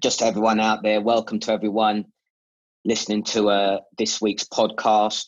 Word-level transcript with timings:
just 0.00 0.22
everyone 0.22 0.60
out 0.60 0.82
there, 0.82 1.00
welcome 1.00 1.40
to 1.40 1.52
everyone 1.52 2.06
listening 2.86 3.22
to 3.22 3.50
uh, 3.50 3.80
this 3.98 4.20
week's 4.20 4.44
podcast. 4.44 5.26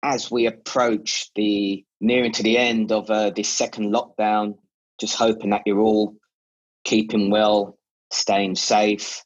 As 0.00 0.30
we 0.30 0.46
approach 0.46 1.30
the 1.34 1.84
nearing 2.00 2.30
to 2.32 2.44
the 2.44 2.56
end 2.56 2.92
of 2.92 3.10
uh, 3.10 3.30
this 3.30 3.48
second 3.48 3.92
lockdown, 3.92 4.58
just 5.00 5.16
hoping 5.16 5.50
that 5.50 5.62
you're 5.66 5.80
all 5.80 6.14
keeping 6.84 7.30
well, 7.30 7.78
staying 8.12 8.54
safe, 8.54 9.24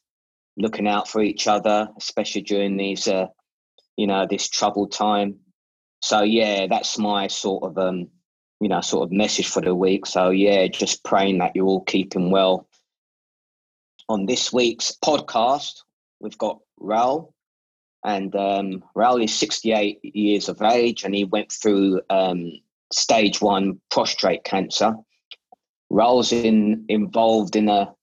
looking 0.57 0.87
out 0.87 1.07
for 1.07 1.21
each 1.21 1.47
other, 1.47 1.87
especially 1.99 2.41
during 2.41 2.75
these, 2.75 3.07
uh, 3.07 3.27
you 3.97 4.07
know, 4.07 4.25
this 4.27 4.49
troubled 4.49 4.91
time. 4.93 5.41
So 6.01 6.23
yeah, 6.23 6.65
that's 6.67 6.97
my 6.97 7.27
sort 7.27 7.63
of 7.63 7.77
um, 7.77 8.07
you 8.59 8.69
know, 8.69 8.81
sort 8.81 9.03
of 9.03 9.11
message 9.11 9.47
for 9.47 9.61
the 9.61 9.75
week. 9.75 10.07
So 10.07 10.31
yeah, 10.31 10.65
just 10.67 11.03
praying 11.03 11.37
that 11.37 11.55
you're 11.55 11.67
all 11.67 11.83
keeping 11.83 12.31
well. 12.31 12.67
On 14.11 14.25
this 14.25 14.51
week's 14.51 14.91
podcast, 15.01 15.83
we've 16.19 16.37
got 16.37 16.59
Raul, 16.81 17.31
and 18.03 18.35
um, 18.35 18.83
Raul 18.93 19.23
is 19.23 19.33
68 19.39 19.99
years 20.03 20.49
of 20.49 20.61
age, 20.61 21.05
and 21.05 21.15
he 21.15 21.23
went 21.23 21.49
through 21.49 22.01
um, 22.09 22.51
stage 22.91 23.39
one 23.39 23.79
prostate 23.89 24.43
cancer. 24.43 24.95
Raul's 25.89 26.33
in, 26.33 26.83
involved 26.89 27.55
in 27.55 27.69
a, 27.69 27.93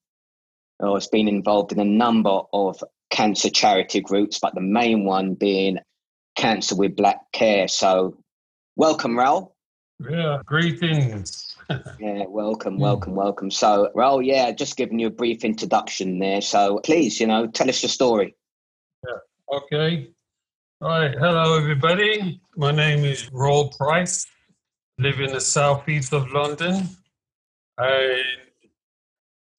or 0.81 0.97
has 0.97 1.09
been 1.09 1.29
involved 1.29 1.73
in 1.73 1.79
a 1.79 1.85
number 1.85 2.41
of 2.55 2.83
cancer 3.11 3.51
charity 3.51 4.01
groups, 4.01 4.39
but 4.41 4.55
the 4.55 4.63
main 4.63 5.05
one 5.05 5.35
being 5.35 5.77
Cancer 6.37 6.75
with 6.75 6.97
Black 6.97 7.19
Care. 7.33 7.69
So, 7.69 8.17
welcome, 8.77 9.13
Raul. 9.13 9.53
Yeah, 10.09 10.39
greetings. 10.47 11.48
Yeah, 11.99 12.25
welcome, 12.27 12.79
welcome, 12.79 13.15
welcome. 13.15 13.51
So, 13.51 13.91
well, 13.95 14.23
yeah, 14.23 14.53
just 14.53 14.77
giving 14.77 14.99
you 14.99 15.09
a 15.09 15.11
brief 15.11 15.45
introduction 15.45 16.19
there. 16.19 16.41
So, 16.41 16.81
please, 16.85 17.21
you 17.21 17.27
know, 17.27 17.47
tell 17.47 17.69
us 17.69 17.83
your 17.83 17.91
story. 17.91 18.35
Yeah, 19.07 19.59
okay. 19.59 20.11
All 20.81 20.89
right, 20.89 21.15
hello, 21.19 21.59
everybody. 21.59 22.41
My 22.57 22.71
name 22.71 23.05
is 23.05 23.29
Raul 23.31 23.77
Price. 23.77 24.27
Live 24.99 25.21
in 25.21 25.33
the 25.33 25.41
southeast 25.41 26.13
of 26.13 26.31
London. 26.33 26.89
I 27.79 28.23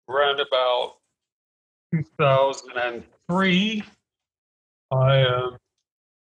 around 0.09 0.39
about 0.39 0.95
2003, 1.93 3.83
I 4.91 5.21
um, 5.21 5.57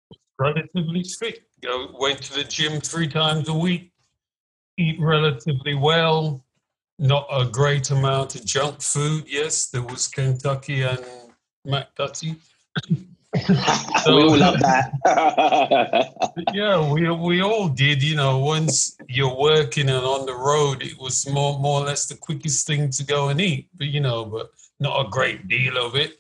was 0.10 0.18
relatively 0.40 1.04
fit. 1.04 1.44
I 1.66 1.88
went 1.98 2.22
to 2.24 2.34
the 2.34 2.44
gym 2.44 2.82
three 2.82 3.08
times 3.08 3.48
a 3.50 3.54
week 3.54 3.93
eat 4.78 5.00
relatively 5.00 5.76
well, 5.76 6.44
not 7.00 7.28
a 7.32 7.46
great 7.46 7.92
amount 7.92 8.36
of 8.36 8.46
junk 8.46 8.82
food. 8.82 9.26
Yes, 9.28 9.68
there 9.68 9.82
was 9.82 10.08
Kentucky 10.08 10.84
and 10.84 11.04
McDutty. 11.68 12.36
so, 12.86 12.96
we 14.16 14.24
all 14.24 14.38
love 14.38 14.60
that. 14.60 14.94
yeah, 16.54 16.92
we 16.92 17.10
we 17.10 17.42
all 17.42 17.68
did. 17.70 18.04
You 18.04 18.16
know, 18.16 18.38
once 18.40 18.98
you're 19.08 19.36
working 19.36 19.90
and 19.90 20.06
on 20.06 20.26
the 20.26 20.36
road, 20.36 20.84
it 20.84 20.98
was 21.00 21.30
more 21.30 21.60
more 21.60 21.82
or 21.82 21.86
less 21.86 22.06
the 22.06 22.16
quickest 22.16 22.68
thing 22.68 22.90
to 22.92 23.04
go 23.04 23.30
and 23.30 23.42
eat. 23.42 23.70
But 23.76 23.88
you 23.88 24.02
know, 24.02 24.26
but 24.26 24.52
not 24.80 25.06
a 25.06 25.10
great 25.10 25.48
deal 25.48 25.78
of 25.78 25.96
it. 25.96 26.20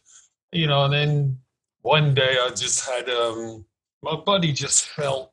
You 0.51 0.67
know, 0.67 0.85
and 0.85 0.93
then 0.93 1.37
one 1.81 2.13
day 2.13 2.37
I 2.41 2.49
just 2.49 2.87
had 2.89 3.09
um 3.09 3.65
my 4.01 4.15
body 4.15 4.51
just 4.51 4.87
felt 4.89 5.31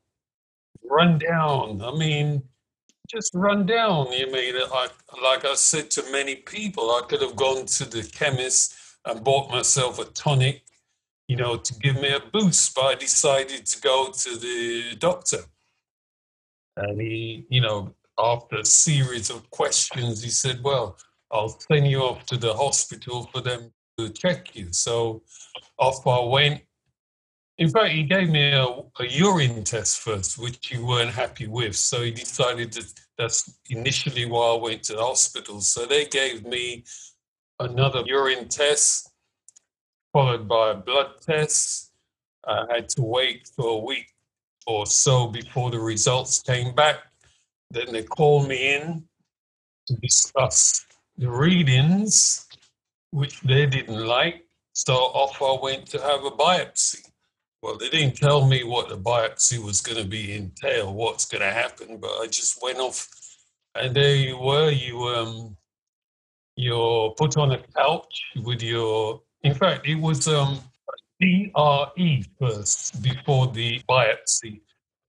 run 0.83 1.17
down. 1.17 1.81
I 1.81 1.91
mean, 1.95 2.43
just 3.11 3.33
run 3.33 3.65
down. 3.65 4.11
You 4.11 4.31
mean, 4.31 4.55
like, 4.71 4.91
like 5.21 5.45
I 5.45 5.55
said 5.55 5.91
to 5.91 6.11
many 6.11 6.35
people, 6.35 6.91
I 6.91 7.01
could 7.07 7.21
have 7.21 7.35
gone 7.35 7.65
to 7.65 7.85
the 7.85 8.03
chemist 8.03 8.75
and 9.05 9.23
bought 9.23 9.51
myself 9.51 9.99
a 9.99 10.05
tonic, 10.05 10.63
you 11.27 11.35
know, 11.35 11.57
to 11.57 11.73
give 11.75 11.95
me 11.95 12.09
a 12.13 12.19
boost, 12.19 12.75
but 12.75 12.85
I 12.85 12.95
decided 12.95 13.65
to 13.65 13.81
go 13.81 14.11
to 14.11 14.37
the 14.37 14.95
doctor. 14.97 15.39
And 16.77 17.01
he, 17.01 17.45
you 17.49 17.61
know, 17.61 17.93
after 18.17 18.57
a 18.57 18.65
series 18.65 19.29
of 19.29 19.49
questions, 19.51 20.23
he 20.23 20.29
said, 20.29 20.63
Well, 20.63 20.97
I'll 21.31 21.49
send 21.49 21.87
you 21.87 22.01
off 22.01 22.25
to 22.27 22.37
the 22.37 22.53
hospital 22.53 23.29
for 23.31 23.41
them 23.41 23.71
to 23.97 24.09
check 24.09 24.55
you. 24.55 24.67
So 24.71 25.23
off 25.77 26.05
I 26.07 26.19
went. 26.19 26.61
In 27.61 27.69
fact, 27.69 27.91
he 27.91 28.01
gave 28.01 28.27
me 28.27 28.53
a, 28.53 28.65
a, 28.65 29.05
urine 29.07 29.63
test 29.63 29.99
first, 29.99 30.39
which 30.39 30.65
he 30.65 30.79
weren't 30.79 31.11
happy 31.11 31.45
with. 31.45 31.75
So 31.75 32.01
he 32.01 32.09
decided 32.09 32.73
that 32.73 32.91
that's 33.19 33.59
initially 33.69 34.25
why 34.25 34.55
I 34.55 34.59
went 34.59 34.81
to 34.85 34.93
the 34.93 35.03
hospital. 35.03 35.61
So 35.61 35.85
they 35.85 36.05
gave 36.05 36.43
me 36.43 36.85
another 37.59 38.01
urine 38.07 38.47
test, 38.47 39.11
followed 40.11 40.47
by 40.47 40.71
a 40.71 40.73
blood 40.73 41.21
test. 41.21 41.91
I 42.47 42.65
had 42.67 42.89
to 42.95 43.03
wait 43.03 43.51
for 43.55 43.67
a 43.67 43.85
week 43.85 44.07
or 44.65 44.87
so 44.87 45.27
before 45.27 45.69
the 45.69 45.79
results 45.79 46.41
came 46.41 46.73
back. 46.73 46.97
Then 47.69 47.93
they 47.93 48.01
called 48.01 48.47
me 48.47 48.73
in 48.73 49.03
to 49.85 49.95
discuss 49.97 50.83
the 51.15 51.29
readings, 51.29 52.47
which 53.11 53.39
they 53.41 53.67
didn't 53.67 54.03
like. 54.03 54.47
So 54.73 54.95
off 54.95 55.39
I 55.39 55.61
went 55.61 55.85
to 55.89 56.01
have 56.01 56.25
a 56.25 56.31
biopsy. 56.31 57.10
Well, 57.61 57.77
they 57.77 57.89
didn't 57.89 58.17
tell 58.17 58.47
me 58.47 58.63
what 58.63 58.89
the 58.89 58.97
biopsy 58.97 59.63
was 59.63 59.81
going 59.81 60.01
to 60.01 60.07
be 60.07 60.35
entail, 60.35 60.93
what's 60.93 61.25
going 61.25 61.41
to 61.41 61.51
happen, 61.51 61.97
but 61.97 62.09
I 62.19 62.25
just 62.25 62.61
went 62.61 62.79
off, 62.79 63.07
and 63.75 63.95
there 63.95 64.15
you 64.15 64.39
were. 64.39 64.71
You 64.71 64.99
um, 65.03 65.57
you're 66.55 67.11
put 67.11 67.37
on 67.37 67.51
a 67.51 67.59
couch 67.77 68.23
with 68.43 68.63
your. 68.63 69.21
In 69.43 69.53
fact, 69.53 69.87
it 69.87 69.95
was 69.95 70.27
um, 70.27 70.59
DRE 71.19 72.25
first 72.39 73.01
before 73.03 73.47
the 73.47 73.79
biopsy, 73.87 74.61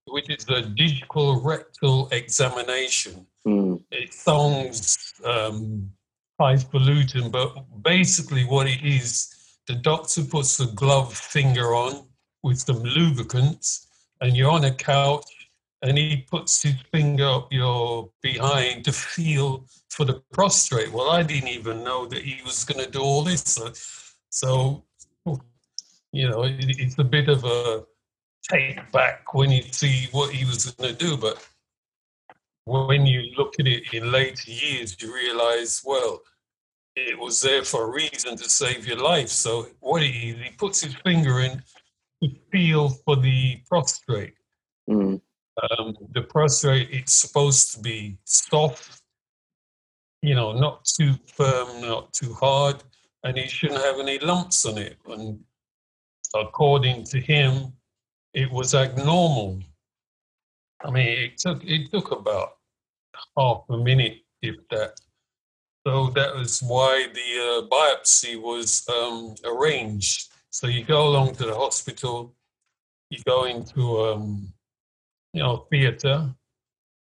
which 0.09 0.29
is 0.29 0.45
the 0.45 0.62
digital 0.77 1.41
rectal 1.41 2.09
examination. 2.12 3.27
Mm. 3.47 3.83
It 3.91 4.12
sounds 4.12 5.15
um, 5.25 5.91
highfalutin, 6.39 7.31
but 7.31 7.55
basically 7.83 8.45
what 8.45 8.67
it 8.67 8.85
is, 8.85 9.35
the 9.67 9.75
doctor 9.75 10.23
puts 10.23 10.61
a 10.61 10.67
glove 10.67 11.15
finger 11.15 11.75
on 11.75 12.07
with 12.43 12.59
some 12.59 12.83
lubricants 12.83 13.87
and 14.21 14.37
you're 14.37 14.51
on 14.51 14.65
a 14.65 14.75
couch 14.75 15.25
and 15.83 15.99
he 15.99 16.25
puts 16.31 16.63
his 16.63 16.75
finger 16.93 17.27
up 17.27 17.53
your 17.53 18.11
behind 18.23 18.85
to 18.85 18.93
feel 18.93 19.67
for 19.91 20.05
the 20.05 20.23
prostrate. 20.33 20.93
Well, 20.93 21.11
I 21.11 21.23
didn't 21.23 21.49
even 21.49 21.83
know 21.83 22.07
that 22.07 22.23
he 22.23 22.41
was 22.45 22.65
going 22.65 22.85
to 22.85 22.91
do 22.91 23.01
all 23.01 23.23
this. 23.23 23.43
So, 23.43 23.73
so 24.31 24.85
you 26.13 26.29
know, 26.29 26.45
it, 26.45 26.57
it's 26.79 26.99
a 26.99 27.05
bit 27.05 27.29
of 27.29 27.45
a 27.45 27.85
take 28.49 28.91
back 28.93 29.35
when 29.35 29.51
you 29.51 29.63
see 29.63 30.09
what 30.13 30.33
he 30.33 30.45
was 30.45 30.71
going 30.73 30.95
to 30.95 31.05
do. 31.05 31.17
But 31.17 31.45
when 32.65 33.07
you 33.07 33.33
look 33.37 33.55
at 33.59 33.67
it 33.67 33.93
in 33.93 34.13
later 34.13 34.51
years, 34.51 34.97
you 35.01 35.13
realize, 35.13 35.83
well, 35.85 36.21
it 36.95 37.19
was 37.19 37.41
there 37.41 37.65
for 37.65 37.85
a 37.85 37.91
reason 37.91 38.37
to 38.37 38.49
save 38.49 38.87
your 38.87 38.99
life. 38.99 39.29
So 39.29 39.69
what 39.81 40.03
he, 40.03 40.35
he 40.35 40.51
puts 40.59 40.83
his 40.83 40.95
finger 40.97 41.41
in 41.41 41.63
to 42.22 42.31
feel 42.50 42.88
for 42.88 43.16
the 43.16 43.60
prostrate. 43.69 44.34
Mm. 44.88 45.21
Um, 45.78 45.94
the 46.15 46.22
prostrate, 46.22 46.88
it's 46.91 47.15
supposed 47.15 47.75
to 47.75 47.81
be 47.81 48.19
soft, 48.25 49.03
you 50.22 50.34
know, 50.34 50.53
not 50.53 50.84
too 50.84 51.15
firm, 51.27 51.81
not 51.82 52.12
too 52.12 52.32
hard, 52.34 52.82
and 53.25 53.37
he 53.37 53.49
shouldn't 53.49 53.82
have 53.82 53.99
any 53.99 54.19
lumps 54.19 54.65
on 54.65 54.78
it. 54.78 54.97
And 55.06 55.41
according 56.34 57.05
to 57.05 57.21
him, 57.21 57.72
it 58.34 58.50
was 58.50 58.75
abnormal. 58.75 59.61
I 60.84 60.91
mean, 60.91 61.06
it 61.06 61.38
took 61.38 61.62
it 61.65 61.91
took 61.91 62.11
about 62.12 62.56
half 63.37 63.65
a 63.69 63.77
minute, 63.77 64.19
if 64.41 64.56
that. 64.71 65.00
So 65.87 66.11
that 66.11 66.34
was 66.34 66.61
why 66.61 67.09
the 67.12 67.21
uh, 67.21 67.69
biopsy 67.69 68.41
was 68.41 68.88
um, 68.88 69.35
arranged. 69.44 70.31
So 70.52 70.66
you 70.66 70.84
go 70.84 71.08
along 71.08 71.37
to 71.37 71.46
the 71.46 71.54
hospital, 71.54 72.34
you 73.08 73.19
go 73.26 73.44
into 73.44 74.00
um, 74.02 74.52
you 75.32 75.43
know 75.43 75.66
theater, 75.70 76.28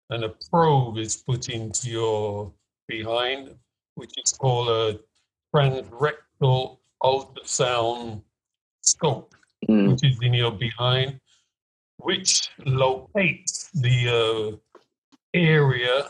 and 0.09 0.23
a 0.23 0.33
probe 0.49 0.97
is 0.97 1.15
put 1.15 1.49
into 1.49 1.91
your 1.91 2.51
behind, 2.87 3.53
which 3.93 4.13
is 4.17 4.31
called 4.33 4.69
a 4.69 4.99
transrectal 5.55 6.79
ultrasound 7.03 8.23
scope, 8.81 9.35
mm. 9.69 9.91
which 9.91 10.03
is 10.03 10.17
in 10.23 10.33
your 10.33 10.51
behind, 10.51 11.19
which 11.97 12.49
locates 12.65 13.69
the 13.75 14.09
uh, 14.09 14.57
area 15.35 16.09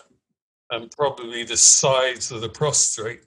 and 0.71 0.89
probably 0.91 1.43
the 1.43 1.57
size 1.57 2.31
of 2.31 2.39
the 2.39 2.49
prostrate. 2.49 3.25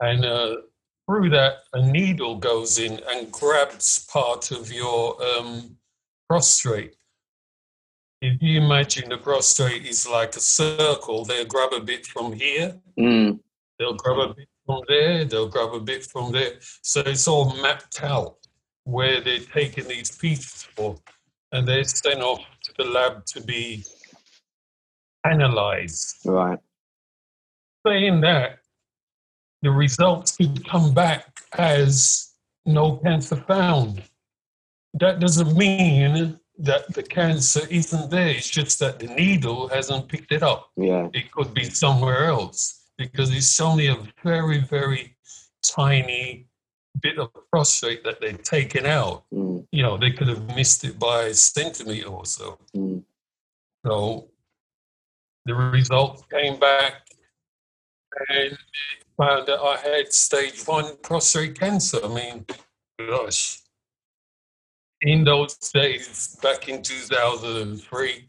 And 0.00 0.26
uh, 0.26 0.56
through 1.10 1.28
that, 1.28 1.64
a 1.72 1.84
needle 1.84 2.36
goes 2.36 2.78
in 2.78 3.00
and 3.10 3.32
grabs 3.32 4.06
part 4.06 4.52
of 4.52 4.72
your 4.72 5.20
um, 5.20 5.76
prostrate. 6.28 6.94
If 8.22 8.40
you 8.40 8.60
imagine 8.60 9.08
the 9.08 9.16
prostrate 9.16 9.84
is 9.86 10.06
like 10.08 10.36
a 10.36 10.40
circle, 10.40 11.24
they'll 11.24 11.46
grab 11.46 11.72
a 11.72 11.80
bit 11.80 12.06
from 12.06 12.32
here, 12.32 12.76
mm. 12.96 13.40
they'll 13.76 13.94
grab 13.94 14.18
a 14.18 14.34
bit 14.34 14.48
from 14.64 14.82
there, 14.86 15.24
they'll 15.24 15.48
grab 15.48 15.74
a 15.74 15.80
bit 15.80 16.04
from 16.04 16.30
there. 16.30 16.52
So 16.82 17.00
it's 17.00 17.26
all 17.26 17.56
mapped 17.60 18.04
out 18.04 18.36
where 18.84 19.20
they're 19.20 19.40
taking 19.40 19.88
these 19.88 20.16
pieces 20.16 20.62
for, 20.76 20.94
and 21.50 21.66
they're 21.66 21.82
sent 21.82 22.20
off 22.20 22.44
to 22.66 22.72
the 22.78 22.84
lab 22.84 23.26
to 23.26 23.40
be 23.40 23.82
analyzed. 25.24 26.18
Right. 26.24 26.60
Saying 27.84 28.20
that, 28.20 28.59
the 29.62 29.70
results 29.70 30.36
could 30.36 30.66
come 30.66 30.94
back 30.94 31.26
as 31.58 32.32
no 32.66 32.96
cancer 32.96 33.36
found. 33.36 34.02
That 34.94 35.20
doesn't 35.20 35.56
mean 35.56 36.38
that 36.58 36.92
the 36.94 37.02
cancer 37.02 37.62
isn't 37.70 38.10
there. 38.10 38.28
It's 38.28 38.48
just 38.48 38.78
that 38.80 38.98
the 38.98 39.06
needle 39.08 39.68
hasn't 39.68 40.08
picked 40.08 40.32
it 40.32 40.42
up. 40.42 40.70
Yeah. 40.76 41.08
It 41.14 41.30
could 41.32 41.54
be 41.54 41.64
somewhere 41.64 42.26
else 42.26 42.84
because 42.98 43.34
it's 43.34 43.60
only 43.60 43.86
a 43.86 43.96
very, 44.22 44.58
very 44.58 45.16
tiny 45.62 46.46
bit 47.00 47.18
of 47.18 47.30
prostate 47.50 48.04
that 48.04 48.20
they've 48.20 48.42
taken 48.42 48.84
out. 48.84 49.24
Mm. 49.32 49.66
You 49.72 49.82
know, 49.82 49.96
they 49.96 50.10
could 50.10 50.28
have 50.28 50.54
missed 50.54 50.84
it 50.84 50.98
by 50.98 51.24
a 51.24 51.34
centimeter 51.34 52.08
or 52.08 52.26
so. 52.26 52.58
Mm. 52.76 53.04
So 53.86 54.28
the 55.46 55.54
results 55.54 56.22
came 56.30 56.58
back 56.58 57.06
and 58.28 58.58
found 59.20 59.46
that 59.46 59.60
I 59.60 59.76
had 59.76 60.12
stage 60.12 60.66
one 60.66 60.96
prostate 61.02 61.58
cancer. 61.58 61.98
I 62.02 62.08
mean, 62.08 62.46
gosh, 62.98 63.60
in 65.02 65.24
those 65.24 65.56
days, 65.56 66.38
back 66.42 66.68
in 66.68 66.82
2003, 66.82 68.28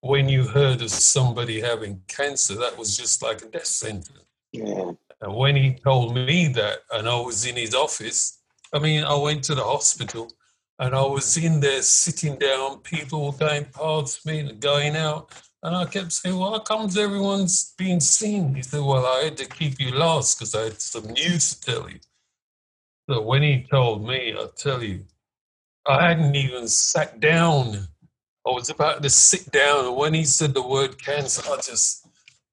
when 0.00 0.28
you 0.28 0.44
heard 0.44 0.80
of 0.80 0.90
somebody 0.90 1.60
having 1.60 2.00
cancer, 2.08 2.54
that 2.54 2.78
was 2.78 2.96
just 2.96 3.22
like 3.22 3.42
a 3.42 3.48
death 3.48 3.66
sentence. 3.66 4.24
Yeah. 4.52 4.92
And 5.20 5.34
when 5.34 5.56
he 5.56 5.74
told 5.74 6.14
me 6.14 6.48
that, 6.48 6.78
and 6.90 7.06
I 7.06 7.20
was 7.20 7.44
in 7.44 7.56
his 7.56 7.74
office, 7.74 8.38
I 8.72 8.78
mean, 8.78 9.04
I 9.04 9.14
went 9.14 9.44
to 9.44 9.54
the 9.54 9.64
hospital 9.64 10.30
and 10.78 10.94
I 10.94 11.02
was 11.02 11.36
in 11.36 11.60
there 11.60 11.82
sitting 11.82 12.36
down, 12.36 12.78
people 12.78 13.26
were 13.26 13.38
going 13.38 13.66
past 13.66 14.24
me 14.24 14.38
and 14.38 14.58
going 14.58 14.96
out. 14.96 15.30
And 15.62 15.76
I 15.76 15.84
kept 15.84 16.12
saying, 16.12 16.38
Well, 16.38 16.52
how 16.52 16.58
comes 16.60 16.96
everyone's 16.96 17.74
being 17.76 18.00
seen? 18.00 18.54
He 18.54 18.62
said, 18.62 18.80
Well, 18.80 19.04
I 19.06 19.24
had 19.24 19.36
to 19.38 19.46
keep 19.46 19.78
you 19.78 19.92
last 19.92 20.38
because 20.38 20.54
I 20.54 20.64
had 20.64 20.80
some 20.80 21.06
news 21.12 21.54
to 21.54 21.60
tell 21.60 21.90
you. 21.90 22.00
So 23.08 23.20
when 23.20 23.42
he 23.42 23.66
told 23.70 24.06
me, 24.06 24.34
I 24.38 24.46
tell 24.56 24.82
you, 24.82 25.04
I 25.86 26.08
hadn't 26.08 26.34
even 26.34 26.68
sat 26.68 27.20
down. 27.20 27.88
I 28.46 28.50
was 28.50 28.70
about 28.70 29.02
to 29.02 29.10
sit 29.10 29.50
down, 29.50 29.86
and 29.86 29.96
when 29.96 30.14
he 30.14 30.24
said 30.24 30.54
the 30.54 30.66
word 30.66 31.02
cancer, 31.02 31.42
I 31.46 31.56
just 31.56 32.06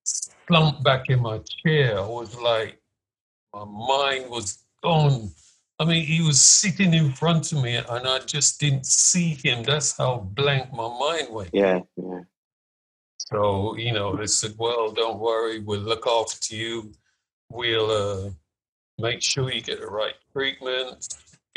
slumped 0.03 0.83
back 0.83 1.09
in 1.09 1.21
my 1.21 1.39
chair. 1.63 1.99
I 1.99 2.07
was 2.07 2.35
like, 2.35 2.81
my 3.53 3.63
mind 3.63 4.29
was 4.29 4.65
gone. 4.83 5.31
I 5.79 5.85
mean, 5.85 6.03
he 6.03 6.21
was 6.21 6.41
sitting 6.41 6.93
in 6.93 7.13
front 7.13 7.51
of 7.53 7.63
me, 7.63 7.75
and 7.75 7.87
I 8.07 8.19
just 8.19 8.59
didn't 8.59 8.85
see 8.85 9.37
him. 9.41 9.63
That's 9.63 9.95
how 9.95 10.27
blank 10.33 10.73
my 10.73 10.89
mind 10.99 11.27
went. 11.31 11.49
Yeah. 11.53 11.81
Yeah. 11.95 12.21
So, 13.29 13.75
you 13.75 13.91
know, 13.91 14.15
they 14.15 14.27
said, 14.27 14.53
well, 14.57 14.91
don't 14.91 15.19
worry, 15.19 15.59
we'll 15.59 15.81
look 15.81 16.07
after 16.07 16.55
you. 16.55 16.93
We'll 17.49 17.91
uh, 17.91 18.29
make 18.99 19.21
sure 19.21 19.51
you 19.51 19.61
get 19.61 19.79
the 19.81 19.87
right 19.87 20.15
treatment 20.33 21.07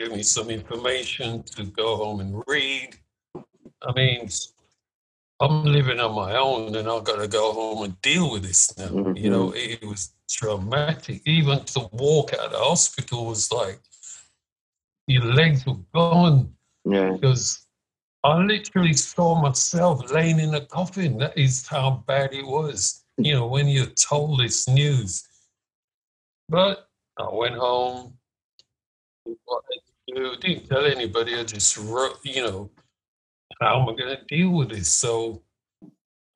give 0.00 0.12
me 0.12 0.22
some 0.22 0.49
information 0.50 1.43
to 1.43 1.64
go 1.64 1.96
home 1.96 2.20
and 2.20 2.43
read. 2.46 2.96
I 3.37 3.93
mean, 3.94 4.28
I'm 5.40 5.64
living 5.64 6.00
on 6.00 6.14
my 6.14 6.37
own 6.37 6.75
and 6.75 6.88
I've 6.88 7.05
got 7.05 7.20
to 7.20 7.28
go 7.28 7.52
home 7.52 7.84
and 7.84 8.00
deal 8.00 8.31
with 8.32 8.43
this 8.43 8.76
now. 8.78 8.88
Mm-hmm. 8.88 9.17
You 9.17 9.31
know, 9.31 9.50
it, 9.52 9.78
it 9.82 9.87
was 9.87 10.14
traumatic. 10.28 11.20
Even 11.26 11.64
to 11.64 11.88
walk 11.93 12.32
out 12.32 12.46
of 12.46 12.52
the 12.52 12.58
hospital 12.58 13.26
was 13.26 13.52
like, 13.52 13.81
your 15.06 15.25
legs 15.25 15.67
were 15.67 15.76
gone. 15.94 16.55
Yeah. 16.84 17.12
Because 17.12 17.67
I 18.22 18.37
literally 18.37 18.93
saw 18.93 19.40
myself 19.40 20.11
laying 20.12 20.40
in 20.40 20.55
a 20.55 20.61
coffin. 20.61 21.17
That 21.19 21.38
is 21.38 21.67
how 21.67 22.05
bad 22.06 22.34
it 22.34 22.46
was, 22.46 23.05
you 23.17 23.32
know, 23.32 23.46
when 23.46 23.67
you're 23.67 23.87
told 23.87 24.40
this 24.40 24.69
news. 24.69 25.26
But 26.49 26.88
I 27.19 27.28
went 27.32 27.55
home, 27.55 28.12
I 29.26 30.37
didn't 30.40 30.69
tell 30.69 30.84
anybody. 30.84 31.37
I 31.37 31.44
just 31.44 31.76
wrote, 31.78 32.19
you 32.22 32.43
know, 32.43 32.70
how 33.61 33.81
am 33.81 33.88
I 33.88 33.94
going 33.94 34.17
to 34.17 34.25
deal 34.26 34.50
with 34.50 34.70
this? 34.70 34.88
So 34.88 35.43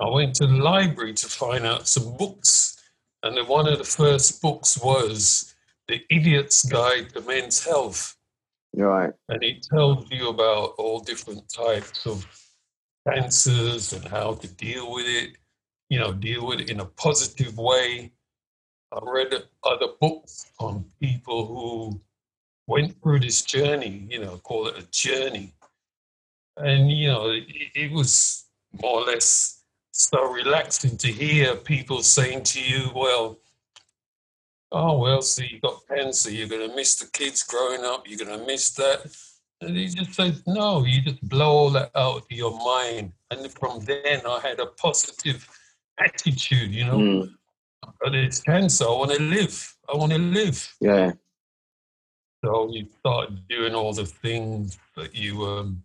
I 0.00 0.08
went 0.08 0.34
to 0.36 0.46
the 0.46 0.54
library 0.54 1.14
to 1.14 1.26
find 1.26 1.66
out 1.66 1.86
some 1.86 2.16
books. 2.16 2.80
And 3.22 3.36
one 3.46 3.68
of 3.68 3.78
the 3.78 3.84
first 3.84 4.40
books 4.40 4.78
was 4.78 5.54
The 5.88 6.00
Idiot's 6.10 6.62
Guide 6.64 7.10
to 7.10 7.20
Men's 7.22 7.64
Health. 7.64 8.13
Right. 8.76 9.12
And 9.28 9.42
it 9.42 9.62
tells 9.62 10.10
you 10.10 10.28
about 10.28 10.74
all 10.78 11.00
different 11.00 11.48
types 11.48 12.06
of 12.06 12.26
cancers 13.08 13.92
and 13.92 14.04
how 14.04 14.34
to 14.34 14.48
deal 14.48 14.92
with 14.92 15.06
it, 15.06 15.36
you 15.90 15.98
know, 16.00 16.12
deal 16.12 16.46
with 16.46 16.60
it 16.60 16.70
in 16.70 16.80
a 16.80 16.84
positive 16.84 17.56
way. 17.56 18.12
I 18.92 18.98
read 19.02 19.32
other 19.64 19.88
books 20.00 20.50
on 20.58 20.84
people 21.00 21.46
who 21.46 22.00
went 22.66 23.00
through 23.02 23.20
this 23.20 23.42
journey, 23.42 24.06
you 24.10 24.20
know, 24.20 24.38
call 24.38 24.66
it 24.68 24.78
a 24.78 24.90
journey. 24.90 25.54
And, 26.56 26.90
you 26.90 27.08
know, 27.08 27.30
it, 27.30 27.44
it 27.74 27.92
was 27.92 28.46
more 28.82 29.02
or 29.02 29.04
less 29.04 29.62
so 29.92 30.32
relaxing 30.32 30.96
to 30.98 31.08
hear 31.08 31.54
people 31.54 32.02
saying 32.02 32.42
to 32.44 32.60
you, 32.60 32.90
well, 32.94 33.38
oh, 34.72 34.98
well, 34.98 35.22
so 35.22 35.42
you've 35.42 35.62
got 35.62 35.86
cancer, 35.88 36.30
you're 36.30 36.48
going 36.48 36.68
to 36.68 36.74
miss 36.74 36.96
the 36.96 37.10
kids 37.10 37.42
growing 37.42 37.84
up, 37.84 38.04
you're 38.06 38.24
going 38.24 38.38
to 38.38 38.46
miss 38.46 38.70
that. 38.72 39.14
And 39.60 39.76
he 39.76 39.86
just 39.86 40.14
says, 40.14 40.42
no, 40.46 40.84
you 40.84 41.00
just 41.00 41.26
blow 41.28 41.50
all 41.50 41.70
that 41.70 41.90
out 41.94 42.18
of 42.18 42.26
your 42.30 42.58
mind. 42.64 43.12
And 43.30 43.50
from 43.52 43.80
then 43.80 44.20
I 44.26 44.40
had 44.40 44.60
a 44.60 44.66
positive 44.66 45.48
attitude, 45.98 46.70
you 46.70 46.84
know. 46.84 46.98
Mm. 46.98 47.34
But 48.00 48.14
it's 48.14 48.40
cancer, 48.40 48.84
I 48.84 48.90
want 48.90 49.12
to 49.12 49.22
live. 49.22 49.76
I 49.92 49.96
want 49.96 50.12
to 50.12 50.18
live. 50.18 50.74
Yeah. 50.80 51.12
So 52.44 52.68
you 52.70 52.86
start 52.98 53.30
doing 53.48 53.74
all 53.74 53.94
the 53.94 54.06
things 54.06 54.78
that 54.96 55.14
you, 55.14 55.44
um, 55.44 55.82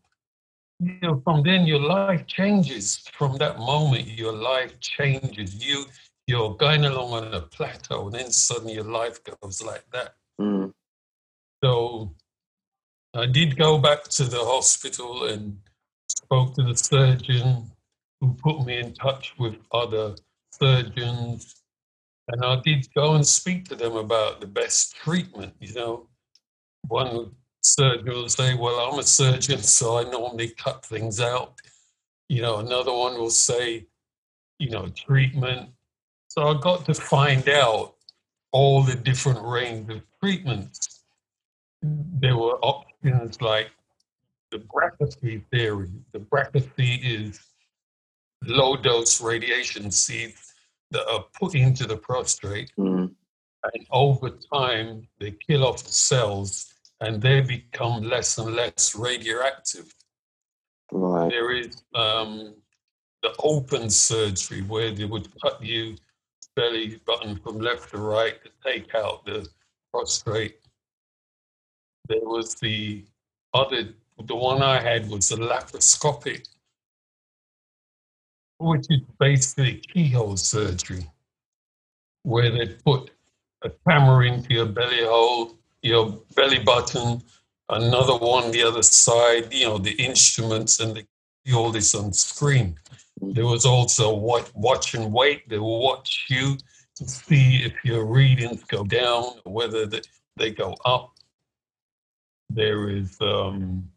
you 0.79 0.97
know, 1.01 1.21
from 1.23 1.43
then 1.43 1.65
your 1.65 1.79
life 1.79 2.25
changes. 2.27 2.97
From 3.13 3.37
that 3.37 3.59
moment, 3.59 4.07
your 4.07 4.33
life 4.33 4.79
changes. 4.79 5.65
You, 5.65 5.85
you're 6.29 6.55
going 6.55 6.85
along 6.85 7.11
on 7.13 7.33
a 7.33 7.41
plateau, 7.41 8.07
and 8.07 8.15
then 8.15 8.31
suddenly 8.31 8.73
your 8.73 8.91
life 8.99 9.19
goes 9.23 9.63
like 9.63 9.85
that. 9.91 10.15
Mm. 10.39 10.73
So 11.63 12.15
I 13.13 13.25
did 13.25 13.57
go 13.57 13.77
back 13.77 14.03
to 14.17 14.23
the 14.23 14.43
hospital 14.53 15.25
and 15.25 15.57
spoke 16.07 16.55
to 16.55 16.63
the 16.63 16.75
surgeon 16.75 17.71
who 18.21 18.33
put 18.33 18.65
me 18.65 18.77
in 18.77 18.93
touch 18.93 19.33
with 19.39 19.55
other 19.71 20.15
surgeons. 20.51 21.55
And 22.27 22.45
I 22.45 22.61
did 22.63 22.87
go 22.93 23.15
and 23.15 23.25
speak 23.25 23.67
to 23.69 23.75
them 23.75 23.95
about 23.95 24.39
the 24.39 24.47
best 24.47 24.95
treatment, 24.95 25.53
you 25.59 25.73
know 25.73 26.09
one 26.89 27.31
surgeon 27.61 28.07
will 28.07 28.29
say, 28.29 28.55
Well, 28.55 28.79
I'm 28.79 28.99
a 28.99 29.03
surgeon, 29.03 29.61
so 29.61 29.97
I 29.97 30.03
normally 30.09 30.49
cut 30.49 30.85
things 30.85 31.19
out. 31.19 31.59
You 32.27 32.41
know, 32.41 32.57
another 32.57 32.93
one 32.93 33.17
will 33.17 33.29
say, 33.29 33.87
You 34.57 34.69
know, 34.71 34.87
treatment. 34.89 35.69
So 36.29 36.47
I 36.47 36.59
got 36.61 36.85
to 36.85 36.93
find 36.93 37.49
out 37.49 37.95
all 38.51 38.83
the 38.83 38.95
different 38.95 39.41
range 39.41 39.89
of 39.89 40.01
treatments. 40.21 41.01
There 41.81 42.37
were 42.37 42.59
options 42.61 43.41
like 43.41 43.71
the 44.51 44.59
Brachytherapy 44.59 45.43
theory. 45.51 45.89
The 46.13 46.19
Brachytherapy 46.19 46.99
is 47.03 47.39
low 48.45 48.77
dose 48.77 49.19
radiation 49.21 49.89
seeds 49.89 50.53
that 50.91 51.07
are 51.09 51.25
put 51.39 51.55
into 51.55 51.87
the 51.87 51.97
prostate. 51.97 52.71
Mm. 52.77 53.11
And 53.73 53.87
over 53.91 54.29
time, 54.53 55.07
they 55.19 55.31
kill 55.31 55.65
off 55.65 55.83
the 55.83 55.91
cells 55.91 56.71
and 57.01 57.21
they 57.21 57.41
become 57.41 58.03
less 58.03 58.37
and 58.37 58.55
less 58.55 58.95
radioactive. 58.95 59.91
Right. 60.91 61.29
There 61.29 61.51
is 61.51 61.81
um, 61.95 62.53
the 63.23 63.33
open 63.39 63.89
surgery 63.89 64.61
where 64.61 64.91
they 64.91 65.05
would 65.05 65.27
cut 65.41 65.63
you 65.63 65.95
belly 66.59 66.99
button 67.05 67.37
from 67.37 67.59
left 67.59 67.91
to 67.91 67.97
right 67.97 68.37
to 68.43 68.49
take 68.65 68.93
out 68.93 69.25
the 69.25 69.47
prostate. 69.91 70.59
There 72.07 72.19
was 72.21 72.55
the 72.55 73.05
other, 73.53 73.89
the 74.25 74.35
one 74.35 74.61
I 74.61 74.81
had 74.81 75.09
was 75.09 75.29
the 75.29 75.37
laparoscopic, 75.37 76.47
which 78.57 78.87
is 78.89 79.01
basically 79.19 79.75
keyhole 79.93 80.37
surgery, 80.37 81.05
where 82.23 82.51
they 82.51 82.67
put 82.85 83.11
a 83.63 83.69
camera 83.87 84.27
into 84.27 84.53
your 84.53 84.65
belly 84.65 85.03
hole 85.03 85.59
your 85.81 86.19
belly 86.35 86.59
button, 86.59 87.21
another 87.69 88.17
one 88.17 88.51
the 88.51 88.63
other 88.63 88.83
side, 88.83 89.53
you 89.53 89.65
know, 89.65 89.77
the 89.77 89.91
instruments 89.91 90.79
and 90.79 90.95
the, 90.95 91.53
all 91.53 91.71
this 91.71 91.95
on 91.95 92.13
screen. 92.13 92.77
There 93.21 93.45
was 93.45 93.65
also 93.65 94.13
what 94.13 94.51
watch 94.55 94.93
and 94.93 95.11
wait. 95.11 95.47
They 95.49 95.59
will 95.59 95.81
watch 95.81 96.25
you 96.29 96.57
to 96.95 97.07
see 97.07 97.63
if 97.63 97.73
your 97.83 98.05
readings 98.05 98.63
go 98.63 98.83
down 98.83 99.39
or 99.45 99.53
whether 99.53 99.85
they 100.37 100.51
go 100.51 100.75
up. 100.85 101.13
There 102.49 102.89
is 102.89 103.17
um, 103.21 103.89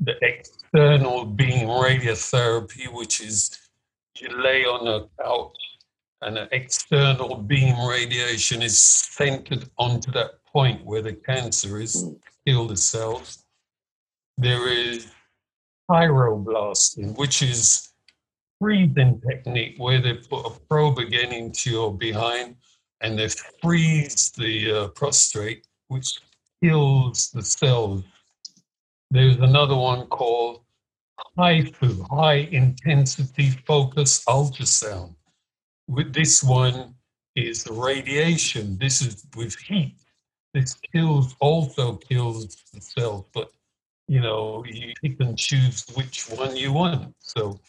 the 0.00 0.14
external 0.22 1.24
beam 1.24 1.66
radiotherapy, 1.68 2.92
which 2.92 3.20
is 3.20 3.58
you 4.18 4.28
lay 4.42 4.64
on 4.64 4.86
a 4.86 5.22
couch 5.22 5.56
and 6.22 6.36
an 6.36 6.48
external 6.52 7.36
beam 7.36 7.86
radiation 7.86 8.62
is 8.62 8.78
centered 8.78 9.68
onto 9.78 10.10
that 10.12 10.44
point 10.44 10.84
where 10.84 11.02
the 11.02 11.12
cancer 11.12 11.80
is, 11.80 12.04
kill 12.46 12.66
the 12.66 12.76
cells. 12.76 13.44
There 14.36 14.68
is 14.68 15.06
pyroblasting, 15.90 17.16
which 17.16 17.42
is 17.42 17.89
freezing 18.60 19.20
technique 19.26 19.74
where 19.78 20.00
they 20.00 20.14
put 20.14 20.46
a 20.46 20.60
probe 20.68 20.98
again 20.98 21.32
into 21.32 21.70
your 21.70 21.96
behind 21.96 22.56
and 23.00 23.18
they 23.18 23.28
freeze 23.62 24.30
the 24.32 24.70
uh, 24.70 24.88
prostate, 24.88 25.66
which 25.88 26.18
kills 26.62 27.30
the 27.30 27.42
cells. 27.42 28.04
There's 29.10 29.36
another 29.36 29.74
one 29.74 30.06
called 30.08 30.60
HIFU, 31.38 32.06
high 32.10 32.48
intensity 32.52 33.50
focus 33.66 34.24
ultrasound. 34.26 35.14
With 35.88 36.12
this 36.12 36.44
one 36.44 36.94
is 37.34 37.66
radiation. 37.68 38.78
This 38.78 39.00
is 39.00 39.26
with 39.36 39.56
heat. 39.56 39.96
This 40.54 40.74
kills 40.92 41.34
also 41.40 41.96
kills 41.96 42.56
the 42.72 42.80
cells, 42.80 43.24
but 43.32 43.50
you 44.08 44.20
know 44.20 44.64
you 44.66 44.92
and 45.20 45.38
choose 45.38 45.86
which 45.94 46.24
one 46.30 46.56
you 46.56 46.72
want. 46.72 47.14
So, 47.20 47.60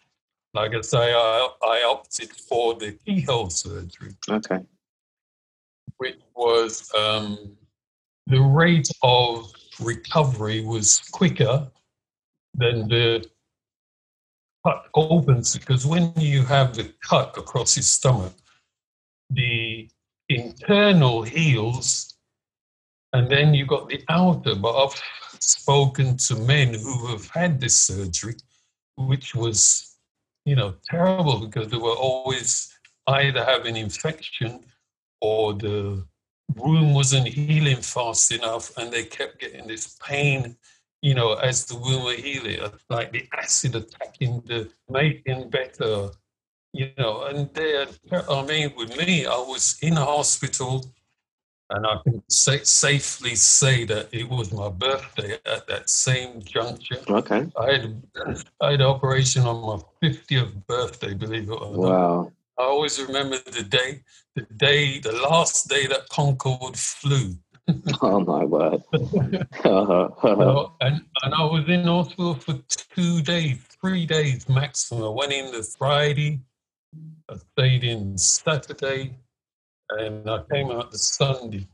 like 0.53 0.73
I 0.73 0.81
say, 0.81 1.13
I, 1.13 1.49
I 1.63 1.83
opted 1.87 2.31
for 2.31 2.75
the 2.75 2.93
keyhole 3.05 3.49
surgery. 3.49 4.15
Okay. 4.29 4.59
Which 5.97 6.19
was 6.35 6.91
um, 6.97 7.57
the 8.27 8.41
rate 8.41 8.89
of 9.03 9.51
recovery 9.79 10.61
was 10.61 10.99
quicker 11.11 11.67
than 12.55 12.87
the 12.87 13.25
cut 14.65 14.85
opens 14.93 15.57
because 15.57 15.85
when 15.85 16.13
you 16.17 16.43
have 16.43 16.75
the 16.75 16.93
cut 17.03 17.37
across 17.37 17.75
his 17.75 17.89
stomach, 17.89 18.33
the 19.29 19.89
internal 20.29 21.23
heals 21.23 22.11
and 23.13 23.29
then 23.29 23.53
you've 23.53 23.67
got 23.67 23.89
the 23.89 24.03
outer. 24.09 24.55
But 24.55 24.83
I've 24.83 25.01
spoken 25.39 26.17
to 26.17 26.35
men 26.35 26.73
who 26.73 27.07
have 27.07 27.29
had 27.29 27.59
this 27.59 27.75
surgery, 27.75 28.35
which 28.95 29.35
was, 29.35 29.90
you 30.45 30.55
know, 30.55 30.75
terrible 30.83 31.39
because 31.39 31.67
they 31.69 31.77
were 31.77 31.91
always 31.91 32.77
either 33.07 33.43
having 33.43 33.75
infection 33.75 34.63
or 35.21 35.53
the 35.53 36.03
wound 36.55 36.93
wasn't 36.93 37.27
healing 37.27 37.77
fast 37.77 38.31
enough 38.31 38.75
and 38.77 38.91
they 38.91 39.03
kept 39.03 39.39
getting 39.39 39.67
this 39.67 39.97
pain 40.05 40.57
you 41.01 41.15
know, 41.15 41.33
as 41.33 41.65
the 41.65 41.75
wound 41.75 42.03
was 42.03 42.17
healing, 42.17 42.59
like 42.89 43.11
the 43.11 43.27
acid 43.37 43.75
attacking 43.75 44.41
the 44.45 44.69
making 44.89 45.49
better, 45.49 46.09
you 46.73 46.91
know, 46.97 47.23
and 47.23 47.51
they, 47.53 47.85
I 48.29 48.45
mean, 48.45 48.71
with 48.77 48.95
me, 48.97 49.25
I 49.25 49.35
was 49.35 49.77
in 49.81 49.95
hospital 49.95 50.85
and 51.71 51.87
I 51.87 51.97
can 52.03 52.21
say, 52.29 52.63
safely 52.63 53.35
say 53.35 53.85
that 53.85 54.09
it 54.11 54.29
was 54.29 54.51
my 54.51 54.69
birthday 54.69 55.37
at 55.45 55.67
that 55.67 55.89
same 55.89 56.41
juncture. 56.41 56.99
Okay. 57.09 57.49
I 57.57 57.71
had 57.71 58.03
I 58.61 58.71
had 58.71 58.81
operation 58.81 59.43
on 59.43 59.61
my 60.01 60.07
50th 60.07 60.65
birthday, 60.67 61.13
believe 61.13 61.49
it 61.49 61.53
or 61.53 61.71
not. 61.71 61.77
Wow. 61.77 62.31
I 62.59 62.63
always 62.63 63.01
remember 63.01 63.37
the 63.37 63.63
day, 63.63 64.03
the 64.35 64.45
day, 64.57 64.99
the 64.99 65.13
last 65.13 65.69
day 65.69 65.87
that 65.87 66.09
Concorde 66.09 66.77
flew. 66.77 67.35
oh 68.01 68.19
my 68.19 68.43
word. 68.43 68.83
Uh-huh. 69.63 70.09
well, 70.23 70.75
and, 70.81 71.01
and 71.23 71.33
I 71.33 71.43
was 71.43 71.67
in 71.67 71.85
hospital 71.85 72.35
for 72.35 72.59
two 72.95 73.21
days, 73.21 73.57
three 73.81 74.05
days 74.05 74.49
maximum. 74.49 75.03
I 75.03 75.09
went 75.09 75.31
in 75.31 75.51
the 75.51 75.63
Friday, 75.63 76.41
I 77.29 77.35
stayed 77.53 77.83
in 77.83 78.17
Saturday, 78.17 79.15
and 79.99 80.29
I 80.29 80.41
came 80.51 80.71
out 80.71 80.91
the 80.91 80.97
Sunday. 80.97 81.67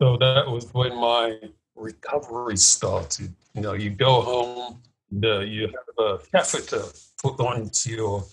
So 0.00 0.16
that 0.18 0.46
was 0.46 0.72
when 0.72 0.94
my 0.96 1.38
recovery 1.74 2.56
started. 2.56 3.34
You 3.54 3.62
know, 3.62 3.72
you 3.72 3.90
go 3.90 4.20
home, 4.20 4.82
the, 5.10 5.40
you 5.40 5.62
have 5.68 6.06
a 6.06 6.18
catheter 6.30 6.84
put 7.22 7.40
onto 7.40 7.90
your, 7.90 8.24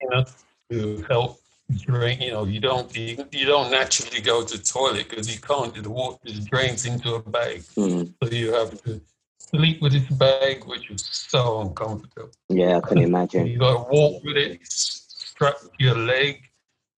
you 0.00 0.10
know, 0.10 0.24
to 0.70 1.04
help 1.08 1.40
drink. 1.76 2.20
You 2.20 2.32
know, 2.32 2.44
you 2.44 2.60
don't 2.60 2.94
you, 2.96 3.24
you 3.32 3.46
don't 3.46 3.70
naturally 3.70 4.20
go 4.20 4.44
to 4.44 4.58
the 4.58 4.62
toilet 4.62 5.08
because 5.08 5.32
you 5.32 5.40
can't. 5.40 5.74
The 5.74 5.90
water 5.90 6.18
drains 6.44 6.86
into 6.86 7.14
a 7.14 7.22
bag, 7.22 7.62
mm. 7.76 8.12
so 8.22 8.30
you 8.30 8.52
have 8.52 8.82
to 8.82 9.00
sleep 9.38 9.82
with 9.82 9.92
this 9.92 10.08
bag, 10.10 10.64
which 10.64 10.90
is 10.90 11.08
so 11.10 11.60
uncomfortable. 11.62 12.30
Yeah, 12.48 12.78
I 12.78 12.80
can 12.80 12.98
imagine. 13.10 13.46
you 13.46 13.58
got 13.58 13.84
to 13.84 13.90
walk 13.90 14.22
with 14.24 14.36
it, 14.36 14.60
strap 14.62 15.56
your 15.78 15.96
leg. 15.96 16.42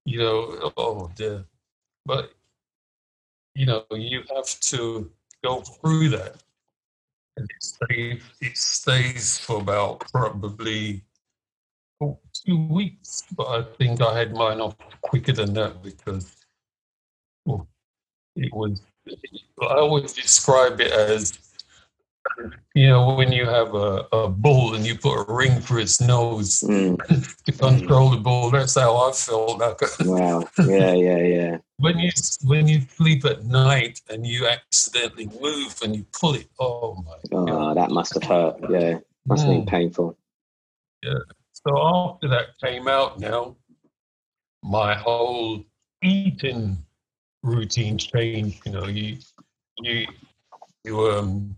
You 0.05 0.19
know, 0.19 0.73
oh 0.77 1.11
dear. 1.17 1.45
But 2.05 2.33
you 3.55 3.67
know, 3.67 3.85
you 3.91 4.23
have 4.35 4.59
to 4.61 5.11
go 5.43 5.61
through 5.61 6.11
that. 6.11 6.37
And 7.37 7.49
it 7.51 7.63
stays, 7.63 8.23
it 8.41 8.57
stays 8.57 9.39
for 9.39 9.61
about 9.61 10.01
probably 10.13 11.03
oh, 12.01 12.19
two 12.33 12.67
weeks, 12.69 13.25
but 13.37 13.49
I 13.49 13.63
think 13.77 14.01
I 14.01 14.17
had 14.17 14.35
mine 14.35 14.61
off 14.61 14.77
quicker 15.03 15.33
than 15.33 15.53
that 15.55 15.83
because 15.83 16.37
well, 17.45 17.67
it 18.37 18.53
was. 18.53 18.83
I 19.61 19.75
always 19.77 20.13
describe 20.13 20.81
it 20.81 20.93
as 20.93 21.39
you 22.75 22.89
know 22.89 23.15
when 23.15 23.33
you 23.33 23.47
have 23.47 23.75
a, 23.75 24.07
a 24.13 24.29
bull 24.29 24.75
and 24.75 24.85
you 24.85 24.97
put 24.97 25.17
a 25.17 25.33
ring 25.33 25.61
for 25.61 25.79
its 25.79 26.01
nose 26.01 26.61
mm. 26.61 26.99
to 27.45 27.53
control 27.53 28.11
the 28.11 28.17
bull. 28.17 28.51
That's 28.51 28.75
how 28.75 28.97
I 28.97 29.13
felt. 29.13 29.61
Wow. 30.01 30.45
Yeah, 30.59 30.93
yeah, 30.93 31.19
yeah. 31.19 31.59
when 31.79 31.99
you 31.99 32.11
when 32.45 32.67
you 32.67 32.81
sleep 32.81 33.25
at 33.25 33.45
night 33.45 34.01
and 34.11 34.27
you 34.27 34.47
accidentally 34.47 35.29
move 35.41 35.79
and 35.83 35.95
you 35.95 36.05
pull 36.13 36.35
it, 36.35 36.49
oh 36.59 36.97
my! 37.07 37.39
Oh, 37.39 37.47
God. 37.47 37.77
that 37.77 37.91
must 37.91 38.15
have 38.15 38.25
hurt. 38.25 38.57
Yeah, 38.71 38.99
must 39.27 39.45
have 39.45 39.53
been 39.53 39.65
mm. 39.65 39.69
painful. 39.69 40.17
Yeah. 41.03 41.19
So 41.53 41.79
after 41.79 42.29
that 42.29 42.59
came 42.63 42.89
out 42.89 43.21
now, 43.21 43.57
my 44.63 44.95
whole 44.95 45.65
eating 46.03 46.79
routine 47.43 47.99
changed. 47.99 48.67
You 48.67 48.73
know, 48.73 48.87
you 48.87 49.19
you 49.79 50.07
you 50.85 51.01
um 51.11 51.57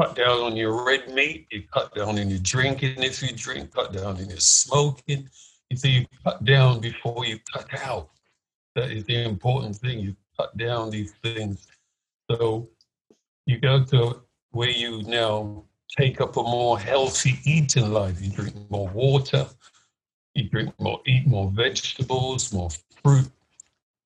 cut 0.00 0.16
down 0.16 0.40
on 0.40 0.56
your 0.56 0.84
red 0.84 1.12
meat, 1.12 1.46
you 1.50 1.62
cut 1.72 1.94
down 1.94 2.18
on 2.18 2.28
your 2.28 2.38
drinking 2.40 3.02
if 3.02 3.22
you 3.22 3.34
drink, 3.34 3.72
cut 3.74 3.92
down 3.92 4.16
on 4.16 4.28
your 4.28 4.38
smoking. 4.38 5.28
You 5.70 5.76
see, 5.76 5.90
you 5.90 6.06
cut 6.24 6.44
down 6.44 6.80
before 6.80 7.24
you 7.24 7.38
cut 7.52 7.68
out. 7.82 8.10
That 8.74 8.90
is 8.90 9.04
the 9.04 9.22
important 9.22 9.76
thing. 9.76 10.00
You 10.00 10.16
cut 10.38 10.56
down 10.56 10.90
these 10.90 11.12
things. 11.22 11.66
So 12.30 12.68
you 13.46 13.58
go 13.58 13.84
to 13.84 14.22
where 14.50 14.70
you 14.70 15.02
now 15.02 15.64
take 15.98 16.20
up 16.20 16.36
a 16.36 16.42
more 16.42 16.78
healthy 16.78 17.38
eating 17.44 17.92
life. 17.92 18.20
You 18.20 18.30
drink 18.30 18.54
more 18.70 18.88
water, 18.88 19.46
you 20.34 20.48
drink 20.48 20.74
more, 20.78 21.00
eat 21.06 21.26
more 21.26 21.50
vegetables, 21.50 22.52
more 22.52 22.70
fruit, 23.02 23.30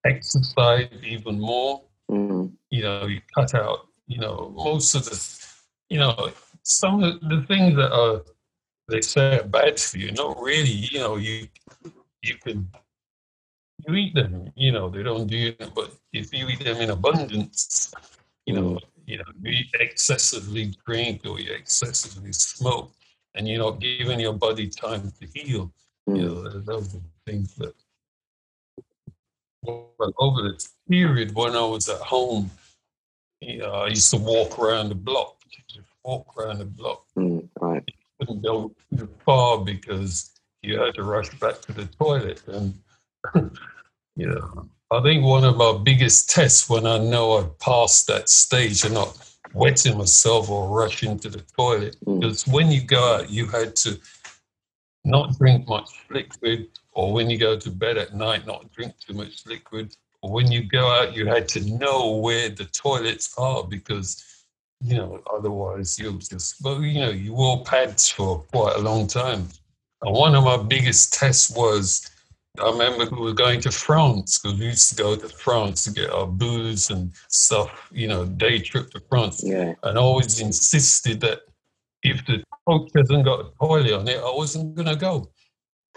exercise 0.04 0.88
even 1.04 1.40
more. 1.40 1.82
Mm. 2.10 2.52
You 2.70 2.82
know, 2.82 3.06
you 3.06 3.20
cut 3.36 3.54
out, 3.54 3.88
you 4.06 4.18
know, 4.18 4.52
most 4.56 4.94
of 4.94 5.04
the, 5.04 5.45
you 5.88 5.98
know, 5.98 6.30
some 6.62 7.02
of 7.02 7.20
the 7.20 7.44
things 7.48 7.76
that 7.76 7.92
are 7.92 8.22
they 8.88 9.00
say 9.00 9.38
are 9.38 9.44
bad 9.44 9.78
for 9.80 9.98
you. 9.98 10.12
Not 10.12 10.40
really. 10.40 10.70
You 10.70 10.98
know, 11.00 11.16
you 11.16 11.48
you 12.22 12.34
can 12.42 12.68
you 13.86 13.94
eat 13.94 14.14
them. 14.14 14.52
You 14.56 14.72
know, 14.72 14.88
they 14.88 15.02
don't 15.02 15.26
do 15.26 15.54
it, 15.58 15.70
but 15.74 15.92
if 16.12 16.32
you 16.32 16.48
eat 16.48 16.64
them 16.64 16.78
in 16.78 16.90
abundance, 16.90 17.92
you 18.46 18.54
know, 18.54 18.62
mm 18.62 18.80
you 19.06 19.18
know, 19.18 19.24
you 19.42 19.64
excessively 19.78 20.74
drink 20.84 21.20
or 21.24 21.38
you 21.38 21.52
excessively 21.52 22.32
smoke, 22.32 22.90
and 23.34 23.46
you're 23.46 23.62
not 23.62 23.80
giving 23.80 24.18
your 24.18 24.32
body 24.32 24.68
time 24.68 25.12
to 25.20 25.28
heal. 25.32 25.72
Mm. 26.08 26.16
You 26.16 26.22
know, 26.26 26.48
those 26.48 26.96
are 26.96 27.00
things 27.24 27.54
that. 27.54 27.74
But 29.62 30.12
over 30.18 30.42
the 30.42 30.68
period 30.88 31.34
when 31.34 31.56
I 31.56 31.64
was 31.64 31.88
at 31.88 32.00
home, 32.00 32.50
you 33.40 33.58
know, 33.58 33.72
I 33.72 33.88
used 33.88 34.10
to 34.10 34.16
walk 34.16 34.58
around 34.58 34.90
the 34.90 34.94
block, 34.94 35.35
just 35.68 35.88
walk 36.04 36.26
around 36.36 36.58
the 36.58 36.64
block. 36.64 37.04
Mm, 37.16 37.48
right. 37.60 37.82
You 37.86 38.26
couldn't 38.26 38.42
go 38.42 38.72
too 38.96 39.08
far 39.24 39.64
because 39.64 40.30
you 40.62 40.80
had 40.80 40.94
to 40.94 41.02
rush 41.02 41.30
back 41.38 41.60
to 41.62 41.72
the 41.72 41.86
toilet, 41.86 42.42
and 42.48 42.74
you 44.16 44.26
know, 44.26 44.68
I 44.90 45.02
think 45.02 45.24
one 45.24 45.44
of 45.44 45.56
my 45.56 45.78
biggest 45.82 46.30
tests 46.30 46.68
when 46.68 46.86
I 46.86 46.98
know 46.98 47.38
I've 47.38 47.58
passed 47.58 48.06
that 48.06 48.28
stage 48.28 48.84
and 48.84 48.94
not 48.94 49.16
wetting 49.52 49.96
myself 49.96 50.50
or 50.50 50.68
rushing 50.68 51.18
to 51.20 51.28
the 51.28 51.42
toilet. 51.56 51.96
Mm. 52.04 52.20
Because 52.20 52.46
when 52.46 52.70
you 52.70 52.82
go 52.82 53.14
out, 53.14 53.30
you 53.30 53.46
had 53.46 53.74
to 53.76 53.98
not 55.04 55.38
drink 55.38 55.68
much 55.68 55.90
liquid 56.10 56.68
or 56.96 57.12
when 57.12 57.28
you 57.28 57.36
go 57.36 57.58
to 57.58 57.70
bed 57.70 57.98
at 57.98 58.14
night, 58.14 58.46
not 58.46 58.72
drink 58.72 58.94
too 58.98 59.12
much 59.12 59.44
liquid, 59.46 59.94
or 60.22 60.32
when 60.32 60.50
you 60.50 60.64
go 60.64 60.90
out, 60.90 61.14
you 61.14 61.26
had 61.26 61.46
to 61.48 61.60
know 61.76 62.16
where 62.16 62.48
the 62.48 62.64
toilets 62.64 63.34
are 63.36 63.64
because, 63.64 64.24
you 64.80 64.96
know, 64.96 65.22
otherwise 65.32 65.98
you'll 65.98 66.18
just, 66.18 66.62
but 66.62 66.80
you 66.80 67.00
know, 67.00 67.10
you 67.10 67.34
wore 67.34 67.64
pads 67.64 68.08
for 68.08 68.40
quite 68.52 68.76
a 68.76 68.80
long 68.80 69.06
time. 69.06 69.48
And 70.02 70.14
one 70.14 70.34
of 70.34 70.44
my 70.44 70.56
biggest 70.58 71.14
tests 71.14 71.50
was, 71.50 72.10
I 72.60 72.70
remember 72.70 73.14
we 73.14 73.22
were 73.22 73.32
going 73.32 73.60
to 73.62 73.70
France 73.70 74.38
because 74.38 74.58
we 74.58 74.66
used 74.66 74.88
to 74.90 74.96
go 74.96 75.16
to 75.16 75.28
France 75.28 75.84
to 75.84 75.90
get 75.90 76.10
our 76.10 76.26
booze 76.26 76.90
and 76.90 77.12
stuff, 77.28 77.88
you 77.92 78.08
know, 78.08 78.24
day 78.24 78.58
trip 78.58 78.90
to 78.90 79.00
France. 79.08 79.42
Yeah. 79.44 79.74
And 79.82 79.98
I 79.98 80.00
always 80.00 80.40
insisted 80.40 81.20
that 81.20 81.40
if 82.02 82.24
the 82.26 82.42
coach 82.66 82.90
hasn't 82.96 83.24
got 83.24 83.40
a 83.40 83.50
toilet 83.60 83.92
on 83.92 84.08
it, 84.08 84.18
I 84.18 84.34
wasn't 84.34 84.74
going 84.74 84.88
to 84.88 84.96
go. 84.96 85.30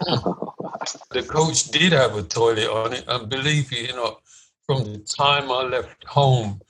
the 1.10 1.22
coach 1.22 1.64
did 1.68 1.92
have 1.92 2.16
a 2.16 2.22
toilet 2.22 2.68
on 2.68 2.94
it, 2.94 3.04
and 3.06 3.28
believe 3.28 3.70
me, 3.70 3.86
you 3.86 3.92
know, 3.92 4.18
from 4.66 4.84
the 4.84 4.98
time 4.98 5.50
I 5.50 5.62
left 5.62 6.04
home 6.04 6.60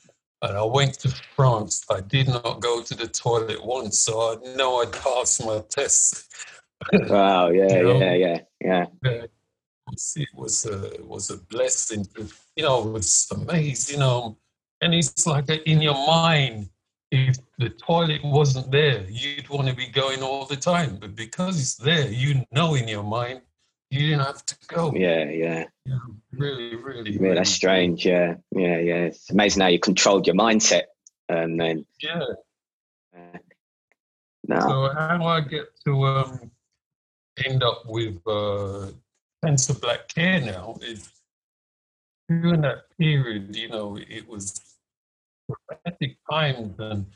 and 0.43 0.57
I 0.57 0.65
went 0.65 0.95
to 1.01 1.09
France, 1.37 1.85
I 1.91 2.01
did 2.01 2.29
not 2.29 2.61
go 2.61 2.83
to 2.83 2.95
the 2.95 3.07
toilet 3.07 3.65
once, 3.65 4.01
so 4.01 4.33
I 4.33 4.57
know 4.57 4.83
I 4.83 4.87
passed 4.87 5.45
my 5.45 5.63
test. 5.69 6.33
wow! 6.93 7.49
Yeah, 7.51 7.69
you 7.77 7.83
know? 7.83 7.99
yeah, 7.99 8.15
yeah, 8.15 8.39
yeah. 8.61 8.87
It 9.05 10.29
was 10.35 10.67
a 10.67 10.95
it 10.95 11.07
was 11.07 11.31
a 11.31 11.39
blessing. 11.39 12.07
You 12.57 12.65
know, 12.65 12.89
it 12.89 12.93
was 12.93 13.29
amazing. 13.33 13.95
You 13.95 14.01
know, 14.01 14.39
and 14.81 14.95
it's 14.95 15.27
like 15.27 15.49
in 15.51 15.83
your 15.83 15.95
mind 16.07 16.71
if 17.11 17.37
the 17.59 17.71
toilet 17.71 18.23
wasn't 18.25 18.71
there, 18.71 19.05
you'd 19.09 19.49
want 19.49 19.69
to 19.69 19.75
be 19.75 19.89
going 19.89 20.23
all 20.23 20.47
the 20.47 20.57
time. 20.57 20.97
But 21.01 21.17
because 21.17 21.59
it's 21.59 21.75
there, 21.75 22.09
you 22.09 22.45
know 22.53 22.75
in 22.75 22.87
your 22.87 23.03
mind, 23.03 23.43
you 23.91 24.01
didn't 24.01 24.21
have 24.21 24.45
to 24.47 24.57
go. 24.69 24.93
Yeah, 24.95 25.25
yeah. 25.25 25.65
yeah 25.85 25.99
really, 26.33 26.77
really. 26.77 27.13
Yeah, 27.13 27.35
that's 27.35 27.51
strange. 27.51 28.07
Yeah, 28.07 28.37
yeah, 28.53 28.79
yeah. 28.79 28.95
It's 29.07 29.31
amazing 29.31 29.63
how 29.63 29.69
you 29.69 29.81
controlled 29.81 30.27
your 30.27 30.37
mindset. 30.37 30.85
And 31.29 31.61
then. 31.61 31.85
Yeah. 32.03 32.23
Uh, 33.15 33.39
no. 34.47 34.61
So 34.61 34.91
how 34.95 35.19
do 35.19 35.25
I 35.25 35.41
get 35.41 35.67
to 35.85 36.05
um, 36.07 36.51
end 37.45 37.63
up 37.63 37.83
with 37.87 38.19
uh, 38.27 38.87
Cancer 39.45 39.75
Black 39.75 40.09
Care 40.09 40.41
now? 40.41 40.79
Is 40.83 41.11
during 42.29 42.61
that 42.61 42.85
period, 42.99 43.55
you 43.57 43.69
know, 43.69 43.97
it 43.97 44.29
was 44.29 44.61
prophetic 45.49 46.17
times, 46.31 46.79
and 46.79 47.07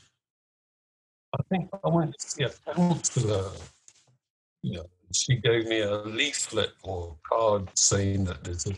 I 1.33 1.43
think 1.49 1.69
I 1.83 1.89
went 1.89 2.17
to 2.17 2.29
see 2.29 2.43
a 2.43 2.51
counselor. 2.73 3.49
You 4.61 4.77
know, 4.77 4.85
she 5.15 5.35
gave 5.35 5.65
me 5.67 5.81
a 5.81 5.97
leaflet 6.03 6.71
or 6.83 7.15
card 7.27 7.69
saying 7.77 8.25
that 8.25 8.43
there's 8.43 8.67
a 8.67 8.73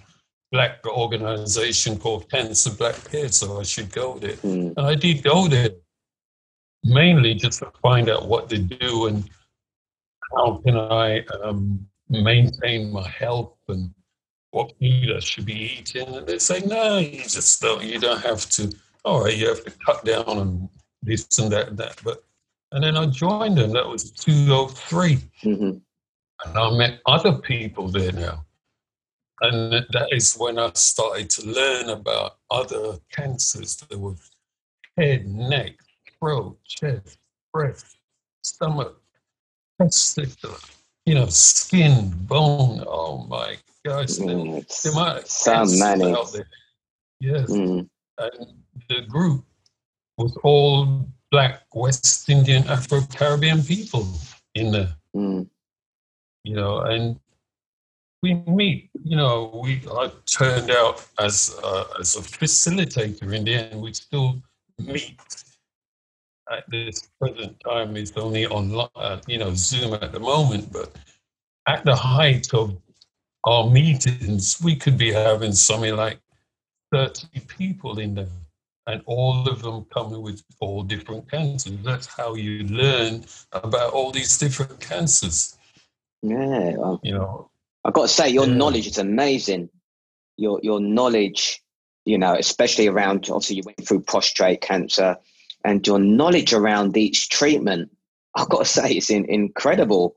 black 0.52 0.86
organization 0.88 1.98
called 1.98 2.30
Cancer 2.30 2.72
Black 2.72 2.96
Care, 3.10 3.30
so 3.30 3.60
I 3.60 3.64
should 3.64 3.92
go 3.92 4.18
there. 4.18 4.38
Mm. 4.38 4.74
And 4.78 4.88
I 4.88 4.96
did 4.96 5.24
go 5.24 5.48
there 5.48 5.70
mainly 6.84 7.34
just 7.34 7.60
to 7.60 7.72
find 7.82 8.10
out 8.10 8.28
what 8.28 8.50
they 8.50 8.60
do 8.60 9.08
and 9.08 9.30
how 10.36 10.62
can 10.66 10.78
I 10.78 11.26
um, 11.44 11.86
maintain 12.10 12.92
my 12.92 13.08
health 13.08 13.58
and 13.68 13.94
what 14.52 14.74
food 14.80 15.12
I 15.16 15.20
should 15.20 15.46
be 15.46 15.80
eating. 15.80 16.16
And 16.16 16.28
they 16.28 16.40
say, 16.40 16.62
no, 16.62 16.98
you 16.98 17.24
just 17.24 17.62
don't. 17.62 17.84
You 17.84 18.00
don't 18.00 18.22
have 18.22 18.50
to 18.52 18.74
all 19.08 19.24
right, 19.24 19.38
you 19.38 19.48
have 19.48 19.64
to 19.64 19.72
cut 19.86 20.04
down 20.04 20.26
on 20.26 20.70
this 21.02 21.40
and 21.40 21.50
that 21.52 21.70
and 21.70 21.78
that. 21.78 21.96
But 22.04 22.24
and 22.74 22.84
then 22.84 22.98
I 22.98 23.06
joined 23.06 23.58
them. 23.58 23.72
That 23.72 23.88
was 23.88 24.12
203. 24.12 25.16
Mm-hmm. 25.44 25.78
And 26.46 26.58
I 26.58 26.78
met 26.78 27.02
other 27.06 27.34
people 27.34 27.88
there 27.88 28.12
now. 28.12 28.46
And 29.42 29.72
that 29.72 30.08
is 30.12 30.36
when 30.36 30.58
I 30.58 30.72
started 30.74 31.30
to 31.32 31.48
learn 31.48 31.90
about 31.90 32.38
other 32.50 32.98
cancers. 33.12 33.78
There 33.78 34.00
were 34.00 34.16
head, 34.98 35.28
neck, 35.28 35.74
throat, 36.20 36.58
chest, 36.66 37.20
breast, 37.54 37.98
stomach, 38.42 39.00
testicle, 39.80 40.58
you 41.06 41.16
know, 41.16 41.28
skin, 41.28 42.12
bone. 42.28 42.84
Oh 42.88 43.26
my 43.28 43.58
gosh. 43.86 44.18
Mm, 44.18 44.70
so 44.70 45.66
many. 45.80 46.16
Yes. 47.20 47.50
Mm. 47.50 47.88
And 48.18 48.48
the 48.90 49.02
group 49.08 49.46
was 50.18 50.36
all 50.44 51.08
black 51.32 51.64
West 51.74 52.30
Indian 52.30 52.68
Afro 52.68 53.02
Caribbean 53.02 53.62
people 53.62 54.08
in 54.56 54.72
there. 54.72 54.96
Mm. 55.16 55.48
You 56.48 56.56
know, 56.56 56.80
and 56.80 57.20
we 58.24 58.36
meet. 58.48 58.90
You 59.04 59.18
know, 59.18 59.60
we 59.62 59.82
I 59.92 60.10
turned 60.26 60.72
out 60.72 61.06
as 61.20 61.60
a, 61.62 61.86
as 62.00 62.16
a 62.16 62.22
facilitator 62.22 63.34
in 63.34 63.44
the 63.44 63.54
end. 63.54 63.82
We 63.82 63.94
still 63.94 64.42
meet 64.80 65.20
at 66.50 66.64
this 66.70 67.10
present 67.20 67.60
time. 67.60 67.98
It's 67.98 68.14
only 68.16 68.46
on 68.46 68.88
uh, 68.96 69.20
you 69.28 69.40
know 69.40 69.54
Zoom 69.56 69.94
at 69.96 70.14
the 70.14 70.22
moment, 70.22 70.72
but 70.72 70.96
at 71.68 71.84
the 71.84 71.96
height 71.96 72.54
of 72.54 72.78
our 73.44 73.70
meetings, 73.70 74.62
we 74.64 74.78
could 74.78 74.98
be 74.98 75.12
having 75.12 75.52
something 75.52 75.98
like 75.98 76.20
thirty 76.94 77.42
people 77.60 78.00
in 78.00 78.16
there 78.16 78.28
and 78.86 79.02
all 79.06 79.46
of 79.50 79.62
them 79.62 79.86
coming 79.94 80.22
with 80.22 80.42
all 80.62 80.82
different 80.82 81.30
cancers. 81.30 81.78
That's 81.84 82.08
how 82.08 82.36
you 82.36 82.64
learn 82.64 83.26
about 83.52 83.92
all 83.92 84.12
these 84.12 84.38
different 84.38 84.80
cancers. 84.80 85.57
Yeah, 86.22 86.76
well, 86.78 87.00
you 87.04 87.14
know, 87.14 87.50
I've 87.84 87.94
got 87.94 88.04
to 88.04 88.08
say, 88.08 88.30
your 88.30 88.48
yeah. 88.48 88.56
knowledge 88.56 88.88
is 88.88 88.98
amazing. 88.98 89.70
Your 90.38 90.60
your 90.62 90.80
knowledge, 90.80 91.62
you 92.06 92.18
know, 92.18 92.34
especially 92.34 92.88
around 92.88 93.30
obviously 93.30 93.58
you 93.58 93.64
went 93.66 93.88
through 93.88 94.02
prostate 94.02 94.62
cancer, 94.62 95.18
and 95.64 95.86
your 95.86 96.00
knowledge 96.00 96.54
around 96.54 96.98
each 96.98 97.30
treatment. 97.30 97.90
I've 98.36 98.50
got 98.50 98.60
to 98.60 98.66
say, 98.66 98.92
it's 98.92 99.10
in, 99.10 99.26
incredible. 99.26 100.16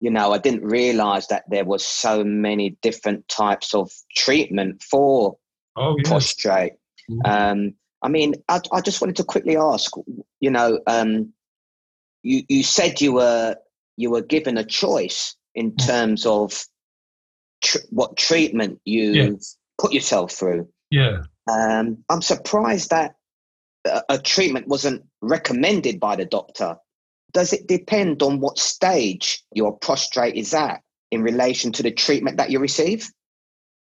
You 0.00 0.10
know, 0.10 0.32
I 0.32 0.38
didn't 0.38 0.64
realize 0.64 1.28
that 1.28 1.44
there 1.48 1.64
was 1.64 1.86
so 1.86 2.24
many 2.24 2.76
different 2.82 3.28
types 3.28 3.72
of 3.72 3.92
treatment 4.16 4.82
for 4.82 5.36
oh, 5.76 5.96
yes. 5.98 6.08
prostate. 6.08 6.72
Mm-hmm. 7.08 7.20
Um, 7.24 7.74
I 8.02 8.08
mean, 8.08 8.34
I, 8.48 8.60
I 8.72 8.80
just 8.80 9.00
wanted 9.00 9.16
to 9.16 9.24
quickly 9.24 9.56
ask. 9.56 9.92
You 10.40 10.50
know, 10.50 10.80
um, 10.88 11.32
you 12.22 12.42
you 12.48 12.64
said 12.64 13.00
you 13.00 13.12
were 13.12 13.56
you 13.96 14.10
were 14.10 14.22
given 14.22 14.58
a 14.58 14.64
choice 14.64 15.36
in 15.54 15.72
mm. 15.72 15.86
terms 15.86 16.26
of 16.26 16.64
tr- 17.62 17.78
what 17.90 18.16
treatment 18.16 18.80
you 18.84 19.12
yes. 19.12 19.56
put 19.78 19.92
yourself 19.92 20.32
through. 20.32 20.68
Yeah. 20.90 21.22
Um, 21.50 22.04
I'm 22.08 22.22
surprised 22.22 22.90
that 22.90 23.16
a, 23.84 24.02
a 24.10 24.18
treatment 24.18 24.68
wasn't 24.68 25.04
recommended 25.20 26.00
by 26.00 26.16
the 26.16 26.24
doctor. 26.24 26.76
Does 27.32 27.52
it 27.52 27.66
depend 27.66 28.22
on 28.22 28.40
what 28.40 28.58
stage 28.58 29.42
your 29.54 29.76
prostate 29.76 30.36
is 30.36 30.52
at 30.52 30.82
in 31.10 31.22
relation 31.22 31.72
to 31.72 31.82
the 31.82 31.90
treatment 31.90 32.36
that 32.36 32.50
you 32.50 32.58
receive? 32.58 33.10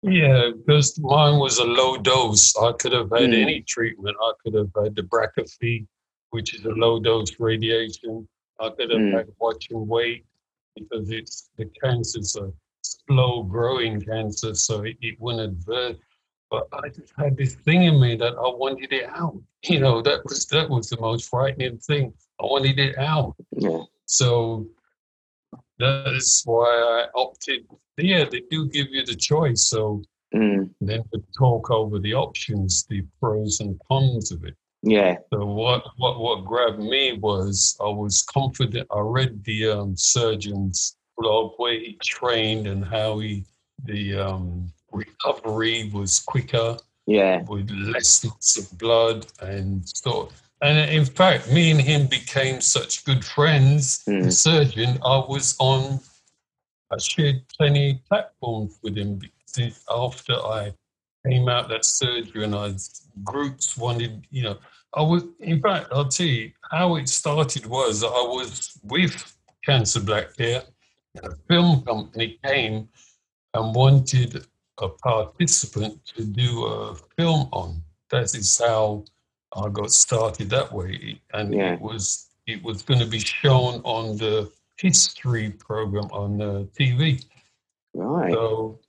Yeah, 0.03 0.49
because 0.65 0.97
mine 0.99 1.37
was 1.37 1.59
a 1.59 1.63
low 1.63 1.97
dose. 1.97 2.55
I 2.57 2.71
could 2.73 2.91
have 2.91 3.11
had 3.11 3.29
mm. 3.29 3.41
any 3.41 3.61
treatment. 3.61 4.17
I 4.19 4.31
could 4.43 4.55
have 4.55 4.71
had 4.83 4.95
the 4.95 5.03
brachytherapy, 5.03 5.85
which 6.31 6.55
is 6.55 6.65
a 6.65 6.69
low 6.69 6.99
dose 6.99 7.39
radiation. 7.39 8.27
I 8.61 8.69
mm. 8.69 9.13
had 9.13 9.27
watching 9.39 9.87
wait 9.87 10.25
because 10.75 11.09
it's 11.09 11.49
the 11.57 11.65
cancer's 11.81 12.35
a 12.35 12.51
slow 12.81 13.43
growing 13.43 14.01
cancer, 14.01 14.53
so 14.53 14.83
it, 14.83 14.97
it 15.01 15.19
wouldn't 15.19 15.57
advert. 15.57 15.97
But 16.49 16.67
I 16.73 16.89
just 16.89 17.13
had 17.17 17.37
this 17.37 17.55
thing 17.55 17.83
in 17.83 17.99
me 17.99 18.15
that 18.17 18.33
I 18.33 18.47
wanted 18.47 18.93
it 18.93 19.09
out. 19.09 19.37
You 19.63 19.79
know, 19.79 20.01
that 20.01 20.23
was 20.25 20.47
that 20.47 20.67
was 20.67 20.89
the 20.89 20.99
most 20.99 21.29
frightening 21.29 21.77
thing. 21.77 22.13
I 22.41 22.45
wanted 22.45 22.79
it 22.79 22.97
out. 22.97 23.35
Yeah. 23.51 23.83
So 24.07 24.65
that 25.77 26.13
is 26.15 26.41
why 26.45 26.65
I 26.65 27.05
opted 27.13 27.67
yeah, 27.97 28.25
they 28.29 28.41
do 28.49 28.67
give 28.67 28.87
you 28.89 29.05
the 29.05 29.15
choice. 29.15 29.65
So 29.65 30.03
mm. 30.33 30.69
then 30.79 31.03
to 31.13 31.23
talk 31.37 31.69
over 31.71 31.99
the 31.99 32.13
options, 32.13 32.85
the 32.89 33.05
pros 33.19 33.59
and 33.59 33.79
cons 33.87 34.31
of 34.31 34.43
it. 34.43 34.55
Yeah. 34.83 35.17
So 35.31 35.45
what 35.45 35.83
what 35.97 36.19
what 36.19 36.45
grabbed 36.45 36.79
me 36.79 37.13
was 37.13 37.77
I 37.79 37.87
was 37.89 38.23
confident. 38.23 38.87
I 38.91 38.99
read 38.99 39.43
the 39.43 39.69
um, 39.69 39.95
surgeon's 39.95 40.95
blog 41.17 41.53
where 41.57 41.73
he 41.73 41.97
trained 42.03 42.67
and 42.67 42.83
how 42.83 43.19
he 43.19 43.45
the 43.83 44.17
um, 44.17 44.71
recovery 44.91 45.89
was 45.93 46.19
quicker. 46.19 46.77
Yeah. 47.05 47.43
With 47.43 47.69
less 47.71 48.23
loss 48.23 48.57
of 48.57 48.77
blood 48.77 49.27
and 49.41 49.87
stuff. 49.87 50.41
And 50.61 50.91
in 50.91 51.05
fact, 51.05 51.51
me 51.51 51.71
and 51.71 51.81
him 51.81 52.05
became 52.05 52.61
such 52.61 53.03
good 53.03 53.25
friends. 53.25 54.03
Mm. 54.07 54.25
The 54.25 54.31
surgeon, 54.31 54.99
I 55.03 55.17
was 55.17 55.55
on 55.59 55.99
I 56.91 56.97
shared 56.97 57.43
plenty 57.57 58.01
platforms 58.09 58.77
with 58.83 58.97
him 58.97 59.21
after 59.89 60.33
I 60.33 60.73
came 61.27 61.47
out 61.47 61.69
that 61.69 61.85
surgery 61.85 62.43
and 62.43 62.55
I 62.55 62.73
groups 63.23 63.77
wanted, 63.77 64.25
you 64.31 64.43
know, 64.43 64.57
I 64.93 65.01
was 65.01 65.23
in 65.39 65.61
fact 65.61 65.87
I'll 65.91 66.07
tell 66.07 66.25
you 66.25 66.51
how 66.69 66.95
it 66.95 67.07
started 67.07 67.65
was 67.65 68.03
I 68.03 68.07
was 68.07 68.77
with 68.83 69.37
Cancer 69.65 69.99
Black 69.99 70.35
Care, 70.35 70.63
a 71.23 71.35
film 71.47 71.83
company 71.83 72.39
came 72.43 72.89
and 73.53 73.75
wanted 73.75 74.45
a 74.79 74.89
participant 74.89 76.03
to 76.05 76.23
do 76.23 76.65
a 76.65 76.95
film 77.17 77.49
on. 77.51 77.81
That 78.09 78.35
is 78.35 78.57
how 78.57 79.05
I 79.55 79.69
got 79.69 79.91
started 79.91 80.49
that 80.49 80.71
way, 80.71 81.21
and 81.33 81.53
yeah. 81.53 81.73
it 81.73 81.81
was 81.81 82.29
it 82.47 82.63
was 82.63 82.81
going 82.81 82.99
to 82.99 83.05
be 83.05 83.19
shown 83.19 83.81
on 83.83 84.17
the 84.17 84.51
history 84.77 85.51
program 85.51 86.05
on 86.05 86.41
uh, 86.41 86.51
the 86.53 86.69
TV. 86.79 87.23
Right. 87.93 88.31
So 88.31 88.79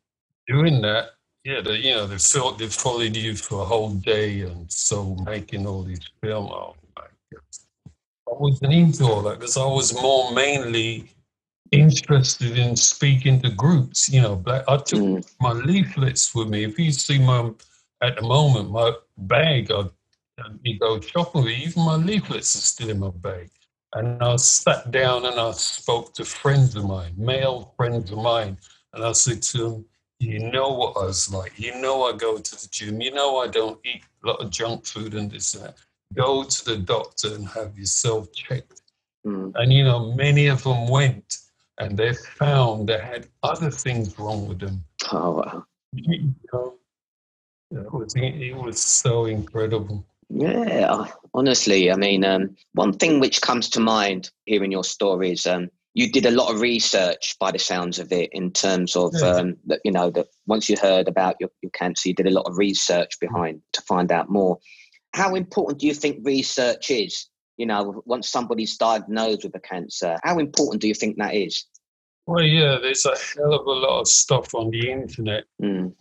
doing 0.48 0.80
that, 0.82 1.10
yeah, 1.44 1.60
the, 1.60 1.76
you 1.76 1.94
know, 1.94 2.06
they 2.06 2.18
felt 2.18 2.58
they 2.58 2.68
followed 2.68 3.16
you 3.16 3.34
for 3.34 3.62
a 3.62 3.64
whole 3.64 3.90
day, 3.90 4.42
and 4.42 4.70
so 4.70 5.16
making 5.24 5.66
all 5.66 5.82
these 5.82 6.00
film. 6.22 6.46
Oh 6.46 6.76
my 6.96 7.02
God. 7.32 7.42
I 8.28 8.34
wasn't 8.38 8.72
into 8.72 9.04
all 9.04 9.22
that 9.22 9.40
because 9.40 9.56
I 9.56 9.66
was 9.66 9.92
more 10.00 10.32
mainly 10.32 11.10
interested 11.72 12.58
in 12.58 12.76
speaking 12.76 13.40
to 13.42 13.50
groups. 13.50 14.08
You 14.08 14.22
know, 14.22 14.36
black. 14.36 14.64
I 14.68 14.76
took 14.76 15.00
mm. 15.00 15.32
my 15.40 15.52
leaflets 15.52 16.34
with 16.34 16.48
me. 16.48 16.64
If 16.64 16.78
you 16.78 16.92
see 16.92 17.18
my 17.18 17.50
at 18.02 18.16
the 18.16 18.22
moment 18.22 18.70
my 18.70 18.92
bag, 19.18 19.72
I, 19.72 19.84
you 20.62 20.78
go 20.78 21.00
shopping 21.00 21.42
with. 21.42 21.52
Even 21.52 21.84
my 21.84 21.96
leaflets 21.96 22.54
are 22.54 22.58
still 22.58 22.90
in 22.90 23.00
my 23.00 23.10
bag. 23.10 23.50
And 23.94 24.22
I 24.22 24.36
sat 24.36 24.90
down 24.90 25.26
and 25.26 25.38
I 25.38 25.50
spoke 25.52 26.14
to 26.14 26.24
friends 26.24 26.76
of 26.76 26.84
mine, 26.84 27.12
male 27.16 27.74
friends 27.76 28.10
of 28.10 28.18
mine, 28.18 28.56
and 28.94 29.04
I 29.04 29.12
said 29.12 29.42
to 29.42 29.58
them, 29.58 29.84
"You 30.22 30.38
know 30.50 30.68
what 30.70 30.96
I 30.96 31.06
was 31.06 31.32
like. 31.32 31.58
You 31.58 31.80
know 31.80 32.04
I 32.04 32.12
go 32.16 32.38
to 32.38 32.54
the 32.60 32.68
gym. 32.70 33.00
You 33.00 33.12
know 33.12 33.38
I 33.38 33.48
don't 33.48 33.78
eat 33.84 34.02
a 34.22 34.28
lot 34.28 34.40
of 34.40 34.50
junk 34.50 34.86
food 34.86 35.14
and 35.14 35.30
this 35.30 35.54
and 35.54 35.64
that. 35.64 35.76
Go 36.14 36.44
to 36.44 36.64
the 36.64 36.76
doctor 36.76 37.34
and 37.34 37.48
have 37.48 37.78
yourself 37.78 38.32
checked." 38.32 38.82
Mm. 39.26 39.52
And 39.54 39.72
you 39.72 39.84
know, 39.84 40.12
many 40.12 40.46
of 40.48 40.62
them 40.64 40.88
went 40.88 41.36
and 41.78 41.96
they 41.96 42.12
found 42.12 42.88
they 42.88 42.98
had 42.98 43.28
other 43.42 43.70
things 43.70 44.18
wrong 44.18 44.48
with 44.48 44.60
them. 44.60 44.84
Oh, 45.12 45.30
wow. 45.32 45.64
You 45.92 46.34
know, 46.52 46.74
it, 47.70 47.92
was, 47.92 48.14
it 48.16 48.56
was 48.56 48.80
so 48.80 49.26
incredible. 49.26 50.04
Yeah, 50.28 51.06
honestly, 51.34 51.90
I 51.90 51.96
mean, 51.96 52.24
um, 52.24 52.56
one 52.72 52.94
thing 52.94 53.20
which 53.20 53.42
comes 53.42 53.68
to 53.70 53.80
mind 53.80 54.30
hearing 54.46 54.72
your 54.72 54.84
story 54.84 55.32
is 55.32 55.46
um, 55.46 55.70
you 55.94 56.10
did 56.10 56.24
a 56.24 56.30
lot 56.30 56.50
of 56.50 56.60
research 56.60 57.36
by 57.38 57.50
the 57.50 57.58
sounds 57.58 57.98
of 57.98 58.10
it 58.12 58.30
in 58.32 58.50
terms 58.50 58.96
of 58.96 59.12
yeah. 59.14 59.28
um, 59.28 59.56
that 59.66 59.80
you 59.84 59.92
know 59.92 60.10
that 60.10 60.28
once 60.46 60.68
you 60.68 60.76
heard 60.76 61.08
about 61.08 61.36
your, 61.40 61.50
your 61.62 61.70
cancer 61.70 62.08
you 62.08 62.14
did 62.14 62.26
a 62.26 62.30
lot 62.30 62.46
of 62.46 62.56
research 62.56 63.18
behind 63.20 63.60
to 63.72 63.82
find 63.82 64.10
out 64.10 64.30
more 64.30 64.58
how 65.14 65.34
important 65.34 65.78
do 65.78 65.86
you 65.86 65.94
think 65.94 66.18
research 66.22 66.90
is 66.90 67.28
you 67.56 67.66
know 67.66 68.02
once 68.06 68.28
somebody's 68.28 68.76
diagnosed 68.76 69.44
with 69.44 69.54
a 69.54 69.60
cancer 69.60 70.16
how 70.22 70.38
important 70.38 70.80
do 70.80 70.88
you 70.88 70.94
think 70.94 71.16
that 71.18 71.34
is 71.34 71.66
well, 72.26 72.44
yeah, 72.44 72.78
there's 72.80 73.04
a 73.04 73.16
hell 73.16 73.52
of 73.52 73.66
a 73.66 73.70
lot 73.70 74.00
of 74.00 74.08
stuff 74.08 74.54
on 74.54 74.70
the 74.70 74.90
internet. 74.90 75.44
Mm. 75.60 75.92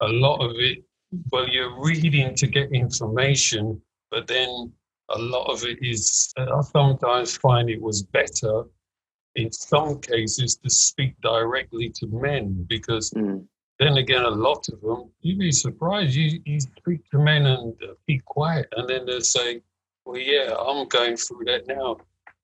A 0.00 0.08
lot 0.08 0.44
of 0.44 0.52
it, 0.56 0.84
well, 1.32 1.48
you're 1.48 1.82
reading 1.82 2.34
to 2.34 2.46
get 2.46 2.70
information, 2.72 3.80
but 4.10 4.26
then 4.26 4.72
a 5.08 5.18
lot 5.18 5.50
of 5.50 5.64
it 5.64 5.78
is, 5.80 6.32
I 6.36 6.60
sometimes 6.60 7.38
find 7.38 7.70
it 7.70 7.80
was 7.80 8.02
better 8.02 8.64
in 9.34 9.52
some 9.52 10.00
cases 10.00 10.56
to 10.56 10.70
speak 10.70 11.14
directly 11.20 11.90
to 11.90 12.06
men 12.08 12.66
because 12.68 13.10
mm. 13.10 13.44
then 13.78 13.96
again, 13.98 14.24
a 14.24 14.30
lot 14.30 14.66
of 14.68 14.80
them, 14.80 15.10
you'd 15.20 15.38
be 15.38 15.52
surprised. 15.52 16.14
You, 16.14 16.40
you 16.44 16.60
speak 16.60 17.08
to 17.10 17.18
men 17.18 17.46
and 17.46 17.74
uh, 17.82 17.94
be 18.06 18.20
quiet, 18.24 18.68
and 18.76 18.88
then 18.88 19.06
they 19.06 19.20
say, 19.20 19.62
Well, 20.04 20.18
yeah, 20.18 20.54
I'm 20.54 20.88
going 20.88 21.16
through 21.16 21.44
that 21.46 21.66
now 21.66 21.98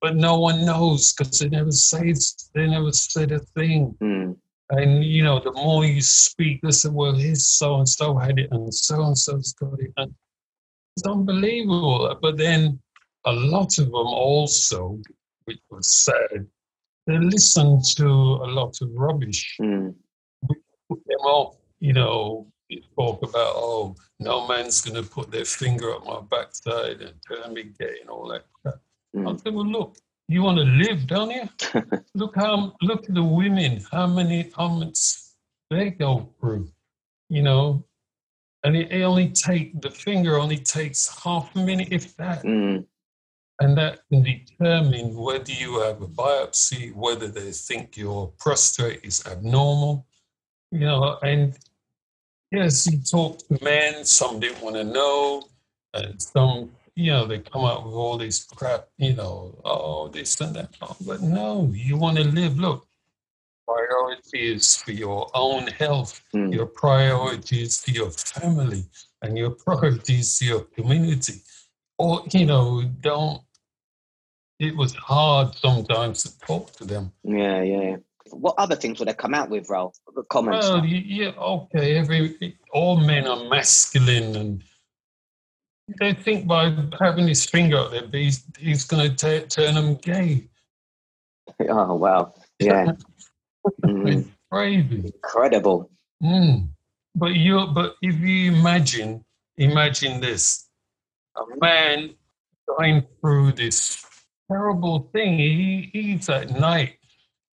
but 0.05 0.15
no 0.15 0.37
one 0.37 0.63
knows 0.65 1.13
because 1.13 1.39
they 1.39 1.49
never 1.49 1.71
say 1.71 2.13
they 2.53 2.67
never 2.67 2.91
said 2.91 3.31
a 3.31 3.39
thing. 3.39 3.95
Mm. 4.01 4.37
And 4.69 5.03
you 5.03 5.23
know, 5.23 5.39
the 5.39 5.51
more 5.51 5.83
you 5.83 6.01
speak, 6.01 6.61
they 6.61 6.69
say, 6.69 6.89
"Well, 6.89 7.15
his 7.15 7.47
so 7.47 7.77
and 7.77 7.89
so 7.89 8.15
had 8.15 8.37
it, 8.37 8.49
and 8.51 8.73
so 8.73 9.03
and 9.03 9.17
so's 9.17 9.53
got 9.53 9.79
it," 9.79 9.91
and 9.97 10.13
it's 10.95 11.07
unbelievable. 11.07 12.17
But 12.21 12.37
then 12.37 12.79
a 13.25 13.33
lot 13.33 13.79
of 13.79 13.85
them 13.85 13.95
also, 13.95 14.99
which 15.45 15.59
was 15.71 15.91
sad, 15.91 16.47
they 17.07 17.17
listen 17.17 17.81
to 17.97 18.07
a 18.07 18.49
lot 18.49 18.75
of 18.81 18.89
rubbish. 18.93 19.55
Mm. 19.61 19.93
We 20.47 20.55
put 20.89 20.99
them 21.05 21.19
off, 21.19 21.57
you 21.79 21.93
know, 21.93 22.47
talk 22.97 23.21
about, 23.21 23.53
oh, 23.55 23.95
no 24.19 24.47
man's 24.47 24.81
going 24.81 25.01
to 25.01 25.09
put 25.09 25.31
their 25.31 25.45
finger 25.45 25.93
up 25.93 26.05
my 26.05 26.21
backside 26.21 27.01
and 27.01 27.13
turn 27.27 27.53
me 27.53 27.71
gay 27.79 27.97
and 28.01 28.09
all 28.09 28.27
that 28.29 28.45
crap. 28.53 28.75
Mm. 29.15 29.33
I 29.33 29.37
said, 29.37 29.53
well, 29.53 29.65
look, 29.65 29.97
you 30.27 30.41
want 30.41 30.57
to 30.57 30.63
live, 30.63 31.05
don't 31.07 31.31
you? 31.31 31.47
look 32.15 32.35
how 32.35 32.73
look 32.81 33.07
at 33.07 33.13
the 33.13 33.23
women, 33.23 33.85
how 33.91 34.07
many 34.07 34.45
comments 34.45 35.35
they 35.69 35.91
go 35.91 36.33
through, 36.39 36.67
you 37.29 37.43
know, 37.43 37.85
and 38.63 38.75
it, 38.75 38.91
it 38.91 39.03
only 39.03 39.29
take 39.29 39.79
the 39.81 39.91
finger 39.91 40.39
only 40.39 40.57
takes 40.57 41.07
half 41.23 41.55
a 41.55 41.59
minute, 41.59 41.89
if 41.91 42.15
that. 42.17 42.43
Mm. 42.43 42.85
And 43.59 43.77
that 43.77 44.01
can 44.09 44.23
determine 44.23 45.15
whether 45.15 45.51
you 45.51 45.79
have 45.79 46.01
a 46.01 46.07
biopsy, 46.07 46.93
whether 46.93 47.27
they 47.27 47.51
think 47.51 47.95
your 47.95 48.33
prostate 48.37 48.99
is 49.03 49.25
abnormal, 49.25 50.05
you 50.71 50.81
know. 50.81 51.17
And 51.21 51.57
yes, 52.51 52.83
he 52.83 52.97
talk 52.99 53.39
to 53.47 53.63
men, 53.63 54.03
some 54.03 54.41
didn't 54.41 54.61
want 54.61 54.75
to 54.75 54.83
know, 54.83 55.43
and 55.93 56.21
some 56.21 56.71
you 56.95 57.11
know, 57.11 57.25
they 57.25 57.39
come 57.39 57.65
out 57.65 57.85
with 57.85 57.93
all 57.93 58.17
this 58.17 58.45
crap, 58.45 58.87
you 58.97 59.13
know, 59.13 59.59
oh, 59.65 60.07
this 60.07 60.39
and 60.39 60.55
that. 60.55 60.69
Oh, 60.81 60.95
but 61.05 61.21
no, 61.21 61.69
you 61.73 61.97
want 61.97 62.17
to 62.17 62.23
live. 62.23 62.57
Look, 62.57 62.87
priority 63.67 64.53
is 64.53 64.77
for 64.77 64.91
your 64.91 65.29
own 65.33 65.67
health, 65.67 66.21
mm. 66.33 66.53
your 66.53 66.65
priority 66.65 67.63
is 67.63 67.81
for 67.81 67.91
your 67.91 68.11
family, 68.11 68.85
and 69.21 69.37
your 69.37 69.49
priority 69.65 70.19
is 70.19 70.37
for 70.37 70.45
your 70.45 70.61
community. 70.61 71.41
Or, 71.97 72.23
you 72.31 72.45
know, 72.45 72.83
don't, 73.01 73.41
it 74.59 74.75
was 74.75 74.93
hard 74.95 75.55
sometimes 75.55 76.23
to 76.23 76.39
talk 76.39 76.71
to 76.73 76.85
them. 76.85 77.11
Yeah, 77.23 77.61
yeah. 77.61 77.97
What 78.31 78.55
other 78.57 78.75
things 78.75 78.99
would 78.99 79.07
they 79.07 79.13
come 79.13 79.33
out 79.33 79.49
with, 79.49 79.69
Ralph? 79.69 79.97
Comments? 80.29 80.67
Well, 80.67 80.85
yeah, 80.85 81.31
okay. 81.37 81.97
Every 81.97 82.57
all 82.71 82.97
men 82.97 83.27
are 83.27 83.45
masculine 83.45 84.35
and 84.35 84.63
they 85.99 86.13
think 86.13 86.47
by 86.47 86.75
having 86.99 87.27
his 87.27 87.45
finger 87.45 87.77
up 87.77 87.91
there, 87.91 88.07
he's, 88.11 88.43
he's 88.57 88.85
going 88.85 89.15
to 89.15 89.47
turn 89.47 89.75
them 89.75 89.95
gay. 89.95 90.47
Oh, 91.69 91.93
wow. 91.93 92.33
Yeah. 92.59 92.93
mm. 93.85 94.27
crazy. 94.51 95.11
Incredible. 95.13 95.89
Mm. 96.21 96.69
But 97.15 97.35
you 97.35 97.67
but 97.67 97.95
if 98.01 98.19
you 98.19 98.51
imagine, 98.51 99.23
imagine 99.57 100.19
this. 100.19 100.64
A 101.37 101.59
man 101.59 102.15
going 102.77 103.05
through 103.19 103.53
this 103.53 104.05
terrible 104.49 105.09
thing. 105.13 105.37
He 105.37 105.89
eats 105.93 106.29
at 106.29 106.51
night, 106.51 106.97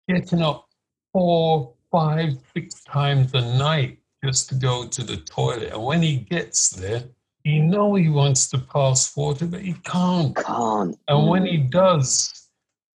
getting 0.07 0.41
up 0.41 0.67
four, 1.13 1.73
five, 1.91 2.33
six 2.53 2.83
times 2.83 3.33
a 3.33 3.41
night 3.57 3.99
just 4.23 4.49
to 4.49 4.55
go 4.55 4.85
to 4.87 5.03
the 5.03 5.17
toilet. 5.17 5.73
And 5.73 5.83
when 5.83 6.01
he 6.01 6.17
gets 6.17 6.69
there, 6.69 7.03
he 7.43 7.59
know 7.59 7.95
he 7.95 8.09
wants 8.09 8.47
to 8.49 8.59
pass 8.59 9.15
water, 9.15 9.45
but 9.47 9.61
he 9.61 9.73
can't. 9.83 10.35
Can't. 10.35 10.97
And 11.07 11.27
when 11.27 11.45
he 11.45 11.57
mm. 11.57 11.71
does, 11.71 12.49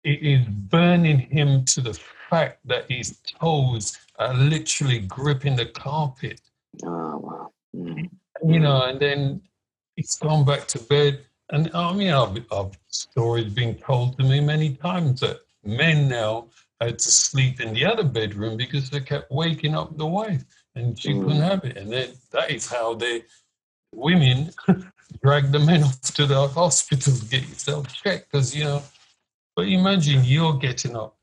it 0.05 0.23
is 0.23 0.47
burning 0.47 1.19
him 1.19 1.65
to 1.65 1.81
the 1.81 1.99
fact 2.31 2.61
that 2.65 2.87
his 2.89 3.19
toes 3.41 3.99
are 4.19 4.35
literally 4.35 5.01
gripping 5.01 5.57
the 5.57 5.67
carpet. 5.67 6.41
Oh 6.85 7.19
wow. 7.19 7.53
Mm. 7.75 8.09
You 8.45 8.61
mm. 8.61 8.63
know, 8.63 8.83
and 8.83 9.01
then 9.01 9.43
he's 9.97 10.17
gone 10.17 10.45
back 10.45 10.67
to 10.69 10.79
bed. 10.79 11.21
And 11.51 11.71
I 11.75 11.93
mean, 11.93 12.11
I've, 12.11 12.37
I've 12.53 12.79
stories 12.89 13.53
been 13.53 13.75
told 13.77 14.17
to 14.19 14.25
me 14.25 14.41
many 14.41 14.75
times 14.75 15.21
that 15.21 15.41
men 15.65 16.09
now 16.09 16.47
had 16.81 16.99
to 16.99 17.11
sleep 17.11 17.61
in 17.61 17.75
the 17.75 17.85
other 17.85 18.05
bedroom 18.05 18.57
because 18.57 18.91
they 18.91 19.01
kept 19.01 19.31
waking 19.31 19.75
up 19.75 19.97
the 19.97 20.07
wife 20.07 20.45
and 20.75 20.99
she 20.99 21.13
mm. 21.13 21.23
couldn't 21.23 21.43
have 21.43 21.65
it. 21.65 21.77
And 21.77 21.93
then 21.93 22.11
that 22.33 22.51
is 22.51 22.71
how 22.71 22.95
they 22.95 23.23
women 23.93 24.51
drag 25.23 25.51
the 25.51 25.59
men 25.59 25.83
off 25.85 26.01
to 26.01 26.27
the 26.27 26.49
hospital 26.49 27.13
to 27.13 27.27
get 27.27 27.49
yourself 27.49 27.93
checked 27.93 28.31
because 28.31 28.55
you 28.55 28.65
know 28.65 28.83
but 29.55 29.67
imagine 29.67 30.23
you're 30.25 30.59
getting 30.59 30.97
up 30.97 31.17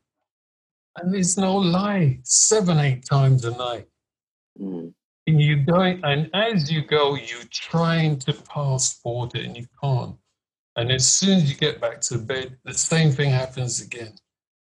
and 0.98 1.14
there's 1.14 1.38
no 1.38 1.56
lie 1.56 2.20
seven 2.24 2.80
eight 2.80 3.06
times 3.06 3.46
a 3.46 3.52
night 3.52 3.88
mm. 4.60 4.92
And 5.28 5.42
you 5.42 5.58
going 5.58 6.02
and 6.04 6.30
as 6.34 6.72
you 6.72 6.82
go 6.84 7.16
you're 7.16 7.50
trying 7.52 8.18
to 8.18 8.34
pass 8.34 9.00
water 9.04 9.40
and 9.40 9.56
you 9.56 9.66
can't 9.82 10.16
and 10.76 10.92
as 10.92 11.08
soon 11.08 11.38
as 11.38 11.50
you 11.50 11.56
get 11.56 11.80
back 11.80 12.02
to 12.02 12.18
bed 12.18 12.58
the 12.66 12.74
same 12.74 13.12
thing 13.12 13.30
happens 13.30 13.82
again 13.82 14.14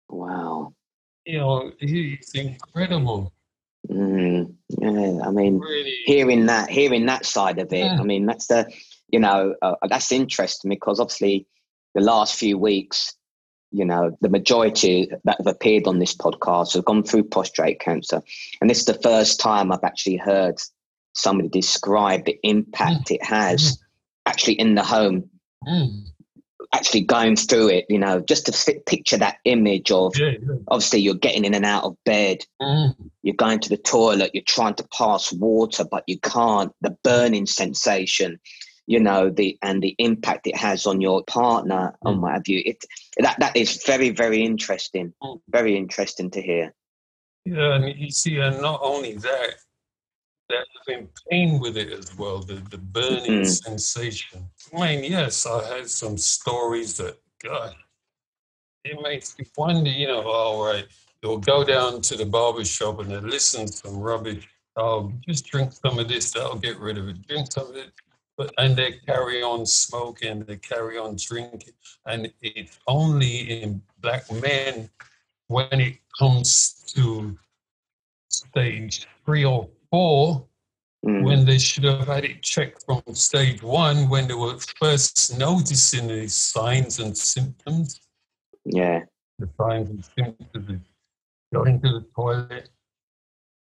wow 0.08 0.72
you 1.24 1.38
know 1.38 1.72
it's 1.80 2.34
incredible 2.34 3.32
Mm, 3.90 4.54
yeah, 4.68 5.26
I 5.26 5.30
mean, 5.30 5.58
really? 5.58 5.96
hearing 6.04 6.46
that, 6.46 6.68
hearing 6.68 7.06
that 7.06 7.24
side 7.24 7.58
of 7.58 7.72
it, 7.72 7.78
yeah. 7.78 7.98
I 7.98 8.02
mean, 8.02 8.26
that's 8.26 8.46
the, 8.46 8.70
you 9.10 9.18
know, 9.18 9.54
uh, 9.62 9.76
that's 9.88 10.12
interesting 10.12 10.68
because 10.68 11.00
obviously 11.00 11.46
the 11.94 12.02
last 12.02 12.34
few 12.34 12.58
weeks, 12.58 13.14
you 13.70 13.84
know, 13.84 14.16
the 14.20 14.28
majority 14.28 15.10
that 15.24 15.36
have 15.38 15.46
appeared 15.46 15.86
on 15.86 15.98
this 15.98 16.14
podcast 16.14 16.74
have 16.74 16.84
gone 16.84 17.02
through 17.02 17.24
prostate 17.24 17.80
cancer. 17.80 18.22
And 18.60 18.68
this 18.68 18.78
is 18.80 18.86
the 18.86 18.94
first 18.94 19.40
time 19.40 19.70
I've 19.70 19.84
actually 19.84 20.16
heard 20.16 20.58
somebody 21.14 21.48
describe 21.48 22.24
the 22.24 22.38
impact 22.42 23.08
mm. 23.08 23.16
it 23.16 23.24
has 23.24 23.76
mm. 23.76 23.78
actually 24.26 24.54
in 24.54 24.74
the 24.74 24.82
home. 24.82 25.30
Mm. 25.66 26.04
Actually 26.74 27.00
going 27.00 27.34
through 27.34 27.68
it, 27.68 27.86
you 27.88 27.98
know, 27.98 28.20
just 28.20 28.44
to 28.46 28.52
fit, 28.52 28.84
picture 28.84 29.16
that 29.16 29.38
image 29.44 29.90
of 29.90 30.18
yeah, 30.18 30.32
yeah. 30.32 30.56
obviously 30.68 31.00
you're 31.00 31.14
getting 31.14 31.46
in 31.46 31.54
and 31.54 31.64
out 31.64 31.84
of 31.84 31.96
bed, 32.04 32.44
mm. 32.60 32.94
you're 33.22 33.34
going 33.34 33.58
to 33.60 33.70
the 33.70 33.78
toilet, 33.78 34.32
you're 34.34 34.42
trying 34.46 34.74
to 34.74 34.86
pass 34.96 35.32
water, 35.32 35.84
but 35.90 36.04
you 36.06 36.20
can't. 36.20 36.70
The 36.82 36.96
burning 37.02 37.46
sensation, 37.46 38.38
you 38.88 38.98
know 38.98 39.28
the 39.28 39.56
and 39.62 39.82
the 39.82 39.94
impact 39.98 40.46
it 40.46 40.56
has 40.56 40.86
on 40.86 41.00
your 41.00 41.22
partner 41.24 41.94
mm. 42.02 42.10
and 42.10 42.22
what 42.22 42.32
have 42.32 42.48
you. 42.48 42.62
It 42.64 42.82
that 43.18 43.38
that 43.38 43.54
is 43.54 43.84
very 43.86 44.10
very 44.10 44.42
interesting. 44.42 45.12
Mm. 45.22 45.40
very 45.48 45.76
interesting 45.76 46.30
to 46.32 46.42
hear. 46.42 46.74
Yeah 47.44 47.74
and 47.74 47.94
you 47.96 48.10
see 48.10 48.38
and 48.38 48.60
not 48.60 48.80
only 48.82 49.14
that 49.16 49.54
they're 50.48 50.64
having 50.86 51.08
pain 51.30 51.60
with 51.60 51.76
it 51.76 51.92
as 51.92 52.16
well 52.16 52.38
the, 52.38 52.54
the 52.70 52.78
burning 52.78 53.42
mm 53.42 53.46
sensation. 53.46 54.40
I 54.74 54.80
mean 54.80 55.04
yes 55.04 55.46
i 55.46 55.76
had 55.76 55.88
some 55.88 56.16
stories 56.16 56.96
that 56.96 57.18
god 57.44 57.74
it 58.84 58.98
makes 59.02 59.38
me 59.38 59.44
wonder 59.56 59.90
you 59.90 60.08
know 60.08 60.22
all 60.22 60.64
right 60.64 60.86
they'll 61.22 61.38
go 61.38 61.62
down 61.62 62.00
to 62.08 62.16
the 62.16 62.24
barber 62.24 62.64
shop 62.64 63.00
and 63.00 63.10
they 63.10 63.20
listen 63.20 63.66
to 63.66 63.72
some 63.72 63.98
rubbish. 63.98 64.48
Oh 64.76 65.12
just 65.28 65.46
drink 65.46 65.72
some 65.72 65.98
of 65.98 66.08
this 66.08 66.30
that'll 66.32 66.56
get 66.56 66.78
rid 66.78 66.96
of 66.96 67.08
it. 67.08 67.26
Drink 67.26 67.52
some 67.52 67.68
of 67.68 67.76
it 67.76 67.92
but 68.38 68.54
and 68.56 68.76
they 68.76 68.92
carry 69.04 69.42
on 69.42 69.66
smoking, 69.66 70.44
they 70.44 70.56
carry 70.56 70.96
on 70.96 71.16
drinking, 71.16 71.74
and 72.06 72.32
it's 72.40 72.78
only 72.86 73.62
in 73.62 73.82
black 74.00 74.30
men 74.30 74.88
when 75.48 75.80
it 75.80 75.98
comes 76.18 76.84
to 76.94 77.36
stage 78.28 79.06
three 79.24 79.44
or 79.44 79.68
four, 79.90 80.46
mm. 81.04 81.24
when 81.24 81.44
they 81.44 81.58
should 81.58 81.84
have 81.84 82.06
had 82.06 82.24
it 82.24 82.40
checked 82.42 82.84
from 82.86 83.02
stage 83.12 83.62
one, 83.62 84.08
when 84.08 84.28
they 84.28 84.34
were 84.34 84.56
first 84.80 85.36
noticing 85.36 86.06
these 86.06 86.34
signs 86.34 87.00
and 87.00 87.16
symptoms. 87.16 88.00
Yeah. 88.64 89.02
The 89.38 89.48
signs 89.58 89.90
and 89.90 90.04
symptoms 90.16 90.82
going 91.52 91.80
to 91.80 91.88
the 91.88 92.06
toilet, 92.14 92.68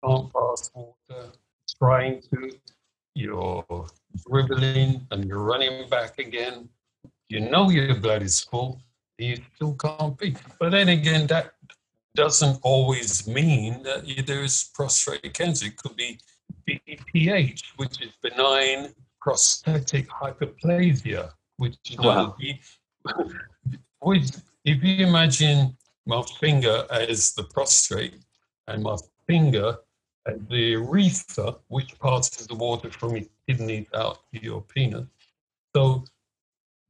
can't 0.04 0.32
pass 0.32 0.70
water, 0.74 1.32
trying 1.78 2.22
to, 2.32 2.50
you're 3.18 3.64
dribbling 4.30 5.06
and 5.10 5.24
you're 5.24 5.42
running 5.42 5.88
back 5.88 6.18
again. 6.18 6.68
You 7.28 7.40
know 7.40 7.68
your 7.68 7.96
blood 7.96 8.22
is 8.22 8.40
full, 8.40 8.80
you 9.18 9.36
still 9.54 9.74
can't 9.74 10.16
pee. 10.16 10.36
But 10.60 10.70
then 10.70 10.88
again, 10.88 11.26
that 11.26 11.52
doesn't 12.14 12.60
always 12.62 13.26
mean 13.26 13.82
that 13.82 14.04
there's 14.26 14.70
prostate 14.74 15.34
cancer. 15.34 15.66
It 15.66 15.76
could 15.76 15.96
be 15.96 16.18
BPH, 16.68 17.62
which 17.76 18.00
is 18.00 18.12
benign 18.22 18.94
prostatic 19.20 20.08
hyperplasia, 20.08 21.32
which 21.56 21.76
is 21.90 21.98
wow. 21.98 22.36
which, 24.00 24.30
if 24.64 24.82
you 24.82 25.06
imagine 25.06 25.76
my 26.06 26.22
finger 26.40 26.86
as 26.90 27.34
the 27.34 27.42
prostate 27.44 28.14
and 28.68 28.82
my 28.82 28.96
finger 29.26 29.78
the 30.48 30.76
urethra, 30.76 31.56
which 31.68 31.98
passes 32.00 32.46
the 32.46 32.54
water 32.54 32.90
from 32.90 33.16
your 33.16 33.26
kidneys 33.46 33.86
out 33.94 34.18
to 34.32 34.42
your 34.42 34.62
penis. 34.62 35.06
So 35.74 36.04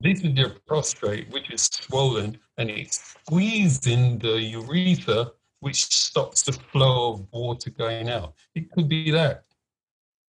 this 0.01 0.21
is 0.21 0.33
your 0.35 0.51
prostate, 0.67 1.29
which 1.31 1.51
is 1.51 1.63
swollen, 1.63 2.39
and 2.57 2.71
it's 2.71 3.15
squeezing 3.27 4.19
the 4.19 4.41
urethra, 4.41 5.33
which 5.61 5.87
stops 5.87 6.43
the 6.43 6.53
flow 6.53 7.15
of 7.15 7.27
water 7.33 7.71
going 7.71 8.09
out. 8.09 8.35
It 8.55 8.71
could 8.71 8.89
be 8.89 9.11
that. 9.11 9.45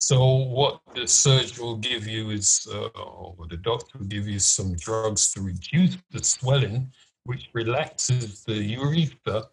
So 0.00 0.24
what 0.24 0.80
the 0.94 1.06
surgeon 1.06 1.62
will 1.62 1.76
give 1.76 2.06
you 2.06 2.30
is, 2.30 2.66
uh, 2.72 2.86
or 2.86 3.46
the 3.48 3.56
doctor 3.56 3.98
will 3.98 4.06
give 4.06 4.28
you 4.28 4.38
some 4.38 4.74
drugs 4.76 5.32
to 5.32 5.42
reduce 5.42 5.98
the 6.10 6.22
swelling, 6.22 6.90
which 7.24 7.50
relaxes 7.52 8.44
the 8.44 8.54
urethra 8.54 9.48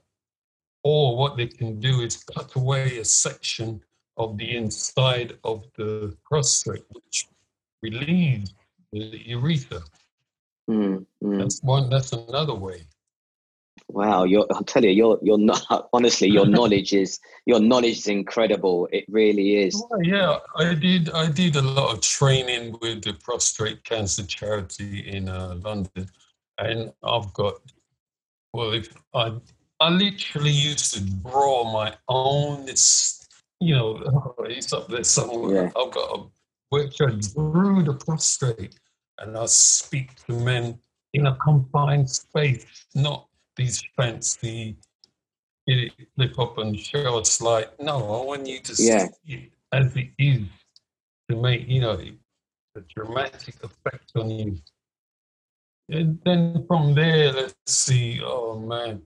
or 0.86 1.18
what 1.18 1.36
they 1.36 1.48
can 1.48 1.80
do 1.80 2.02
is 2.02 2.24
cut 2.24 2.56
away 2.56 3.00
a 3.00 3.06
section 3.06 3.82
of 4.18 4.38
the 4.38 4.56
inside 4.56 5.34
of 5.44 5.66
the 5.76 6.16
prostate, 6.24 6.86
which 6.92 7.28
relieves 7.82 8.54
the 8.94 9.20
urethra. 9.26 9.82
Mm, 10.70 11.06
mm. 11.24 11.40
That's 11.40 11.62
one. 11.64 11.90
That's 11.90 12.14
another 12.14 12.54
way. 12.54 12.84
Wow, 13.90 14.26
you're, 14.26 14.46
I'll 14.52 14.64
tell 14.64 14.84
you, 14.84 14.92
you're 14.92 15.20
you're 15.24 15.40
not 15.40 15.90
honestly. 15.94 16.30
Your 16.30 16.46
knowledge 16.58 16.94
is 16.94 17.20
your 17.48 17.60
knowledge 17.60 17.98
is 17.98 18.08
incredible. 18.08 18.88
It 18.92 19.06
really 19.10 19.58
is. 19.64 19.84
Well, 19.90 20.04
yeah, 20.04 20.38
I 20.56 20.76
did. 20.76 21.10
I 21.10 21.32
did 21.32 21.56
a 21.56 21.64
lot 21.64 21.96
of 21.96 22.02
training 22.02 22.78
with 22.80 23.04
the 23.04 23.14
prostate 23.14 23.84
cancer 23.84 24.24
charity 24.24 25.00
in 25.00 25.30
uh, 25.30 25.56
London, 25.64 26.08
and 26.60 26.94
I've 27.04 27.34
got. 27.34 27.56
Well, 28.54 28.72
if 28.72 28.88
I 29.14 29.34
I 29.80 29.90
literally 29.90 30.52
used 30.52 30.94
to 30.94 31.02
draw 31.02 31.72
my 31.72 31.94
own. 32.08 32.68
It's 32.70 33.28
you 33.60 33.76
know, 33.76 34.36
it's 34.46 34.74
up 34.74 34.88
there 34.88 35.04
somewhere. 35.04 35.66
Yeah. 35.66 35.82
I've 35.82 35.92
got 35.92 36.20
a 36.20 36.24
which 36.70 37.00
I 37.02 37.12
drew 37.34 37.84
the 37.84 37.94
prostrate, 37.94 38.80
and 39.20 39.38
I 39.38 39.46
speak 39.46 40.16
to 40.26 40.34
men 40.34 40.80
in 41.14 41.28
a 41.28 41.36
confined 41.36 42.10
space, 42.10 42.66
not 42.96 43.28
these 43.56 43.82
fancy 43.96 44.78
get 45.68 45.78
it 45.80 45.94
flip 46.16 46.38
up 46.40 46.58
and 46.58 46.78
show 46.78 47.18
a 47.18 47.44
like 47.44 47.80
No, 47.80 47.98
I 47.98 48.26
want 48.26 48.48
you 48.48 48.60
to 48.60 48.84
yeah. 48.84 49.08
see 49.26 49.34
it 49.34 49.52
as 49.72 49.96
it 49.96 50.10
is 50.18 50.44
to 51.30 51.36
make 51.36 51.68
you 51.68 51.82
know 51.82 52.00
a 52.76 52.82
dramatic 52.94 53.56
effect 53.64 54.12
on 54.16 54.30
you. 54.30 54.58
And 55.90 56.20
then 56.26 56.66
from 56.68 56.94
there, 56.94 57.32
let's 57.32 57.56
see. 57.68 58.22
Oh 58.24 58.60
man, 58.60 59.02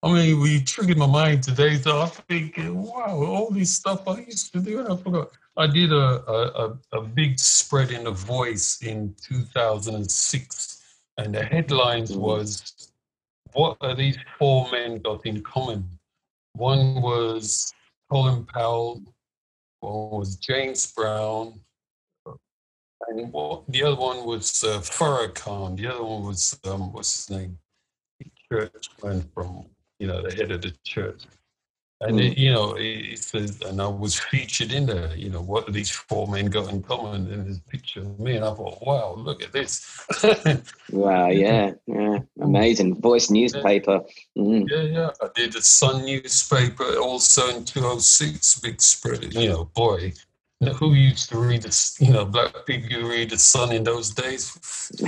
I 0.00 0.12
mean, 0.12 0.40
we 0.40 0.60
triggered 0.60 0.96
my 0.96 1.06
mind 1.06 1.42
today, 1.42 1.76
so 1.76 2.02
I'm 2.02 2.08
thinking, 2.08 2.82
wow, 2.82 3.16
all 3.16 3.50
this 3.50 3.72
stuff 3.72 4.06
I 4.06 4.20
used 4.20 4.52
to 4.52 4.60
do, 4.60 4.78
and 4.78 4.92
I 4.92 4.96
forgot. 4.96 5.30
I 5.56 5.66
did 5.66 5.92
a, 5.92 6.22
a, 6.30 6.78
a 6.92 7.02
big 7.02 7.40
spread 7.40 7.90
in 7.90 8.04
the 8.04 8.12
voice 8.12 8.80
in 8.80 9.12
2006, 9.20 10.82
and 11.16 11.34
the 11.34 11.42
headlines 11.42 12.12
mm-hmm. 12.12 12.20
was, 12.20 12.92
what 13.54 13.76
are 13.80 13.96
these 13.96 14.16
four 14.38 14.70
men 14.70 14.98
got 14.98 15.26
in 15.26 15.42
common? 15.42 15.88
One 16.52 17.02
was 17.02 17.72
Colin 18.08 18.44
Powell, 18.44 19.02
one 19.80 20.10
was 20.10 20.36
James 20.36 20.92
Brown, 20.92 21.58
and 23.08 23.32
what, 23.32 23.64
the 23.68 23.82
other 23.82 23.96
one 23.96 24.24
was 24.24 24.62
uh, 24.62 24.78
Farrakhan. 24.78 25.76
The 25.76 25.88
other 25.88 26.04
one 26.04 26.22
was, 26.22 26.58
um, 26.64 26.92
what's 26.92 27.26
his 27.26 27.36
name? 27.36 27.58
Churchman 28.50 29.28
from 29.34 29.66
you 29.98 30.06
know, 30.06 30.22
the 30.22 30.34
head 30.34 30.50
of 30.50 30.62
the 30.62 30.72
church. 30.84 31.22
And 32.00 32.16
mm. 32.16 32.30
it, 32.30 32.38
you 32.38 32.52
know, 32.52 32.76
it, 32.78 33.18
says, 33.18 33.60
and 33.62 33.82
I 33.82 33.88
was 33.88 34.20
featured 34.20 34.72
in 34.72 34.86
there. 34.86 35.12
You 35.16 35.30
know, 35.30 35.42
what 35.42 35.66
do 35.66 35.72
these 35.72 35.90
four 35.90 36.28
men 36.28 36.46
got 36.46 36.72
in 36.72 36.80
common? 36.80 37.26
in 37.32 37.44
this 37.44 37.58
picture 37.58 38.02
of 38.02 38.20
me, 38.20 38.36
and 38.36 38.44
I 38.44 38.54
thought, 38.54 38.80
wow, 38.86 39.14
look 39.18 39.42
at 39.42 39.52
this. 39.52 40.06
wow, 40.92 41.28
yeah, 41.28 41.72
yeah, 41.88 42.18
amazing. 42.40 43.00
Voice 43.00 43.30
newspaper. 43.30 44.02
Mm. 44.36 44.70
Yeah, 44.70 44.82
yeah. 44.82 45.10
I 45.20 45.28
did 45.34 45.54
the 45.54 45.62
Sun 45.62 46.04
newspaper 46.04 46.98
also 46.98 47.48
in 47.48 47.64
2006, 47.64 48.60
big 48.60 48.80
spread. 48.80 49.34
You 49.34 49.48
know, 49.48 49.64
boy, 49.64 50.12
who 50.60 50.94
used 50.94 51.28
to 51.28 51.38
read 51.38 51.62
the, 51.62 51.96
you 52.00 52.12
know, 52.12 52.24
black 52.24 52.66
people 52.66 52.88
who 52.88 53.08
read 53.08 53.30
the 53.30 53.38
Sun 53.38 53.72
in 53.72 53.84
those 53.84 54.10
days, 54.10 54.58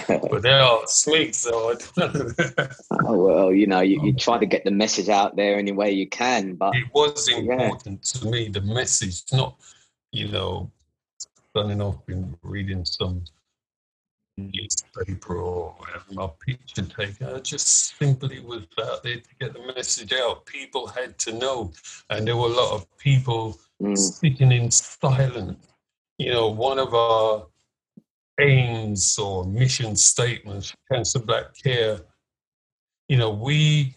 but 0.09 0.43
they 0.43 0.53
are 0.53 0.83
sweet. 0.87 1.35
So, 1.35 1.77
oh, 1.99 3.17
well, 3.17 3.53
you 3.53 3.67
know, 3.67 3.81
you, 3.81 4.01
you 4.05 4.13
try 4.17 4.39
to 4.39 4.47
get 4.47 4.65
the 4.65 4.71
message 4.71 5.09
out 5.09 5.35
there 5.35 5.59
any 5.59 5.73
way 5.73 5.91
you 5.91 6.09
can, 6.09 6.55
but 6.55 6.77
it 6.77 6.85
was 6.95 7.29
important 7.29 8.13
yeah. 8.15 8.21
to 8.21 8.31
me 8.31 8.49
the 8.49 8.61
message, 8.61 9.25
not 9.33 9.57
you 10.13 10.29
know, 10.29 10.71
running 11.55 11.81
off 11.81 11.99
and 12.09 12.37
reading 12.43 12.85
some 12.85 13.23
newspaper 14.37 15.37
or 15.37 15.75
having 15.93 16.17
my 16.17 16.29
picture 16.47 16.83
taken. 16.83 17.29
I 17.29 17.39
just 17.41 17.97
simply 17.99 18.41
was 18.41 18.67
out 18.83 19.03
there 19.03 19.17
to 19.17 19.35
get 19.41 19.53
the 19.53 19.73
message 19.75 20.13
out. 20.13 20.47
People 20.47 20.87
had 20.87 21.19
to 21.19 21.33
know, 21.33 21.73
and 22.09 22.27
there 22.27 22.37
were 22.37 22.47
a 22.47 22.53
lot 22.53 22.73
of 22.73 22.99
people 22.99 23.59
mm. 23.81 23.97
sitting 23.97 24.53
in 24.53 24.71
silence. 24.71 25.67
You 26.19 26.33
know, 26.33 26.49
one 26.49 26.79
of 26.79 26.95
our 26.95 27.47
aims 28.41 29.19
or 29.19 29.45
mission 29.45 29.97
statements, 29.97 30.75
Cancer 30.91 31.19
Black 31.19 31.55
Care, 31.63 32.01
you 33.09 33.17
know, 33.17 33.31
we 33.31 33.97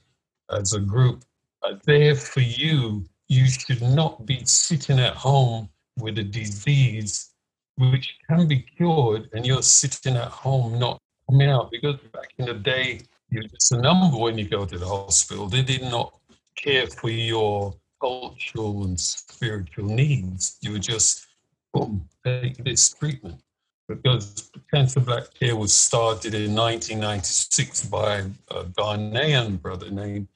as 0.51 0.73
a 0.73 0.79
group 0.79 1.23
are 1.63 1.79
there 1.85 2.15
for 2.15 2.41
you. 2.41 3.05
You 3.27 3.47
should 3.47 3.81
not 3.81 4.25
be 4.25 4.43
sitting 4.45 4.99
at 4.99 5.13
home 5.13 5.69
with 5.99 6.17
a 6.17 6.23
disease 6.23 7.33
which 7.77 8.15
can 8.29 8.47
be 8.47 8.59
cured 8.59 9.29
and 9.33 9.45
you're 9.45 9.61
sitting 9.61 10.15
at 10.15 10.27
home 10.27 10.77
not 10.77 10.99
coming 11.29 11.49
out 11.49 11.71
because 11.71 11.95
back 12.11 12.29
in 12.37 12.45
the 12.45 12.53
day 12.53 13.01
you're 13.29 13.43
just 13.43 13.71
a 13.71 13.77
number 13.77 14.17
when 14.17 14.37
you 14.37 14.47
go 14.47 14.65
to 14.65 14.77
the 14.77 14.85
hospital. 14.85 15.47
They 15.47 15.63
did 15.63 15.81
not 15.81 16.13
care 16.55 16.87
for 16.87 17.09
your 17.09 17.73
cultural 18.03 18.83
and 18.83 18.99
spiritual 18.99 19.85
needs. 19.85 20.57
You 20.61 20.73
were 20.73 20.79
just, 20.79 21.25
boom, 21.73 22.09
take 22.25 22.57
this 22.63 22.93
treatment. 22.93 23.41
Because 23.87 24.51
Cancer 24.73 24.99
Black 24.99 25.33
Care 25.39 25.55
was 25.55 25.73
started 25.73 26.33
in 26.33 26.55
1996 26.55 27.85
by 27.85 28.23
a 28.49 28.63
Ghanaian 28.77 29.61
brother 29.61 29.89
named 29.89 30.27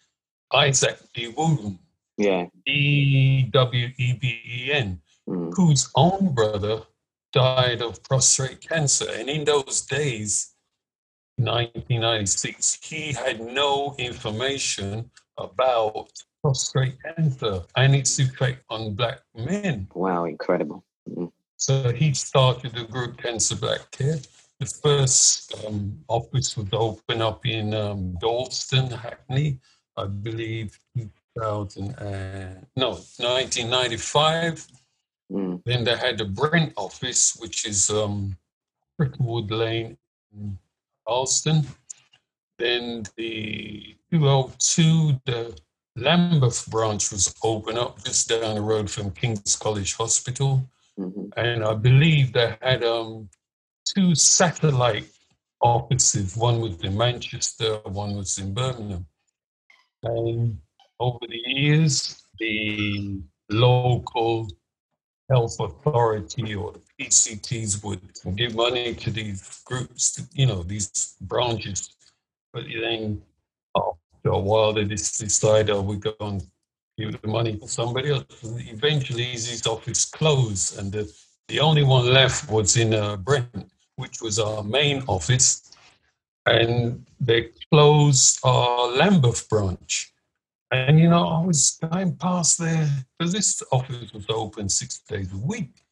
Isaac 0.54 0.98
D. 1.14 1.34
Wooden. 1.36 1.80
Yeah. 2.18 2.46
E 2.66 3.44
W 3.44 3.88
E 3.98 4.14
B 4.14 4.42
E 4.46 4.72
N, 4.72 5.02
Mm. 5.30 5.52
whose 5.58 5.90
own 5.96 6.34
brother 6.34 6.84
died 7.34 7.82
of 7.82 8.02
prostate 8.04 8.62
cancer. 8.62 9.08
And 9.12 9.28
in 9.30 9.44
those 9.44 9.82
days, 9.82 10.54
1996, 11.38 12.80
he 12.82 13.12
had 13.12 13.42
no 13.42 13.94
information 13.98 15.12
about 15.38 16.10
prostate 16.41 16.97
cancer 17.04 17.62
and 17.76 17.95
its 17.95 18.19
effect 18.19 18.63
on 18.69 18.93
black 18.93 19.19
men. 19.36 19.88
Wow, 19.93 20.26
incredible. 20.26 20.84
Mm. 21.10 21.32
So 21.58 21.91
he 21.91 22.13
started 22.13 22.73
the 22.73 22.84
group 22.86 23.17
Cancer 23.17 23.56
Black 23.56 23.89
Care. 23.91 24.19
The 24.60 24.65
first 24.65 25.54
um, 25.65 26.00
office 26.08 26.56
was 26.56 26.67
opened 26.71 27.21
up 27.21 27.45
in 27.45 27.73
um, 27.73 28.15
Dalston, 28.21 28.89
Hackney, 28.89 29.60
I 29.95 30.06
believe 30.06 30.80
2000 31.38 31.95
and, 32.00 32.65
no, 32.76 32.89
1995. 32.89 34.67
Mm. 35.32 35.62
Then 35.65 35.84
they 35.84 35.97
had 35.97 36.17
the 36.17 36.26
Brent 36.26 36.73
office, 36.78 37.36
which 37.39 37.67
is 37.67 37.89
um, 37.89 38.38
Cricklewood 39.00 39.52
Lane 39.52 39.97
in 40.32 40.58
Alston. 41.06 41.65
Then 42.58 43.04
the 43.15 43.96
202, 44.12 45.22
the 45.26 45.60
Lambeth 45.96 46.67
branch 46.70 47.12
was 47.12 47.34
opened 47.43 47.78
up 47.78 48.04
just 48.04 48.30
down 48.30 48.56
the 48.56 48.62
road 48.62 48.89
from 48.89 49.12
King's 49.12 49.56
College 49.56 49.96
Hospital. 49.96 50.67
hmm 50.98 51.30
And 51.36 51.63
I 51.63 51.74
believe 51.74 52.34
they 52.34 52.58
had 52.62 52.84
um, 52.84 53.30
two 53.86 54.15
satellite 54.15 55.10
offices. 55.62 56.36
One 56.36 56.60
was 56.62 56.80
in 56.82 56.98
Manchester, 56.98 57.80
one 57.86 58.15
was 58.15 58.38
in 58.38 58.54
Birmingham. 58.54 59.06
And 60.04 60.60
over 61.00 61.26
the 61.28 61.41
years, 61.46 62.24
the 62.39 63.22
local 63.50 64.48
health 65.30 65.60
authority 65.60 66.56
or 66.56 66.74
the 66.74 66.82
PCTs 67.00 67.84
would 67.84 68.02
give 68.36 68.56
money 68.56 68.93
to 68.96 69.12
these 69.12 69.62
groups, 69.65 70.13
to, 70.13 70.24
you 70.34 70.46
know, 70.46 70.63
these 70.63 71.15
branches. 71.22 71.97
But 72.58 72.65
then 72.82 73.22
after 73.76 74.30
a 74.30 74.39
while, 74.39 74.74
they 74.74 74.84
decide, 74.86 75.70
oh, 75.70 75.84
we're 75.84 75.98
going 75.98 76.39
to 76.39 76.46
give 76.98 77.22
the 77.22 77.28
money 77.28 77.56
to 77.56 77.67
somebody 77.67 78.10
else. 78.10 78.26
Eventually, 78.43 79.26
his 79.26 79.67
office 79.67 80.06
closed, 80.06 80.80
and 80.80 80.91
the, 80.91 81.08
the 81.50 81.60
only 81.60 81.84
one 81.84 82.12
left 82.12 82.50
was 82.50 82.76
in 82.76 82.96
uh, 82.96 83.17
Brent, 83.17 83.72
which 83.98 84.24
was 84.24 84.39
our 84.39 84.63
main 84.63 85.04
office. 85.06 85.72
And 86.48 87.06
they 87.20 87.50
closed 87.72 88.39
our 88.43 88.88
Lambeth 88.88 89.48
branch. 89.50 90.12
And 90.72 91.00
you 91.00 91.10
know, 91.10 91.28
I 91.28 91.46
was 91.46 91.78
going 91.91 92.15
past 92.15 92.58
there 92.58 92.89
because 93.20 93.34
this 93.34 93.62
office 93.72 94.12
was 94.13 94.26
open 94.30 94.67
six 94.67 94.98
days 95.08 95.32
a 95.32 95.38
week. 95.38 95.84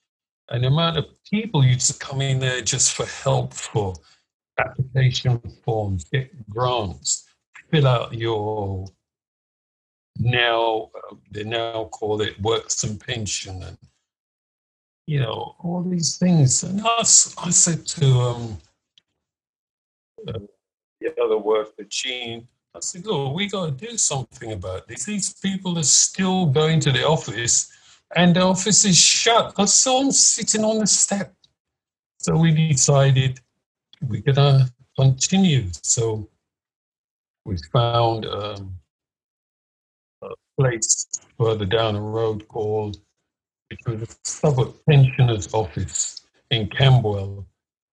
And 0.49 0.63
the 0.63 0.69
amount 0.69 0.97
of 0.97 1.05
people 1.29 1.63
used 1.63 1.91
to 1.91 1.99
come 1.99 2.21
in 2.21 2.39
there 2.39 2.61
just 2.61 2.93
for 2.93 3.05
help 3.05 3.53
for 3.53 3.93
application 4.59 5.41
forms, 5.63 6.05
get 6.05 6.49
grants, 6.49 7.25
fill 7.71 7.87
out 7.87 8.13
your 8.13 8.85
now, 10.17 10.89
they 11.31 11.43
now 11.43 11.85
call 11.85 12.21
it 12.21 12.39
works 12.41 12.83
and 12.83 12.99
pension 12.99 13.61
and, 13.63 13.77
you 15.07 15.19
know, 15.19 15.55
all 15.59 15.83
these 15.83 16.17
things. 16.17 16.63
And 16.63 16.81
i 16.85 17.03
said 17.03 17.85
to 17.85 18.05
um, 18.05 18.57
uh, 20.27 20.39
the 21.01 21.21
other 21.21 21.37
worker, 21.37 21.83
Gene, 21.89 22.47
I 22.73 22.79
said, 22.79 23.05
look, 23.05 23.35
we 23.35 23.47
got 23.47 23.65
to 23.65 23.87
do 23.87 23.97
something 23.97 24.53
about 24.53 24.87
this. 24.87 25.05
These 25.05 25.33
people 25.33 25.77
are 25.77 25.83
still 25.83 26.45
going 26.45 26.79
to 26.81 26.91
the 26.91 27.05
office 27.05 27.71
and 28.15 28.35
the 28.35 28.41
office 28.41 28.85
is 28.85 28.97
shut. 28.97 29.53
I 29.57 29.65
saw 29.65 30.01
them 30.01 30.11
sitting 30.11 30.63
on 30.63 30.79
the 30.79 30.87
step. 30.87 31.33
So 32.19 32.37
we 32.37 32.51
decided 32.51 33.39
we're 34.01 34.21
to 34.21 34.71
continue. 34.97 35.67
So 35.83 36.29
we 37.45 37.57
found 37.71 38.25
um, 38.25 38.75
a 40.23 40.29
place 40.59 41.07
further 41.37 41.65
down 41.65 41.95
the 41.95 42.01
road 42.01 42.47
called, 42.47 42.97
it 43.69 43.79
was 43.85 44.01
the 44.01 44.15
Southwark 44.23 44.73
Pensioners 44.87 45.53
Office 45.53 46.25
in 46.51 46.67
Camberwell. 46.67 47.45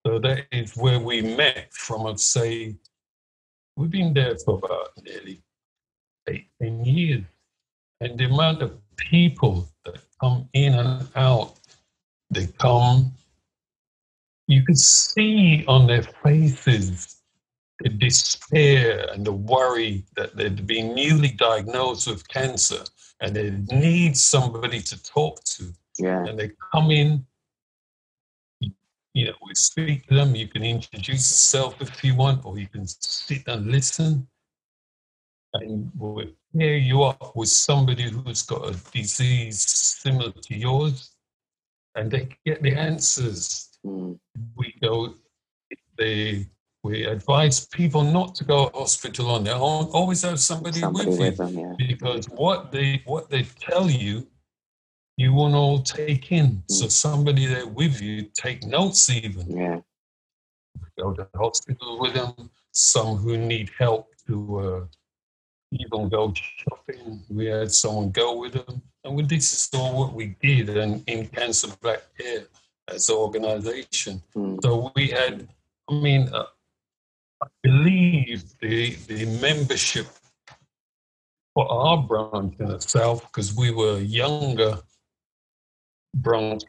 So 0.05 0.19
that 0.19 0.45
is 0.51 0.75
where 0.75 0.99
we 0.99 1.21
met 1.21 1.73
from, 1.73 2.07
I'd 2.07 2.19
say, 2.19 2.75
we've 3.77 3.89
been 3.89 4.13
there 4.13 4.35
for 4.45 4.57
about 4.57 4.89
nearly 5.03 5.41
eight, 6.27 6.47
10 6.61 6.85
years. 6.85 7.23
And 8.01 8.17
the 8.17 8.25
amount 8.25 8.61
of 8.61 8.77
people 8.97 9.69
that 9.85 9.97
come 10.19 10.49
in 10.53 10.73
and 10.73 11.07
out, 11.15 11.59
they 12.29 12.47
come, 12.47 13.13
you 14.53 14.63
can 14.63 14.75
see 14.75 15.65
on 15.67 15.87
their 15.87 16.03
faces 16.03 17.21
the 17.79 17.89
despair 17.89 19.09
and 19.11 19.25
the 19.25 19.31
worry 19.31 20.05
that 20.15 20.35
they've 20.35 20.65
been 20.67 20.93
newly 20.93 21.29
diagnosed 21.29 22.07
with 22.07 22.27
cancer 22.27 22.83
and 23.19 23.35
they 23.35 23.51
need 23.75 24.15
somebody 24.15 24.81
to 24.81 25.01
talk 25.03 25.43
to. 25.43 25.65
Yeah. 25.97 26.23
And 26.25 26.39
they 26.39 26.51
come 26.73 26.91
in, 26.91 27.25
you 29.13 29.25
know, 29.25 29.33
we 29.45 29.55
speak 29.55 30.07
to 30.07 30.15
them. 30.15 30.35
You 30.35 30.47
can 30.47 30.63
introduce 30.63 31.31
yourself 31.31 31.81
if 31.81 32.03
you 32.03 32.15
want, 32.15 32.45
or 32.45 32.57
you 32.57 32.67
can 32.67 32.85
sit 32.87 33.43
and 33.47 33.67
listen. 33.67 34.27
And 35.53 35.91
we'll 35.95 36.25
pair 36.57 36.77
you 36.77 37.03
up 37.03 37.35
with 37.35 37.49
somebody 37.49 38.09
who's 38.09 38.41
got 38.41 38.67
a 38.67 38.91
disease 38.91 39.61
similar 39.61 40.31
to 40.31 40.55
yours, 40.55 41.11
and 41.95 42.09
they 42.09 42.29
get 42.43 42.63
the 42.63 42.75
answers. 42.75 43.69
Mm. 43.85 44.17
We 44.55 44.75
go, 44.81 45.15
they, 45.97 46.47
we 46.83 47.05
advise 47.05 47.65
people 47.67 48.03
not 48.03 48.35
to 48.35 48.43
go 48.43 48.69
to 48.69 48.77
hospital 48.77 49.29
on 49.31 49.43
their 49.43 49.55
own. 49.55 49.85
Always 49.93 50.21
have 50.23 50.39
somebody, 50.39 50.79
Somebody 50.79 51.09
with 51.09 51.19
you 51.19 51.31
them, 51.31 51.57
yeah. 51.57 51.73
because 51.77 52.25
what 52.29 52.71
they 52.71 53.01
what 53.05 53.29
they 53.29 53.43
tell 53.43 53.89
you 53.89 54.27
you 55.17 55.31
won't 55.33 55.53
all 55.53 55.79
take 55.81 56.31
in 56.31 56.63
so 56.69 56.87
somebody 56.87 57.45
there 57.45 57.67
with 57.67 58.01
you 58.01 58.23
take 58.33 58.65
notes 58.65 59.09
even 59.09 59.45
Yeah. 59.49 59.79
go 60.97 61.13
to 61.13 61.27
hospital 61.35 61.99
with 62.01 62.15
them 62.15 62.49
some 62.71 63.17
who 63.17 63.37
need 63.37 63.69
help 63.77 64.07
to 64.27 64.59
uh, 64.59 64.85
even 65.71 66.09
go 66.09 66.33
shopping 66.35 67.21
we 67.29 67.45
had 67.45 67.71
someone 67.71 68.09
go 68.11 68.37
with 68.39 68.53
them 68.53 68.81
and 69.03 69.15
we, 69.15 69.23
this 69.23 69.53
is 69.53 69.69
all 69.79 69.99
what 69.99 70.13
we 70.13 70.35
did 70.41 70.69
and 70.69 71.03
in 71.07 71.27
cancer 71.27 71.67
black 71.81 72.01
care 72.17 72.45
as 72.89 73.09
an 73.09 73.15
organization 73.15 74.21
Mm. 74.35 74.59
so 74.63 74.91
we 74.95 75.07
had 75.07 75.47
i 75.89 75.93
mean 75.93 76.29
uh, 76.33 76.45
i 77.43 77.47
believe 77.61 78.43
the 78.59 78.95
the 79.07 79.25
membership 79.39 80.07
for 81.53 81.71
our 81.71 81.97
branch 82.01 82.55
in 82.59 82.67
the 82.67 82.79
south 82.79 83.21
because 83.27 83.55
we 83.55 83.69
were 83.71 83.99
younger 83.99 84.79
branch, 86.15 86.63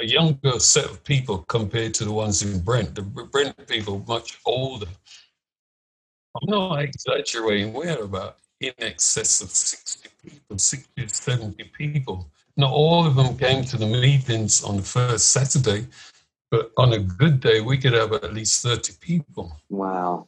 a 0.00 0.04
younger 0.04 0.58
set 0.58 0.84
of 0.84 1.02
people 1.04 1.38
compared 1.48 1.94
to 1.94 2.04
the 2.04 2.12
ones 2.12 2.42
in 2.42 2.60
Brent. 2.60 2.94
The 2.94 3.02
Brent 3.02 3.66
people 3.66 4.04
much 4.06 4.38
older. 4.44 4.86
I'm 6.36 6.48
not 6.48 6.80
exaggerating. 6.80 7.72
We 7.72 7.86
had 7.86 7.98
about 8.00 8.36
in 8.60 8.72
excess 8.78 9.40
of 9.40 9.50
60 9.50 10.08
people, 10.22 10.58
60 10.58 11.06
to 11.06 11.14
70 11.14 11.64
people. 11.64 12.30
Not 12.56 12.72
all 12.72 13.06
of 13.06 13.14
them 13.16 13.36
came 13.36 13.64
to 13.64 13.76
the 13.76 13.86
meetings 13.86 14.62
on 14.64 14.76
the 14.76 14.82
first 14.82 15.30
Saturday, 15.30 15.86
but 16.50 16.72
on 16.76 16.92
a 16.92 16.98
good 16.98 17.40
day, 17.40 17.60
we 17.60 17.78
could 17.78 17.92
have 17.92 18.12
at 18.12 18.34
least 18.34 18.62
30 18.62 18.94
people 19.00 19.52
Wow. 19.68 20.26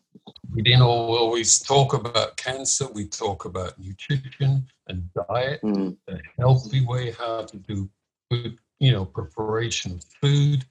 we 0.55 0.63
didn't 0.63 0.83
always 0.83 1.59
talk 1.59 1.95
about 1.95 2.37
cancer. 2.37 2.87
We 2.93 3.07
talk 3.09 3.45
about 3.45 3.79
nutrition 3.79 4.67
and 4.87 5.11
diet, 5.29 5.61
Mm. 5.63 5.97
a 6.09 6.19
healthy 6.39 6.85
way 6.85 7.13
how 7.13 7.43
to 7.45 7.57
do 7.57 7.89
good, 8.31 8.59
you 8.79 8.93
know, 8.93 9.05
preparation 9.05 9.93
of 9.93 10.05
food, 10.21 10.65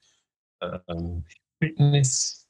um, 0.88 1.22
fitness, 1.60 2.41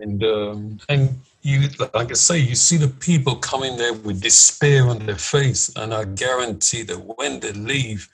and 0.00 0.22
um, 0.24 0.78
and 0.88 1.20
you, 1.42 1.68
like 1.94 2.10
I 2.10 2.14
say, 2.14 2.38
you 2.38 2.54
see 2.54 2.76
the 2.76 2.88
people 2.88 3.36
coming 3.36 3.76
there 3.76 3.94
with 3.94 4.20
despair 4.20 4.86
on 4.88 4.98
their 5.06 5.16
face, 5.16 5.70
and 5.76 5.94
I 5.94 6.04
guarantee 6.04 6.82
that 6.82 6.98
when 6.98 7.40
they 7.40 7.52
leave, 7.52 8.08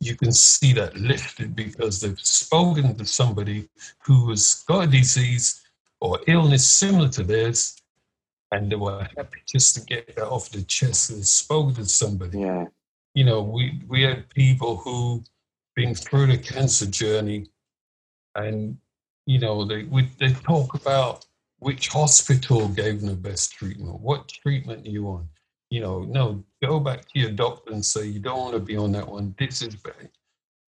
you 0.00 0.16
can 0.16 0.32
see 0.32 0.72
that 0.74 0.96
lifted 0.96 1.54
because 1.54 2.00
they've 2.00 2.18
spoken 2.18 2.94
to 2.96 3.04
somebody 3.04 3.68
who 4.04 4.30
has 4.30 4.64
got 4.66 4.84
a 4.84 4.86
disease 4.86 5.62
or 6.00 6.18
illness 6.26 6.66
similar 6.66 7.08
to 7.10 7.22
theirs, 7.22 7.76
and 8.50 8.70
they 8.70 8.76
were 8.76 9.06
happy 9.16 9.42
just 9.46 9.76
to 9.76 9.84
get 9.84 10.14
that 10.16 10.26
off 10.26 10.50
the 10.50 10.62
chest 10.62 11.10
and 11.10 11.24
spoke 11.24 11.74
to 11.76 11.84
somebody. 11.84 12.40
Yeah. 12.40 12.66
You 13.14 13.24
know, 13.24 13.42
we, 13.42 13.80
we 13.88 14.02
had 14.02 14.28
people 14.30 14.76
who 14.76 15.22
been 15.76 15.94
through 15.94 16.26
the 16.26 16.38
cancer 16.38 16.86
journey 16.86 17.46
and, 18.34 18.78
you 19.26 19.38
know, 19.38 19.64
they, 19.64 19.84
we, 19.84 20.08
they 20.18 20.32
talk 20.32 20.74
about 20.74 21.24
which 21.58 21.88
hospital 21.88 22.68
gave 22.68 23.00
them 23.00 23.10
the 23.10 23.16
best 23.16 23.52
treatment, 23.52 24.00
what 24.00 24.28
treatment 24.28 24.84
you 24.84 25.06
on. 25.08 25.28
You 25.70 25.80
know, 25.80 26.00
no, 26.00 26.44
go 26.62 26.80
back 26.80 27.08
to 27.10 27.18
your 27.18 27.30
doctor 27.30 27.72
and 27.72 27.84
say 27.84 28.06
you 28.06 28.20
don't 28.20 28.38
want 28.38 28.54
to 28.54 28.60
be 28.60 28.76
on 28.76 28.92
that 28.92 29.08
one. 29.08 29.34
This 29.38 29.62
is 29.62 29.76
bad. 29.76 30.10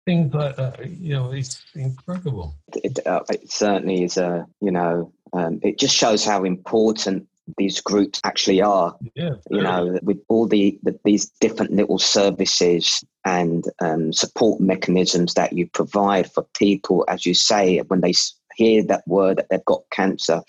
Things 0.05 0.33
like 0.33 0.55
that, 0.55 0.89
you 0.89 1.13
know, 1.13 1.33
it's 1.33 1.61
incredible. 1.75 2.55
It, 2.73 3.05
uh, 3.05 3.23
it 3.29 3.51
certainly 3.51 4.03
is 4.03 4.17
a, 4.17 4.47
you 4.61 4.71
know, 4.71 5.11
um, 5.33 5.59
it 5.61 5.77
just 5.77 5.95
shows 5.95 6.23
how 6.23 6.45
important 6.45 7.27
these 7.57 7.81
groups 7.81 8.19
actually 8.23 8.61
are. 8.61 8.95
Yeah, 9.15 9.35
you 9.49 9.61
know, 9.61 9.99
with 10.01 10.21
all 10.29 10.47
the, 10.47 10.79
the, 10.83 10.97
these 11.03 11.29
different 11.41 11.73
little 11.73 11.99
services 11.99 13.03
and 13.25 13.65
um, 13.79 14.13
support 14.13 14.59
mechanisms 14.59 15.33
that 15.35 15.53
you 15.53 15.67
provide 15.67 16.31
for 16.31 16.45
people, 16.57 17.05
as 17.07 17.25
you 17.25 17.33
say, 17.33 17.79
when 17.79 18.01
they 18.01 18.13
hear 18.57 18.83
that 18.83 19.07
word 19.07 19.37
that 19.37 19.47
they've 19.49 19.65
got 19.65 19.83
cancer 19.91 20.41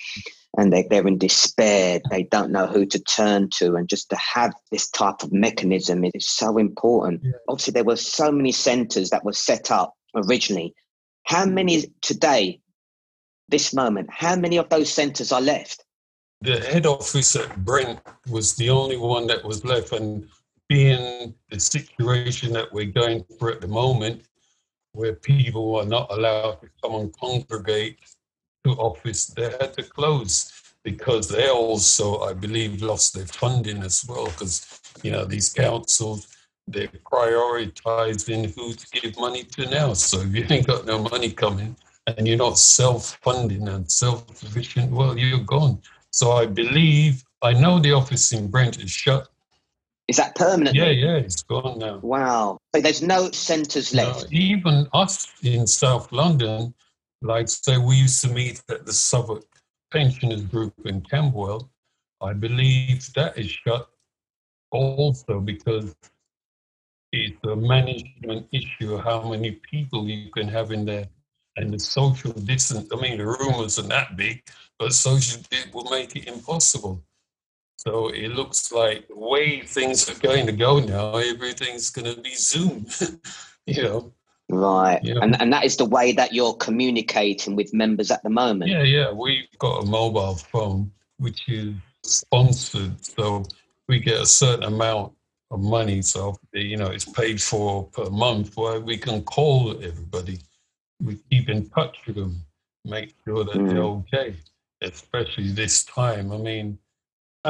and 0.57 0.73
they, 0.73 0.87
they're 0.89 1.07
in 1.07 1.19
despair, 1.19 2.01
they 2.11 2.25
don't 2.25 2.51
know 2.51 2.67
who 2.67 2.87
to 2.87 2.99
turn 2.99 3.51
to, 3.51 3.75
and 3.77 3.89
just 3.89 4.09
to 4.11 4.17
have 4.17 4.53
this 4.73 4.89
type 4.91 5.23
of 5.23 5.33
mechanism 5.33 6.05
is 6.05 6.29
so 6.29 6.57
important. 6.57 7.21
Yeah. 7.23 7.33
Obviously, 7.49 7.73
there 7.73 7.85
were 7.85 7.97
so 7.97 8.33
many 8.33 8.51
centres 8.51 9.11
that 9.11 9.25
were 9.25 9.35
set 9.35 9.71
up 9.71 9.95
originally. 10.17 10.75
How 11.25 11.45
mm. 11.45 11.53
many 11.53 11.85
today, 12.01 12.61
this 13.49 13.75
moment, 13.75 14.09
how 14.11 14.37
many 14.37 14.57
of 14.57 14.69
those 14.71 14.91
centres 14.91 15.33
are 15.33 15.41
left? 15.41 15.85
the 16.41 16.61
head 16.61 16.87
office 16.87 17.35
at 17.37 17.65
Brent 17.65 18.01
was 18.29 18.55
the 18.55 18.71
only 18.71 18.97
one 18.97 19.27
that 19.27 19.45
was 19.45 19.65
left. 19.65 19.93
And 19.93 20.29
being 20.69 21.35
the 21.51 21.59
situation 21.59 22.53
that 22.53 22.73
we're 22.73 22.87
going 22.87 23.25
through 23.39 23.55
at 23.55 23.61
the 23.61 23.69
moment, 23.69 24.23
where 24.93 25.15
people 25.15 25.77
are 25.77 25.87
not 25.87 26.11
allowed 26.11 26.61
to 26.61 26.69
come 26.83 26.95
and 26.97 27.17
congregate 27.17 27.99
to 28.65 28.73
office, 28.73 29.27
they 29.27 29.45
had 29.45 29.75
to 29.75 29.83
close 29.83 30.53
because 30.85 31.29
they 31.29 31.49
also, 31.49 32.21
I 32.21 32.33
believe, 32.33 32.83
lost 32.83 33.15
their 33.15 33.27
funding 33.27 33.83
as 33.83 34.05
well. 34.09 34.27
Because, 34.27 34.81
you 35.03 35.11
know, 35.11 35.25
these 35.25 35.53
councils, 35.53 36.29
they're 36.67 36.89
prioritizing 36.89 38.55
who 38.55 38.73
to 38.75 38.87
give 39.01 39.19
money 39.19 39.45
to 39.45 39.69
now. 39.71 39.93
So 39.95 40.21
if 40.21 40.35
you 40.35 40.47
ain't 40.49 40.67
got 40.67 40.87
no 40.87 40.99
money 41.03 41.31
coming 41.31 41.77
and 42.07 42.27
you're 42.27 42.37
not 42.37 42.59
self 42.59 43.19
funding 43.23 43.69
and 43.69 43.91
self 43.91 44.37
sufficient, 44.37 44.91
well, 44.91 45.19
you're 45.19 45.41
gone. 45.41 45.81
So 46.11 46.33
I 46.33 46.47
believe, 46.47 47.25
I 47.43 47.53
know 47.53 47.79
the 47.79 47.93
office 47.93 48.33
in 48.33 48.49
Brent 48.49 48.83
is 48.83 48.91
shut. 48.91 49.29
Is 50.09 50.17
that 50.17 50.35
permanent? 50.35 50.75
Yeah, 50.75 50.89
yeah, 50.89 51.17
it's 51.17 51.43
gone 51.43 51.79
now. 51.79 51.99
Wow. 51.99 52.59
So 52.75 52.81
there's 52.81 53.03
no 53.03 53.31
centres 53.31 53.95
left? 53.95 54.33
No, 54.33 54.39
even 54.39 54.89
us 54.95 55.27
in 55.43 55.67
South 55.67 56.11
London, 56.13 56.75
like 57.21 57.49
say 57.49 57.77
we 57.77 57.97
used 57.97 58.23
to 58.23 58.31
meet 58.31 58.63
at 58.71 58.87
the 58.87 58.93
Southwark 58.93 59.45
Pensioners 59.93 60.43
Group 60.43 60.73
in 60.87 61.03
Camberwell, 61.03 61.71
I 62.23 62.33
believe 62.33 63.13
that 63.15 63.39
is 63.39 63.51
shut 63.51 63.89
also 64.71 65.41
because 65.41 65.95
it's 67.13 67.43
a 67.45 67.57
management 67.57 68.47
issue 68.53 68.95
of 68.95 69.05
how 69.05 69.29
many 69.29 69.53
people 69.53 70.09
you 70.09 70.31
can 70.31 70.49
have 70.49 70.73
in 70.73 70.85
there 70.85 71.07
and 71.57 71.73
the 71.73 71.79
social 71.79 72.33
distance. 72.33 72.89
I 72.93 72.97
mean, 73.01 73.19
the 73.19 73.27
room 73.27 73.55
wasn't 73.55 73.89
that 73.91 74.17
big, 74.17 74.43
but 74.79 74.93
social 74.93 75.43
it 75.51 75.73
will 75.75 75.91
make 75.91 76.17
it 76.17 76.27
impossible. 76.27 77.03
So 77.79 78.09
it 78.09 78.29
looks 78.33 78.73
like 78.73 79.07
the 79.09 79.17
way 79.17 79.63
things 79.63 80.09
are 80.11 80.19
going 80.19 80.47
to 80.47 80.53
go 80.53 80.81
now, 80.81 81.17
everything's 81.17 81.91
going 81.91 82.13
to 82.13 82.21
be 82.21 82.35
Zoom. 82.35 82.87
you 83.67 83.83
know. 83.83 84.13
Right, 84.51 84.99
yeah. 85.03 85.19
and 85.21 85.41
and 85.43 85.53
that 85.53 85.65
is 85.65 85.77
the 85.77 85.85
way 85.85 86.13
that 86.13 86.33
you're 86.33 86.55
communicating 86.55 87.55
with 87.55 87.75
members 87.75 88.11
at 88.11 88.23
the 88.23 88.31
moment. 88.31 88.71
Yeah, 88.71 88.83
yeah, 88.83 89.13
we've 89.13 89.47
got 89.59 89.83
a 89.83 89.87
mobile 89.87 90.37
phone 90.37 90.91
which 91.19 91.49
is 91.49 91.75
sponsored, 92.03 93.05
so 93.05 93.45
we 93.89 93.99
get 93.99 94.21
a 94.21 94.27
certain 94.27 94.65
amount 94.65 95.13
of 95.51 95.61
money. 95.61 96.01
So 96.01 96.35
you 96.55 96.79
know, 96.79 96.87
it's 96.87 97.05
paid 97.05 97.43
for 97.43 97.85
per 97.89 98.09
month, 98.09 98.57
where 98.57 98.81
we 98.81 98.97
can 98.97 99.23
call 99.23 99.73
everybody 99.85 100.39
we 101.03 101.17
keep 101.31 101.49
in 101.49 101.69
touch 101.71 101.97
with 102.07 102.17
them, 102.17 102.45
make 102.85 103.15
sure 103.25 103.45
that 103.45 103.55
mm. 103.55 103.69
they're 103.69 103.83
okay, 103.83 104.37
especially 104.83 105.53
this 105.53 105.85
time. 105.85 106.33
I 106.33 106.39
mean, 106.39 106.79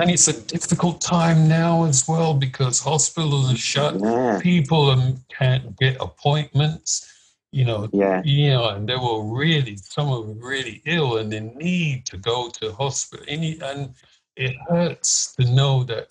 and 0.00 0.10
it's 0.10 0.28
a 0.28 0.40
difficult 0.40 1.00
time 1.00 1.48
now 1.48 1.84
as 1.84 2.06
well 2.06 2.34
because 2.34 2.80
hospitals 2.80 3.52
are 3.52 3.56
shut. 3.56 4.00
Yeah. 4.00 4.38
People 4.40 5.16
can't 5.28 5.76
get 5.78 5.96
appointments. 6.00 7.14
You 7.50 7.64
know, 7.64 7.88
yeah. 7.92 8.20
you 8.24 8.50
know, 8.50 8.68
and 8.68 8.86
they 8.86 8.96
were 8.96 9.22
really 9.22 9.76
some 9.76 10.12
of 10.12 10.26
them 10.26 10.38
really 10.38 10.82
ill, 10.84 11.16
and 11.16 11.32
they 11.32 11.40
need 11.40 12.04
to 12.06 12.18
go 12.18 12.50
to 12.50 12.72
hospital. 12.72 13.24
And 13.28 13.94
it 14.36 14.54
hurts 14.68 15.34
to 15.36 15.50
know 15.50 15.82
that 15.84 16.08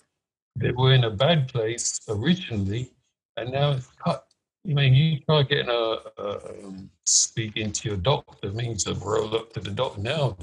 they 0.56 0.72
were 0.72 0.92
in 0.92 1.04
a 1.04 1.10
bad 1.10 1.46
place 1.46 2.00
originally, 2.08 2.90
and 3.36 3.52
now 3.52 3.70
it's 3.72 3.86
cut 4.04 4.28
I 4.68 4.74
mean, 4.74 4.94
you 4.94 5.20
try 5.20 5.42
getting 5.44 5.68
a, 5.68 5.98
a 6.18 6.66
um, 6.66 6.90
speaking 7.04 7.72
to 7.72 7.88
your 7.88 7.96
doctor 7.96 8.50
means 8.52 8.84
to 8.84 8.94
roll 8.94 9.34
up 9.34 9.52
to 9.54 9.60
the 9.60 9.70
doctor 9.70 10.00
now. 10.00 10.36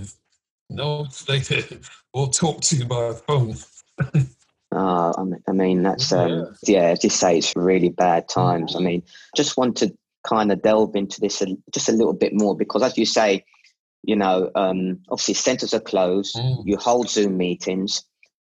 No, 0.70 1.08
they 1.28 1.42
will 2.14 2.28
talk 2.28 2.62
to 2.62 2.76
you 2.76 2.86
by 2.86 3.14
phone. 3.14 3.56
Oh, 4.78 5.38
I 5.48 5.52
mean, 5.54 5.84
that's 5.84 6.12
um, 6.12 6.54
yeah. 6.64 6.88
As 6.88 7.02
you 7.02 7.10
say, 7.10 7.38
it's 7.38 7.56
really 7.56 7.88
bad 7.88 8.28
times. 8.28 8.76
I 8.76 8.80
mean, 8.80 9.04
just 9.34 9.56
want 9.56 9.78
to 9.78 9.96
kind 10.28 10.52
of 10.52 10.62
delve 10.62 10.98
into 10.98 11.22
this 11.22 11.42
a, 11.42 11.46
just 11.74 11.88
a 11.88 11.94
little 11.94 12.12
bit 12.12 12.34
more 12.34 12.58
because, 12.58 12.84
as 12.84 12.98
you 12.98 13.06
say, 13.06 13.46
you 14.04 14.18
know, 14.18 14.52
um, 14.54 15.00
obviously 15.08 15.36
centres 15.36 15.74
are 15.74 15.80
closed. 15.80 16.36
Mm. 16.36 16.64
You 16.66 16.76
hold 16.76 17.10
Zoom 17.10 17.38
meetings 17.38 18.04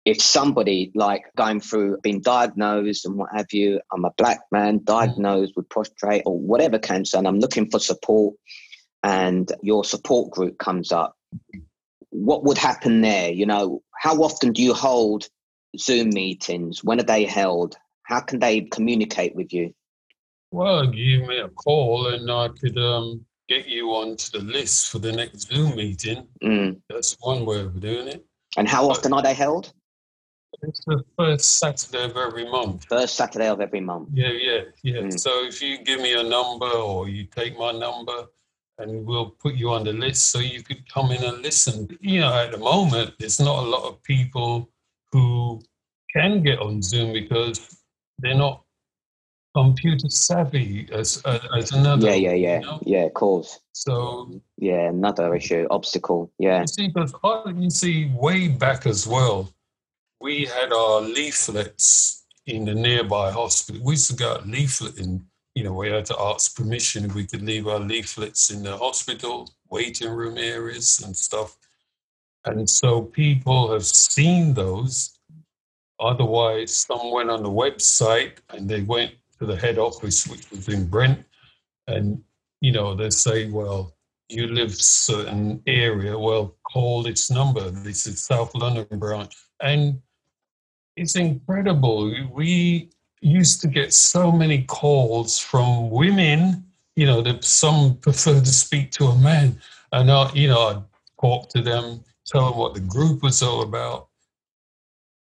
if 0.09 0.23
somebody 0.23 0.91
like 0.95 1.25
going 1.37 1.61
through 1.61 1.99
being 2.03 2.23
diagnosed 2.23 3.05
and 3.05 3.16
what 3.16 3.29
have 3.35 3.53
you, 3.53 3.79
I'm 3.93 4.07
a 4.07 4.12
black 4.16 4.41
man 4.51 4.81
diagnosed 4.83 5.53
with 5.55 5.69
prostate 5.69 6.23
or 6.25 6.39
whatever 6.39 6.79
cancer, 6.79 7.19
and 7.19 7.29
I'm 7.29 7.41
looking 7.41 7.71
for 7.71 7.79
support, 7.79 8.35
and 9.03 9.53
your 9.62 9.85
support 9.85 10.31
group 10.31 10.57
comes 10.59 10.93
up, 10.93 11.14
what 12.25 12.45
would 12.45 12.59
happen 12.59 13.01
there? 13.01 13.31
You 13.31 13.47
know, 13.47 13.83
how 13.97 14.16
often 14.23 14.53
do 14.53 14.62
you 14.62 14.75
hold 14.75 15.29
Zoom 15.79 16.11
meetings? 16.11 16.83
When 16.83 17.01
are 17.01 17.05
they 17.05 17.25
held? 17.25 17.77
How 18.05 18.21
can 18.21 18.39
they 18.39 18.62
communicate 18.62 19.35
with 19.35 19.53
you? 19.53 19.75
Well, 20.51 20.87
give 20.87 21.27
me 21.27 21.39
a 21.39 21.49
call 21.49 22.09
and 22.09 22.31
I 22.31 22.49
could 22.49 22.79
um, 22.79 23.25
get 23.49 23.66
you 23.66 23.91
onto 23.91 24.39
the 24.39 24.45
list 24.45 24.91
for 24.91 24.99
the 24.99 25.12
next 25.12 25.53
Zoom 25.53 25.77
meeting. 25.77 26.27
Mm. 26.43 26.81
That's 26.89 27.16
one 27.21 27.45
way 27.45 27.61
of 27.61 27.81
doing 27.81 28.09
it. 28.09 28.25
And 28.57 28.66
how 28.66 28.89
often 28.89 29.12
are 29.12 29.23
they 29.23 29.35
held? 29.35 29.73
It's 30.62 30.83
the 30.87 31.05
first 31.16 31.59
Saturday 31.59 32.05
of 32.05 32.16
every 32.16 32.51
month. 32.51 32.87
First 32.89 33.14
Saturday 33.14 33.49
of 33.49 33.61
every 33.61 33.81
month. 33.81 34.09
Yeah, 34.12 34.31
yeah, 34.33 34.61
yeah. 34.83 35.01
Mm. 35.03 35.21
So 35.21 35.45
if 35.45 35.62
you 35.62 35.85
give 35.85 36.01
me 36.01 36.14
a 36.14 36.23
number 36.23 36.66
or 36.66 37.09
you 37.09 37.25
take 37.25 37.59
my 37.59 37.71
number, 37.73 38.27
and 38.79 39.07
we'll 39.07 39.31
put 39.31 39.55
you 39.55 39.70
on 39.70 39.85
the 39.85 39.93
list 39.93 40.31
so 40.31 40.39
you 40.39 40.62
could 40.62 40.89
come 40.93 41.11
in 41.11 41.22
and 41.24 41.43
listen. 41.43 41.89
You 42.01 42.20
know, 42.20 42.33
at 42.33 42.53
the 42.53 42.59
moment, 42.59 43.14
there's 43.18 43.41
not 43.41 43.64
a 43.64 43.66
lot 43.68 43.89
of 43.89 44.03
people 44.03 44.68
who 45.12 45.61
can 46.12 46.43
get 46.43 46.59
on 46.61 46.83
Zoom 46.83 47.12
because 47.12 47.83
they're 48.18 48.35
not 48.35 48.62
computer 49.55 50.09
savvy 50.09 50.89
as 50.93 51.22
as 51.24 51.72
another. 51.72 52.09
Yeah, 52.09 52.14
yeah, 52.14 52.33
yeah, 52.33 52.61
you 52.61 52.66
know? 52.66 52.79
yeah. 52.87 53.05
Of 53.05 53.14
course. 53.14 53.61
So 53.72 54.41
yeah, 54.57 54.89
another 54.89 55.35
issue, 55.35 55.66
obstacle. 55.70 56.31
Yeah. 56.39 56.61
You 56.61 56.66
see, 56.66 56.89
because 56.89 57.14
you 57.57 57.70
see, 57.70 58.12
way 58.14 58.49
back 58.49 58.87
as 58.87 59.07
well, 59.07 59.53
we 60.20 60.45
had 60.45 60.72
our 60.72 61.01
leaflets 61.01 62.24
in 62.47 62.64
the 62.64 62.74
nearby 62.74 63.31
hospital. 63.31 63.83
We 63.85 63.93
used 63.93 64.11
to 64.11 64.16
go 64.16 64.33
out 64.33 64.47
leafleting. 64.47 65.22
You 65.59 65.64
know, 65.64 65.72
we 65.72 65.90
had 65.90 66.04
to 66.04 66.20
ask 66.20 66.56
permission 66.56 67.12
we 67.14 67.26
could 67.26 67.42
leave 67.42 67.66
our 67.66 67.80
leaflets 67.80 68.50
in 68.50 68.62
the 68.62 68.76
hospital 68.76 69.50
waiting 69.68 70.09
room 70.09 70.38
areas 70.38 71.02
and 71.04 71.16
stuff. 71.16 71.59
And 72.44 72.70
so 72.70 73.02
people 73.02 73.72
have 73.72 73.84
seen 73.84 74.54
those. 74.54 75.18
Otherwise, 75.98 76.78
some 76.86 77.11
went 77.11 77.28
on 77.28 77.42
the 77.42 77.50
website 77.50 78.34
and 78.50 78.70
they 78.70 78.82
went 78.82 79.14
to 79.40 79.46
the 79.46 79.56
head 79.56 79.78
office, 79.78 80.28
which 80.28 80.48
was 80.52 80.68
in 80.68 80.86
Brent, 80.86 81.24
and 81.88 82.22
you 82.61 82.70
know 82.70 82.94
they 82.94 83.11
say, 83.11 83.50
well, 83.50 83.96
you 84.28 84.46
live 84.46 84.72
certain 84.76 85.61
area, 85.66 86.16
well, 86.16 86.56
call 86.72 87.02
this 87.02 87.32
number. 87.32 87.68
This 87.68 88.06
is 88.06 88.22
South 88.22 88.54
London 88.54 88.86
branch, 88.96 89.34
and 89.61 90.00
it's 90.94 91.16
incredible. 91.16 92.14
We 92.32 92.90
used 93.21 93.61
to 93.62 93.69
get 93.69 93.93
so 93.95 94.33
many 94.33 94.62
calls 94.64 95.39
from 95.39 95.91
women, 95.91 96.64
you 96.97 97.07
know, 97.07 97.23
that 97.23 97.45
some 97.45 97.97
prefer 97.97 98.41
to 98.41 98.47
speak 98.47 98.91
to 98.93 99.07
a 99.07 99.19
man. 99.19 99.61
And, 99.93 100.11
I, 100.11 100.31
you 100.35 100.49
know, 100.49 100.69
I'd 100.69 100.83
talk 101.21 101.49
to 101.51 101.62
them, 101.62 102.05
tell 102.27 102.51
them 102.51 102.59
what 102.59 102.75
the 102.75 102.81
group 102.81 103.23
was 103.23 103.43
all 103.43 103.62
about. 103.62 104.09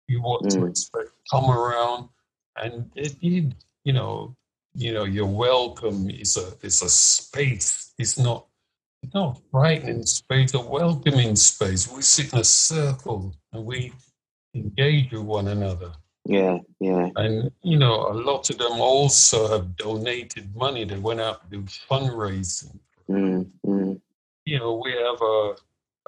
you 0.08 0.20
what 0.20 0.42
mm. 0.42 0.50
to 0.50 0.66
expect. 0.66 1.10
Come 1.30 1.50
around, 1.50 2.08
and 2.62 2.90
it 2.94 3.18
did. 3.20 3.54
You 3.84 3.94
know, 3.94 4.36
you 4.74 4.92
know, 4.92 5.04
you're 5.04 5.26
welcome. 5.26 6.08
It's 6.10 6.36
a 6.36 6.52
it's 6.62 6.82
a 6.82 6.88
space. 6.88 7.94
It's 7.98 8.18
not 8.18 8.46
it's 9.02 9.14
not 9.14 9.40
frightening 9.50 10.04
space, 10.04 10.54
a 10.54 10.60
welcoming 10.60 11.36
space. 11.36 11.90
We 11.90 12.02
sit 12.02 12.32
in 12.32 12.40
a 12.40 12.44
circle 12.44 13.34
and 13.52 13.64
we 13.64 13.92
engage 14.54 15.12
with 15.12 15.22
one 15.22 15.48
another. 15.48 15.92
Yeah, 16.24 16.58
yeah. 16.78 17.10
And, 17.16 17.50
you 17.62 17.78
know, 17.78 18.06
a 18.08 18.14
lot 18.14 18.48
of 18.50 18.58
them 18.58 18.80
also 18.80 19.48
have 19.48 19.76
donated 19.76 20.54
money. 20.54 20.84
They 20.84 20.98
went 20.98 21.20
out 21.20 21.42
to 21.42 21.56
do 21.58 21.62
fundraising. 21.62 22.78
Mm, 23.10 23.50
mm. 23.66 24.00
You 24.44 24.58
know, 24.58 24.80
we 24.82 24.92
have 24.92 25.20
a, 25.20 25.54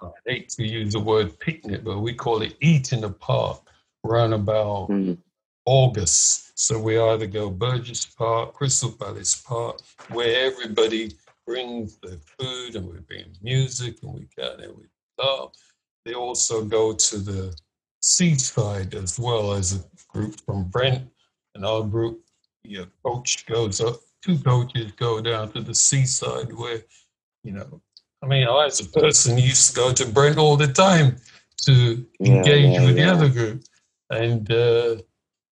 I 0.03 0.11
hate 0.27 0.49
to 0.51 0.67
use 0.67 0.93
the 0.93 1.01
word 1.01 1.39
picnic, 1.41 1.83
but 1.85 1.99
we 1.99 2.15
call 2.15 2.43
it 2.43 2.57
eat 2.61 2.93
in 2.93 3.01
the 3.01 3.11
park 3.11 3.61
around 4.05 4.35
about 4.35 4.89
mm. 4.89 5.19
August. 5.67 6.59
So 6.59 6.79
we 6.79 6.99
either 6.99 7.27
go 7.27 7.51
Burgess 7.51 8.07
Park, 8.07 8.55
Crystal 8.55 8.93
Palace 8.93 9.35
Park, 9.35 9.81
where 10.11 10.47
everybody 10.47 11.13
brings 11.47 11.97
the 11.97 12.21
food 12.39 12.77
and 12.77 12.89
we 12.89 12.99
bring 13.01 13.25
music 13.43 13.97
and 14.03 14.15
we 14.15 14.29
get 14.37 14.59
there 14.59 14.73
with 14.73 14.87
love. 15.19 15.53
They 16.05 16.15
also 16.15 16.65
go 16.65 16.93
to 16.93 17.19
the 17.19 17.57
seaside 18.05 18.95
as 18.95 19.19
well 19.19 19.55
as 19.55 19.77
a 19.77 19.85
group 20.13 20.39
from 20.45 20.65
Brent 20.65 21.09
and 21.55 21.65
our 21.65 21.83
group. 21.83 22.21
Your 22.63 22.87
coach 23.05 23.47
goes 23.47 23.81
up, 23.81 23.97
two 24.23 24.39
coaches 24.39 24.93
go 24.93 25.21
down 25.21 25.53
to 25.53 25.61
the 25.61 25.75
seaside 25.75 26.53
where, 26.53 26.83
you 27.43 27.53
know, 27.53 27.81
I 28.23 28.27
mean, 28.27 28.47
I 28.47 28.67
as 28.67 28.81
a 28.81 28.89
person 28.89 29.37
used 29.39 29.71
to 29.71 29.77
go 29.77 29.93
to 29.93 30.07
Brent 30.07 30.39
all 30.39 30.57
the 30.57 30.69
time 30.69 31.17
to 31.63 32.07
yeah, 32.21 32.33
engage 32.33 32.75
yeah, 32.75 32.85
with 32.85 32.97
yeah. 32.97 33.05
the 33.05 33.13
other 33.13 33.29
group. 33.29 33.65
And 34.11 34.51
uh, 34.51 34.97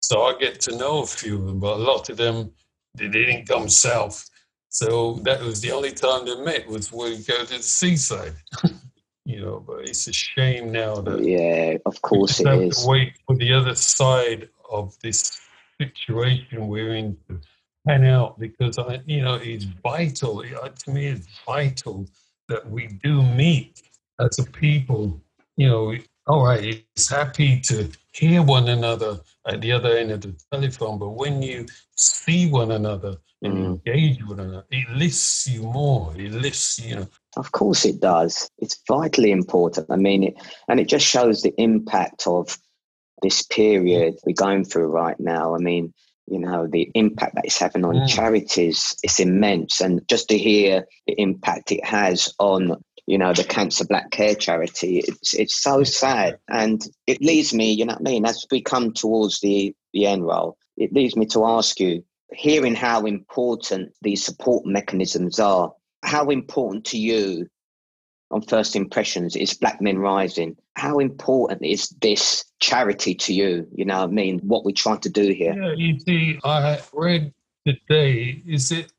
so 0.01 0.23
I 0.23 0.39
get 0.39 0.61
to 0.63 0.77
know 0.77 1.03
a 1.03 1.07
few 1.07 1.37
of 1.37 1.47
them, 1.47 1.61
but 1.61 1.77
a 1.77 1.83
lot 1.83 2.09
of 2.09 2.17
them, 2.17 2.53
they 2.95 3.09
didn't 3.09 3.47
come 3.47 3.69
south. 3.69 4.29
So 4.69 5.15
that 5.25 5.41
was 5.41 5.61
the 5.61 5.73
only 5.73 5.93
time 5.93 6.25
they 6.25 6.37
met 6.37 6.67
was 6.67 6.91
when 6.93 7.13
we 7.13 7.19
go 7.19 7.45
to 7.45 7.57
the 7.57 7.63
seaside. 7.63 8.35
you 9.25 9.41
know, 9.41 9.63
but 9.67 9.89
it's 9.89 10.07
a 10.09 10.13
shame 10.13 10.73
now 10.73 10.97
that 10.97 11.23
yeah, 11.23 11.77
of 11.87 12.01
course 12.03 12.41
it 12.41 12.47
have 12.47 12.61
is. 12.61 12.83
To 12.83 12.89
wait 12.89 13.15
for 13.27 13.37
the 13.37 13.53
other 13.53 13.75
side 13.75 14.49
of 14.71 14.97
this 15.01 15.41
situation 15.81 16.69
we're 16.69 16.95
in 16.95 17.17
to 17.29 17.41
pan 17.87 18.05
out 18.05 18.39
because 18.39 18.79
I, 18.79 19.01
you 19.07 19.23
know, 19.23 19.35
it's 19.35 19.65
vital. 19.65 20.41
Uh, 20.41 20.69
to 20.69 20.91
me, 20.91 21.07
it's 21.07 21.27
vital 21.47 22.07
that 22.49 22.69
we 22.69 22.87
do 23.03 23.23
meet 23.23 23.83
as 24.21 24.39
a 24.39 24.45
people. 24.45 25.21
You 25.57 25.69
know, 25.69 25.95
all 26.27 26.45
right, 26.45 26.85
it's 26.95 27.11
happy 27.11 27.61
to 27.61 27.91
hear 28.13 28.43
one 28.43 28.69
another 28.69 29.21
at 29.47 29.61
the 29.61 29.73
other 29.73 29.97
end 29.97 30.11
of 30.11 30.21
the 30.21 30.35
telephone, 30.53 30.99
but 30.99 31.11
when 31.11 31.43
you 31.43 31.67
see 31.97 32.51
one 32.51 32.73
another 32.73 33.17
and 33.43 33.55
mm. 33.55 33.65
engage 33.67 34.21
with 34.21 34.39
one 34.39 34.41
another, 34.41 34.65
it 34.71 34.89
lifts 34.91 35.47
you 35.49 35.63
more. 35.63 36.13
It 36.17 36.33
lifts 36.33 36.79
you 36.79 36.97
know. 36.97 37.09
Of 37.37 37.53
course, 37.53 37.85
it 37.85 38.01
does. 38.01 38.51
It's 38.59 38.81
vitally 38.89 39.31
important. 39.31 39.87
I 39.91 39.97
mean, 39.97 40.25
it, 40.25 40.35
and 40.69 40.79
it 40.79 40.89
just 40.89 41.07
shows 41.07 41.43
the 41.43 41.55
impact 41.59 42.27
of 42.27 42.57
this 43.23 43.43
period 43.43 44.15
we're 44.27 44.35
going 44.35 44.65
through 44.65 44.89
right 44.89 45.19
now. 45.19 45.55
I 45.55 45.59
mean, 45.59 45.93
you 46.27 46.39
know, 46.39 46.67
the 46.67 46.91
impact 46.95 47.35
that 47.37 47.45
it's 47.45 47.59
having 47.59 47.85
on 47.85 47.95
mm. 47.95 48.09
charities 48.09 48.95
is 49.03 49.21
immense, 49.21 49.81
and 49.81 50.07
just 50.09 50.29
to 50.29 50.39
hear 50.39 50.87
the 51.07 51.15
impact 51.15 51.73
it 51.73 51.85
has 51.85 52.33
on 52.39 52.77
you 53.07 53.19
know, 53.19 53.33
the 53.33 53.45
Cancer 53.45 53.85
Black 53.85 54.11
Care 54.11 54.35
Charity. 54.35 55.01
It's 55.01 55.35
it's 55.35 55.61
so 55.61 55.85
sad, 55.85 56.39
and 56.49 56.81
it 57.07 57.21
leaves 57.21 57.53
me, 57.53 57.73
you 57.73 57.85
know 57.85 57.95
what 57.95 58.09
I 58.09 58.13
mean. 58.13 58.25
As 58.25 58.47
we 58.51 58.63
come 58.63 58.93
towards 58.93 59.41
the 59.41 59.75
the 59.93 60.07
end 60.07 60.25
roll, 60.25 60.57
it 60.77 60.93
leaves 60.93 61.17
me 61.17 61.27
to 61.27 61.45
ask 61.45 61.81
you, 61.81 62.05
hearing 62.35 62.75
how 62.75 63.05
important 63.05 63.93
these 64.03 64.25
support 64.25 64.67
mechanisms 64.67 65.39
are, 65.39 65.73
how 66.03 66.29
important 66.31 66.85
to 66.87 66.99
you, 66.99 67.49
on 68.31 68.43
first 68.43 68.75
impressions, 68.77 69.37
is 69.37 69.55
Black 69.55 69.81
Men 69.81 69.99
Rising? 69.99 70.57
How 70.75 70.99
important 70.99 71.63
is 71.63 71.91
this 72.01 72.45
charity 72.61 73.15
to 73.15 73.35
you? 73.35 73.67
You 73.75 73.85
know 73.85 74.01
what 74.01 74.11
I 74.11 74.13
mean? 74.13 74.41
What 74.41 74.65
we're 74.65 74.73
trying 74.73 75.01
to 75.01 75.11
do 75.11 75.33
here. 75.33 75.55
Yeah, 75.55 75.75
you 75.77 75.99
see, 75.99 76.39
I 76.43 76.81
read 76.93 77.33
today. 77.67 78.43
Is 78.47 78.73
it 78.73 78.91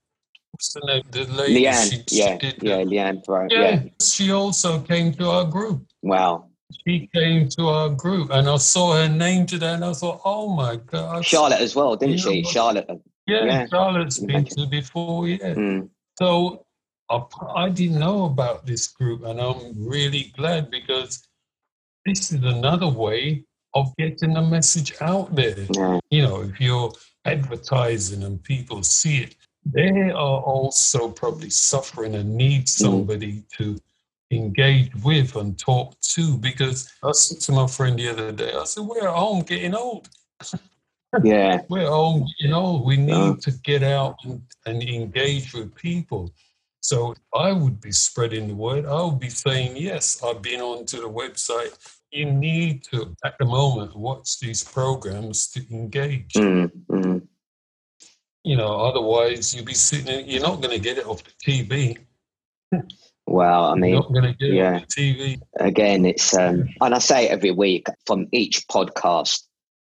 what's 0.51 0.73
the 0.73 0.81
name? 0.85 1.03
The 1.11 1.25
lady. 1.25 1.65
Leanne. 1.65 2.09
She, 2.09 2.19
yeah, 2.19 2.37
she 2.39 2.53
yeah, 2.61 2.83
Leanne. 2.83 3.27
Right. 3.27 3.51
Yeah. 3.51 3.59
yeah. 3.59 3.89
She 4.01 4.31
also 4.31 4.79
came 4.81 5.13
to 5.15 5.29
our 5.29 5.45
group. 5.45 5.85
Wow. 6.01 6.49
She 6.87 7.09
came 7.13 7.49
to 7.49 7.67
our 7.67 7.89
group, 7.89 8.29
and 8.31 8.49
I 8.49 8.57
saw 8.57 8.93
her 8.93 9.09
name 9.09 9.45
today, 9.45 9.73
and 9.73 9.85
I 9.85 9.93
thought, 9.93 10.21
"Oh 10.25 10.55
my 10.55 10.77
God!" 10.77 11.23
Charlotte 11.23 11.61
as 11.61 11.75
well, 11.75 11.95
didn't 11.95 12.17
she? 12.17 12.43
Charlotte. 12.43 12.89
Yeah, 13.25 13.45
yeah. 13.45 13.65
Charlotte's 13.67 14.19
been 14.19 14.45
to 14.45 14.67
before. 14.67 15.27
Yeah. 15.27 15.53
Mm. 15.53 15.89
So 16.19 16.65
I, 17.09 17.21
I 17.55 17.69
didn't 17.69 17.99
know 17.99 18.25
about 18.25 18.65
this 18.65 18.87
group, 18.87 19.23
and 19.23 19.39
I'm 19.39 19.73
really 19.75 20.33
glad 20.35 20.69
because 20.69 21.27
this 22.05 22.31
is 22.31 22.43
another 22.43 22.89
way 22.89 23.45
of 23.73 23.93
getting 23.97 24.33
the 24.33 24.41
message 24.41 24.93
out 25.01 25.33
there. 25.35 25.55
Yeah. 25.69 25.99
You 26.11 26.21
know, 26.23 26.41
if 26.41 26.59
you're 26.59 26.91
advertising 27.25 28.23
and 28.23 28.43
people 28.43 28.83
see 28.83 29.23
it, 29.23 29.35
they 29.65 30.11
are 30.11 30.41
also 30.41 31.09
probably 31.09 31.49
suffering 31.49 32.15
and 32.15 32.35
need 32.35 32.65
mm. 32.65 32.69
somebody 32.69 33.33
mm. 33.33 33.49
to 33.57 33.79
engage 34.31 34.93
with 35.03 35.35
and 35.35 35.57
talk 35.57 35.99
to 36.01 36.37
because 36.37 36.91
I 37.03 37.11
said 37.11 37.39
to 37.41 37.51
my 37.51 37.67
friend 37.67 37.97
the 37.97 38.09
other 38.09 38.31
day, 38.31 38.51
I 38.53 38.63
said, 38.65 38.83
We're 38.83 39.07
at 39.07 39.13
home 39.13 39.43
getting 39.43 39.75
old. 39.75 40.09
Yeah. 41.23 41.61
We're 41.69 41.87
home 41.87 42.25
getting 42.39 42.53
old. 42.53 42.85
We 42.85 42.97
need 42.97 43.41
to 43.41 43.51
get 43.63 43.83
out 43.83 44.15
and, 44.23 44.41
and 44.65 44.81
engage 44.81 45.53
with 45.53 45.75
people. 45.75 46.33
So 46.81 47.15
I 47.33 47.51
would 47.51 47.79
be 47.79 47.91
spreading 47.91 48.47
the 48.47 48.55
word. 48.55 48.85
I 48.85 49.03
would 49.03 49.19
be 49.19 49.29
saying, 49.29 49.77
Yes, 49.77 50.21
I've 50.23 50.41
been 50.41 50.61
onto 50.61 51.01
the 51.01 51.09
website. 51.09 51.77
You 52.11 52.25
need 52.25 52.83
to, 52.91 53.15
at 53.23 53.37
the 53.39 53.45
moment, 53.45 53.95
watch 53.95 54.39
these 54.39 54.63
programs 54.63 55.47
to 55.51 55.65
engage. 55.71 56.33
Mm, 56.33 56.71
mm 56.89 57.27
you 58.43 58.57
know, 58.57 58.75
otherwise 58.81 59.55
you'll 59.55 59.65
be 59.65 59.73
sitting. 59.73 60.29
You're 60.29 60.41
not 60.41 60.61
going 60.61 60.75
to 60.75 60.79
get 60.79 60.97
it 60.97 61.05
off 61.05 61.23
the 61.23 61.31
TV. 61.51 61.97
Well, 63.25 63.63
I 63.63 63.75
mean, 63.75 64.03
yeah. 64.39 64.81
TV. 64.81 65.39
Again, 65.57 66.05
it's 66.05 66.37
um, 66.37 66.67
and 66.81 66.93
I 66.93 66.99
say 66.99 67.25
it 67.25 67.31
every 67.31 67.51
week 67.51 67.87
from 68.05 68.27
each 68.33 68.67
podcast. 68.67 69.43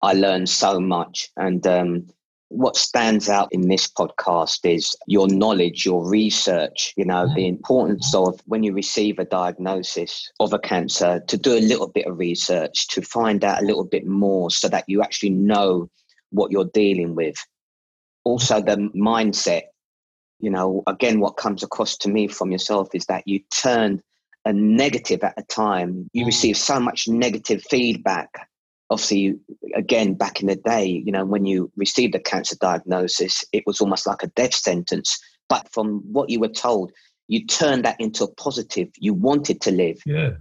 I 0.01 0.13
learned 0.13 0.49
so 0.49 0.79
much, 0.79 1.29
and 1.37 1.65
um, 1.67 2.07
what 2.49 2.75
stands 2.75 3.29
out 3.29 3.49
in 3.51 3.67
this 3.67 3.87
podcast 3.87 4.59
is 4.63 4.95
your 5.07 5.27
knowledge, 5.27 5.85
your 5.85 6.07
research. 6.07 6.93
You 6.97 7.05
know, 7.05 7.31
the 7.33 7.47
importance 7.47 8.13
of 8.15 8.39
when 8.45 8.63
you 8.63 8.73
receive 8.73 9.19
a 9.19 9.25
diagnosis 9.25 10.31
of 10.39 10.53
a 10.53 10.59
cancer 10.59 11.21
to 11.27 11.37
do 11.37 11.57
a 11.57 11.59
little 11.59 11.89
bit 11.89 12.05
of 12.05 12.17
research 12.17 12.87
to 12.89 13.01
find 13.01 13.43
out 13.43 13.61
a 13.61 13.65
little 13.65 13.85
bit 13.85 14.07
more, 14.07 14.49
so 14.49 14.67
that 14.69 14.85
you 14.87 15.01
actually 15.01 15.31
know 15.31 15.89
what 16.31 16.51
you're 16.51 16.69
dealing 16.73 17.15
with 17.15 17.35
also 18.23 18.61
the 18.61 18.75
mindset 18.95 19.63
you 20.39 20.49
know 20.49 20.83
again 20.87 21.19
what 21.19 21.37
comes 21.37 21.63
across 21.63 21.97
to 21.97 22.09
me 22.09 22.27
from 22.27 22.51
yourself 22.51 22.89
is 22.93 23.05
that 23.05 23.27
you 23.27 23.39
turned 23.51 24.01
a 24.45 24.53
negative 24.53 25.23
at 25.23 25.33
a 25.37 25.43
time 25.43 26.09
you 26.13 26.23
mm. 26.23 26.27
receive 26.27 26.57
so 26.57 26.79
much 26.79 27.07
negative 27.07 27.61
feedback 27.69 28.48
obviously 28.89 29.35
again 29.75 30.13
back 30.13 30.41
in 30.41 30.47
the 30.47 30.55
day 30.55 30.85
you 30.85 31.11
know 31.11 31.25
when 31.25 31.45
you 31.45 31.71
received 31.75 32.15
a 32.15 32.19
cancer 32.19 32.55
diagnosis 32.59 33.43
it 33.51 33.63
was 33.65 33.81
almost 33.81 34.07
like 34.07 34.23
a 34.23 34.27
death 34.27 34.53
sentence. 34.53 35.19
But 35.47 35.67
from 35.71 36.03
what 36.11 36.29
you 36.29 36.39
were 36.39 36.47
told 36.47 36.91
you 37.27 37.45
turned 37.45 37.85
that 37.85 37.99
into 37.99 38.23
a 38.23 38.33
positive. 38.33 38.89
You 38.97 39.13
wanted 39.13 39.61
to 39.61 39.71
live. 39.71 39.99
Yeah. 40.03 40.31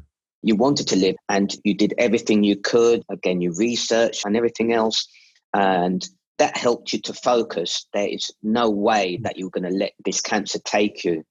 You 0.43 0.57
wanted 0.57 0.89
to 0.89 0.97
live 0.97 1.17
and 1.29 1.55
you 1.63 1.75
did 1.75 1.93
everything 1.99 2.45
you 2.45 2.57
could. 2.57 3.03
Again 3.11 3.41
you 3.41 3.53
researched 3.57 4.25
and 4.25 4.37
everything 4.37 4.73
else 4.73 5.07
and 5.55 6.07
that 6.39 6.57
helped 6.57 6.93
you 6.93 7.01
to 7.01 7.13
focus. 7.13 7.87
There 7.93 8.09
is 8.09 8.31
no 8.43 8.71
way 8.71 9.19
that 9.23 9.37
you're 9.37 9.51
going 9.51 9.71
to 9.71 9.77
let 9.77 9.93
this 10.05 10.21
cancer 10.21 10.59
take 10.65 11.05
you. 11.05 11.25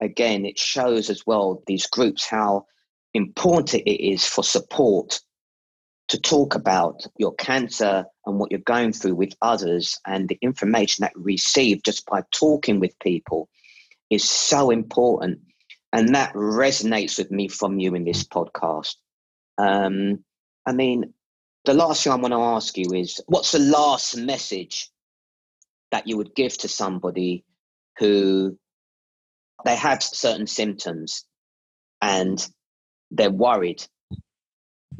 Again, 0.00 0.44
it 0.44 0.58
shows 0.58 1.08
as 1.08 1.22
well 1.26 1.62
these 1.66 1.86
groups 1.86 2.26
how 2.26 2.66
important 3.14 3.82
it 3.86 4.04
is 4.04 4.24
for 4.24 4.42
support 4.42 5.20
to 6.10 6.18
talk 6.18 6.56
about 6.56 7.06
your 7.18 7.32
cancer 7.36 8.04
and 8.26 8.38
what 8.38 8.50
you're 8.50 8.60
going 8.60 8.92
through 8.92 9.14
with 9.14 9.32
others 9.40 9.98
and 10.04 10.28
the 10.28 10.38
information 10.42 11.02
that 11.04 11.12
you 11.14 11.22
receive 11.22 11.84
just 11.84 12.04
by 12.06 12.22
talking 12.32 12.80
with 12.80 12.98
people 12.98 13.48
is 14.10 14.28
so 14.28 14.70
important. 14.70 15.38
And 15.92 16.16
that 16.16 16.34
resonates 16.34 17.16
with 17.16 17.30
me 17.30 17.46
from 17.46 17.78
you 17.78 17.94
in 17.94 18.04
this 18.04 18.24
podcast. 18.24 18.96
Um, 19.56 20.24
I 20.66 20.72
mean, 20.72 21.14
the 21.64 21.74
last 21.74 22.02
thing 22.02 22.12
I 22.12 22.16
want 22.16 22.32
to 22.32 22.40
ask 22.40 22.76
you 22.76 22.92
is 22.92 23.20
what's 23.26 23.52
the 23.52 23.60
last 23.60 24.16
message 24.16 24.90
that 25.92 26.08
you 26.08 26.16
would 26.16 26.34
give 26.34 26.58
to 26.58 26.68
somebody 26.68 27.44
who 28.00 28.58
they 29.64 29.76
have 29.76 30.02
certain 30.02 30.48
symptoms 30.48 31.24
and 32.02 32.44
they're 33.12 33.30
worried 33.30 33.86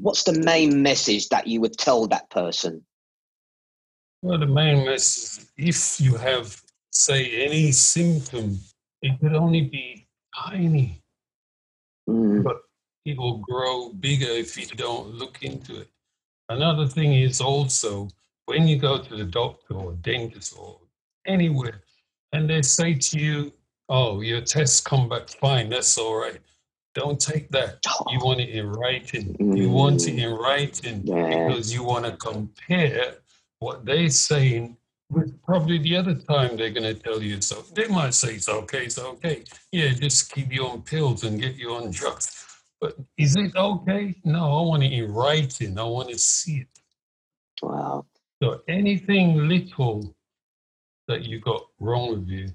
what's 0.01 0.25
the 0.25 0.41
main 0.41 0.83
message 0.83 1.29
that 1.29 1.47
you 1.47 1.61
would 1.61 1.77
tell 1.77 2.07
that 2.09 2.31
person? 2.31 2.85
Well, 4.23 4.39
the 4.39 4.47
main 4.47 4.85
message 4.85 5.47
is 5.57 5.99
if 5.99 6.01
you 6.01 6.17
have, 6.17 6.61
say, 6.93 7.47
any 7.47 7.73
symptom, 7.73 8.59
it 9.03 9.19
could 9.21 9.35
only 9.35 9.63
be 9.63 10.07
tiny, 10.37 11.01
Mm, 12.11 12.43
but 12.43 12.63
it 13.05 13.17
will 13.17 13.39
grow 13.39 13.91
bigger 13.91 14.31
if 14.31 14.57
you 14.59 14.67
don't 14.77 15.15
look 15.15 15.43
into 15.43 15.81
it. 15.81 15.89
Another 16.49 16.87
thing 16.87 17.15
is 17.15 17.41
also 17.41 18.09
when 18.47 18.67
you 18.67 18.77
go 18.79 18.99
to 18.99 19.17
the 19.17 19.25
doctor 19.25 19.75
or 19.75 19.93
dentist 20.03 20.57
or 20.59 20.81
anywhere 21.27 21.83
and 22.33 22.51
they 22.51 22.63
say 22.63 22.95
to 22.95 23.19
you, 23.19 23.53
oh, 23.89 24.21
your 24.21 24.41
tests 24.41 24.81
come 24.81 25.09
back 25.09 25.29
fine, 25.29 25.69
that's 25.69 25.97
all 25.99 26.17
right. 26.17 26.41
Don't 26.95 27.21
take 27.21 27.49
that. 27.51 27.79
You 28.11 28.19
want 28.21 28.41
it 28.41 28.49
in 28.51 28.67
writing. 28.69 29.37
You 29.57 29.71
want 29.71 30.09
it 30.09 30.19
in 30.19 30.33
writing 30.35 31.03
Yeah. 31.07 31.47
because 31.49 31.73
you 31.73 31.85
want 31.85 32.05
to 32.05 32.17
compare 32.17 33.15
what 33.61 33.85
they're 33.85 34.11
saying 34.11 34.77
with 35.09 35.41
probably 35.43 35.79
the 35.79 35.97
other 35.97 36.15
time 36.15 36.57
they're 36.57 36.71
going 36.71 36.95
to 36.95 37.01
tell 37.01 37.23
you 37.23 37.41
so. 37.41 37.63
They 37.75 37.87
might 37.89 38.15
say 38.15 38.35
it's 38.35 38.49
okay, 38.49 38.85
it's 38.87 38.99
okay. 38.99 39.45
Yeah, 39.73 39.93
just 39.93 40.33
keep 40.33 40.53
you 40.53 40.67
on 40.67 40.83
pills 40.83 41.25
and 41.25 41.41
get 41.41 41.57
you 41.57 41.75
on 41.75 41.91
drugs. 41.91 42.45
But 42.81 42.97
is 43.19 43.37
it 43.37 43.55
okay? 43.57 44.15
No, 44.25 44.59
I 44.59 44.63
want 44.67 44.83
it 44.83 44.93
in 44.93 45.13
writing. 45.13 45.79
I 45.79 45.85
want 45.85 46.09
to 46.11 46.19
see 46.19 46.59
it. 46.63 46.69
Wow. 47.63 48.07
So 48.43 48.63
anything 48.69 49.49
little 49.49 50.15
that 51.09 51.25
you 51.25 51.41
got 51.41 51.63
wrong 51.79 52.11
with 52.11 52.29
you, 52.29 52.47
Mm, 52.47 52.55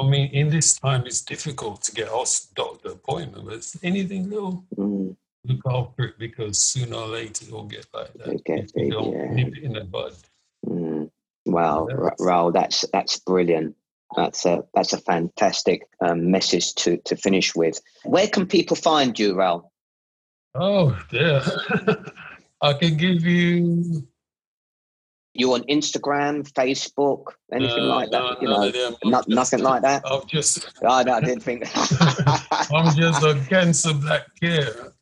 I 0.00 0.08
mean, 0.08 0.30
in 0.32 0.48
this 0.48 0.78
time 0.78 1.04
it's 1.06 1.20
difficult 1.20 1.82
to 1.82 1.92
get 1.92 2.08
a 2.08 2.24
doctor 2.54 2.90
appointment, 2.90 3.44
but 3.44 3.54
it's 3.54 3.76
anything 3.82 4.30
little, 4.30 4.64
mm, 4.76 5.14
look 5.44 5.60
after 5.66 6.04
it 6.04 6.18
because 6.18 6.58
sooner 6.58 6.96
or 6.96 7.06
later 7.08 7.44
it'll 7.46 7.64
get 7.64 7.86
like 7.92 8.12
that. 8.14 8.44
Get 8.44 8.58
if 8.64 8.70
you 8.76 8.90
don't 8.90 9.12
yeah. 9.12 9.30
nip 9.32 9.56
it 9.56 9.62
in 9.62 9.72
the 9.74 9.84
bud. 9.84 10.14
mm. 10.66 11.10
Wow, 11.46 11.86
Yeah, 11.88 11.96
that's- 11.96 12.20
Raoul, 12.20 12.52
that's 12.52 12.84
that's 12.92 13.18
brilliant. 13.18 13.76
That's 14.16 14.44
a 14.44 14.64
that's 14.74 14.92
a 14.92 14.98
fantastic 14.98 15.82
um, 16.00 16.30
message 16.30 16.74
to 16.76 16.96
to 16.98 17.16
finish 17.16 17.54
with. 17.54 17.80
Where 18.04 18.26
can 18.28 18.46
people 18.46 18.76
find 18.76 19.18
you, 19.18 19.34
Raul? 19.34 19.70
Oh, 20.54 20.98
yeah. 21.12 21.46
I 22.62 22.72
can 22.74 22.96
give 22.96 23.24
you 23.24 24.06
You 25.32 25.54
on 25.54 25.62
Instagram, 25.64 26.50
Facebook, 26.52 27.24
anything 27.52 27.84
uh, 27.84 27.86
like 27.86 28.10
that? 28.10 28.18
no, 28.20 28.36
you 28.40 28.48
know, 28.48 28.66
of 28.66 28.72
them. 28.72 28.96
I'm 29.04 29.10
just- 29.12 29.28
nothing 29.28 29.62
like 29.62 29.82
that. 29.82 30.02
I'm 30.10 30.26
just, 30.26 30.68
Oh, 30.82 31.02
no, 31.02 31.12
I 31.14 31.20
didn't 31.20 31.42
think. 31.42 31.64
I'm 32.72 32.94
just 32.96 33.22
a 33.22 33.40
cancer 33.48 33.94
black 33.94 34.26
care. 34.40 34.92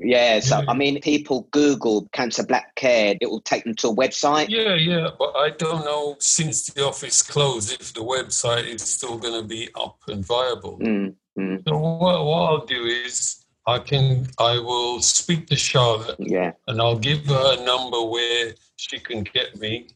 yeah, 0.00 0.40
so 0.40 0.58
Yeah. 0.58 0.64
I 0.68 0.74
mean, 0.74 1.00
people 1.00 1.48
Google 1.52 2.08
cancer 2.12 2.44
black 2.44 2.74
care, 2.74 3.14
it 3.20 3.30
will 3.30 3.40
take 3.40 3.64
them 3.64 3.74
to 3.76 3.88
a 3.88 3.94
website. 3.96 4.48
Yeah, 4.48 4.74
yeah, 4.74 5.08
but 5.18 5.34
I 5.36 5.50
don't 5.50 5.84
know 5.84 6.16
since 6.18 6.66
the 6.66 6.84
office 6.84 7.22
closed 7.22 7.72
if 7.80 7.94
the 7.94 8.00
website 8.02 8.66
is 8.66 8.82
still 8.82 9.16
going 9.18 9.40
to 9.40 9.46
be 9.46 9.68
up 9.74 9.98
and 10.08 10.24
viable. 10.26 10.78
Mm, 10.80 11.14
mm, 11.38 11.62
So 11.66 11.78
what, 11.78 12.24
what 12.24 12.42
I'll 12.50 12.66
do 12.66 12.84
is 12.84 13.44
I 13.66 13.78
can 13.78 14.26
I 14.38 14.58
will 14.58 15.00
speak 15.00 15.46
to 15.46 15.56
Charlotte 15.56 16.16
yeah, 16.18 16.52
and 16.68 16.80
I'll 16.82 16.98
give 16.98 17.24
her 17.26 17.56
a 17.58 17.64
number 17.64 18.02
where 18.02 18.52
she 18.90 18.98
can 18.98 19.22
get 19.22 19.56
me, 19.58 19.88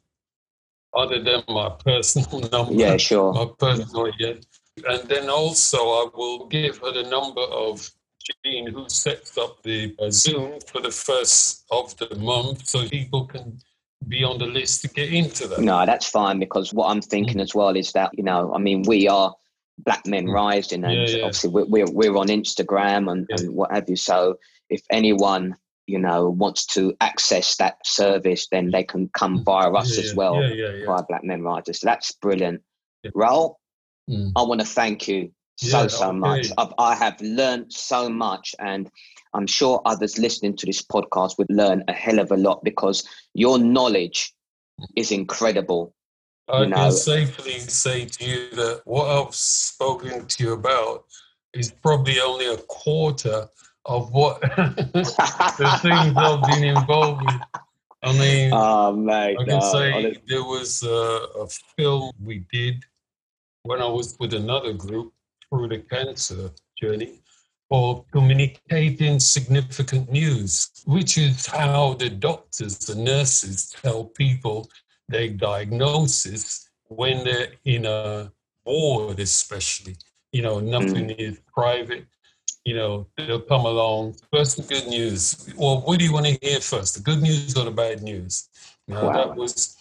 other 0.95 1.23
than 1.23 1.43
my 1.49 1.71
personal 1.85 2.41
number. 2.53 2.73
yeah, 2.73 2.97
sure. 2.97 3.33
my 3.33 3.47
personal 3.59 4.11
yeah. 4.19 4.35
And 4.89 5.09
then 5.09 5.29
also 5.29 5.79
I 5.79 6.07
will 6.15 6.47
give 6.47 6.79
her 6.79 6.93
the 6.93 7.03
number 7.11 7.41
of 7.43 7.89
Jean 8.45 8.69
who 8.73 8.89
sets 8.89 9.37
up 9.37 9.63
the 9.63 9.95
uh, 9.99 10.11
Zoom 10.11 10.61
for 10.71 10.81
the 10.81 10.91
first 10.91 11.65
of 11.71 11.97
the 11.97 12.15
month 12.17 12.67
so 12.69 12.89
people 12.89 13.27
can 13.27 13.59
be 14.07 14.23
on 14.23 14.39
the 14.39 14.47
list 14.47 14.83
to 14.83 14.89
get 14.89 15.13
into 15.13 15.49
that. 15.49 15.61
No, 15.61 15.85
that's 15.85 16.09
fine 16.09 16.39
because 16.39 16.73
what 16.73 16.89
I'm 16.91 17.03
thinking 17.03 17.41
as 17.41 17.55
well 17.55 17.75
is 17.77 17.91
that 17.93 18.11
you 18.17 18.23
know, 18.23 18.55
I 18.55 18.59
mean, 18.59 18.83
we 18.87 19.09
are 19.09 19.35
Black 19.79 20.07
Men 20.07 20.27
Rising, 20.29 20.85
and 20.85 20.93
Mm. 20.93 21.09
Yeah, 21.09 21.17
yeah. 21.17 21.25
obviously 21.25 21.51
we're, 21.51 21.67
we're 21.67 21.91
we're 21.91 22.17
on 22.17 22.29
Instagram 22.29 23.11
and, 23.11 23.27
Yeah. 23.29 23.37
and 23.39 23.55
what 23.55 23.73
have 23.73 23.89
you. 23.89 23.97
So 23.97 24.39
if 24.71 24.83
anyone 24.91 25.57
you 25.89 25.99
know 25.99 26.29
wants 26.31 26.67
to 26.67 26.95
access 27.01 27.57
that 27.57 27.79
service, 27.85 28.47
then 28.53 28.71
they 28.71 28.85
can 28.85 29.09
come 29.15 29.43
via 29.45 29.71
us 29.73 29.97
yeah, 29.97 30.05
as 30.05 30.15
well 30.15 30.41
Yeah, 30.43 30.53
yeah, 30.53 30.73
yeah. 30.77 30.87
via 30.87 31.03
Black 31.09 31.25
Men 31.25 31.43
Risers. 31.43 31.81
So 31.81 31.87
that's 31.87 32.13
brilliant. 32.13 32.63
Yeah. 33.03 33.11
Raul, 33.15 33.55
Mm. 34.11 34.33
I 34.37 34.43
want 34.43 34.61
to 34.63 34.67
thank 34.67 35.07
you 35.07 35.31
so 35.59 35.83
Yeah, 35.83 35.87
so 35.89 36.09
okay. 36.09 36.17
much. 36.17 36.47
I've, 36.57 36.73
I 36.79 36.95
have 36.95 37.21
learned 37.21 37.71
so 37.73 38.09
much, 38.09 38.55
and 38.59 38.89
I'm 39.35 39.47
sure 39.47 39.83
others 39.85 40.19
listening 40.19 40.57
to 40.57 40.67
this 40.67 40.81
podcast 40.81 41.37
would 41.37 41.51
learn 41.51 41.85
a 41.89 41.93
hell 41.93 42.19
of 42.19 42.31
a 42.33 42.37
lot 42.37 42.65
because 42.65 43.07
your 43.35 43.59
knowledge 43.59 44.33
is 44.97 45.13
incredible. 45.13 45.93
I 46.49 46.63
you 46.63 46.69
know- 46.69 46.77
can 46.77 46.93
safely 46.93 47.59
say 47.61 48.07
to 48.07 48.25
you 48.25 48.51
that 48.53 48.81
what 48.87 49.09
I've 49.09 49.35
spoken 49.35 50.25
to 50.27 50.43
you 50.45 50.53
about 50.55 51.05
is 51.53 51.71
probably 51.71 52.19
only 52.21 52.47
a 52.47 52.57
quarter 52.57 53.49
of 53.89 54.13
what 54.13 54.41
the 54.43 55.79
things 55.83 56.15
I've 56.17 56.43
been 56.43 56.65
involved 56.65 57.25
with. 57.25 57.41
I 58.03 58.13
mean, 58.13 58.51
oh 58.53 58.93
mate, 58.93 59.37
I 59.41 59.45
can 59.45 59.59
no, 59.59 59.73
say 59.73 59.93
honest- 59.93 60.21
there 60.29 60.45
was 60.45 60.83
a, 60.85 61.41
a 61.41 61.49
film 61.77 62.13
we 62.23 62.45
did 62.53 62.85
when 63.63 63.81
I 63.81 63.89
was 63.89 64.17
with 64.21 64.35
another 64.35 64.73
group 64.73 65.13
through 65.49 65.69
the 65.69 65.79
cancer 65.79 66.51
journey 66.81 67.21
for 67.69 68.05
communicating 68.13 69.21
significant 69.21 70.11
news, 70.11 70.71
which 70.87 71.19
is 71.19 71.47
how 71.47 71.95
the 71.95 72.09
doctors, 72.09 72.79
the 72.79 72.95
nurses 72.95 73.75
tell 73.83 74.05
people 74.05 74.71
their 75.09 75.29
diagnosis 75.29 76.71
when 76.89 77.25
they're 77.25 77.49
in 77.65 77.85
a 77.85 78.33
ward, 78.65 79.19
especially. 79.21 79.97
You 80.33 80.43
know, 80.43 80.61
hmm. 80.61 80.71
nothing 80.71 81.11
is 81.11 81.41
private. 81.53 82.07
You 82.69 82.75
know, 82.75 83.07
they'll 83.17 83.41
come 83.41 83.65
along. 83.65 84.17
First, 84.31 84.59
the 84.59 84.63
good 84.63 84.89
news. 84.89 85.51
Well, 85.57 85.81
what 85.87 85.99
do 85.99 86.05
you 86.05 86.13
want 86.13 86.27
to 86.27 86.39
hear 86.43 86.61
first? 86.61 86.97
The 86.97 87.01
good 87.01 87.23
news 87.23 87.57
or 87.57 87.65
the 87.65 87.71
bad 87.71 88.03
news? 88.03 88.51
Now, 88.87 89.07
Wow. 89.07 89.13
that 89.15 89.35
was 89.35 89.75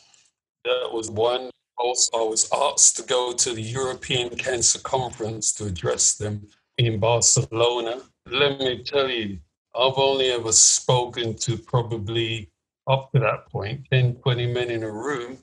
that 0.63 0.89
was 0.93 1.11
one. 1.11 1.49
Also, 1.77 2.17
I 2.17 2.23
was 2.23 2.47
asked 2.53 2.95
to 2.95 3.03
go 3.03 3.33
to 3.33 3.51
the 3.53 3.61
European 3.61 4.29
Cancer 4.37 4.79
Conference 4.79 5.51
to 5.55 5.65
address 5.65 6.15
them 6.15 6.47
in 6.77 6.97
Barcelona. 6.97 8.03
Let 8.25 8.57
me 8.57 8.81
tell 8.85 9.09
you, 9.09 9.39
I've 9.75 9.97
only 9.97 10.27
ever 10.31 10.53
spoken 10.53 11.35
to 11.39 11.57
probably 11.57 12.49
up 12.89 13.11
to 13.11 13.19
that 13.19 13.49
point 13.51 13.81
10, 13.91 14.15
20 14.15 14.53
men 14.53 14.71
in 14.71 14.83
a 14.83 14.91
room. 14.91 15.39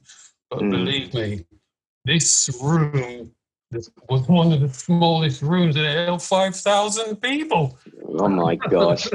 But 0.48 0.60
Mm. 0.60 0.70
believe 0.70 1.12
me, 1.12 1.44
this 2.06 2.48
room 2.62 3.33
this 3.74 3.90
was 4.08 4.26
one 4.28 4.52
of 4.52 4.60
the 4.60 4.68
smallest 4.68 5.42
rooms 5.42 5.76
and 5.76 5.84
it 5.84 6.06
held 6.06 6.22
5,000 6.22 7.16
people. 7.16 7.78
oh 8.18 8.28
my 8.28 8.54
gosh, 8.70 9.08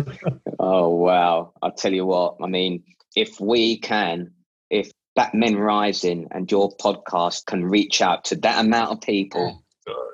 oh 0.59 0.89
wow! 0.89 1.53
I'll 1.61 1.71
tell 1.71 1.93
you 1.93 2.05
what. 2.05 2.35
I 2.41 2.47
mean, 2.47 2.83
if 3.15 3.39
we 3.39 3.79
can, 3.79 4.31
if 4.69 4.91
Black 5.15 5.33
Men 5.33 5.57
Rising 5.57 6.27
and 6.31 6.51
your 6.51 6.75
podcast 6.77 7.45
can 7.45 7.65
reach 7.65 8.01
out 8.01 8.25
to 8.25 8.35
that 8.37 8.63
amount 8.63 8.91
of 8.91 9.01
people, 9.01 9.63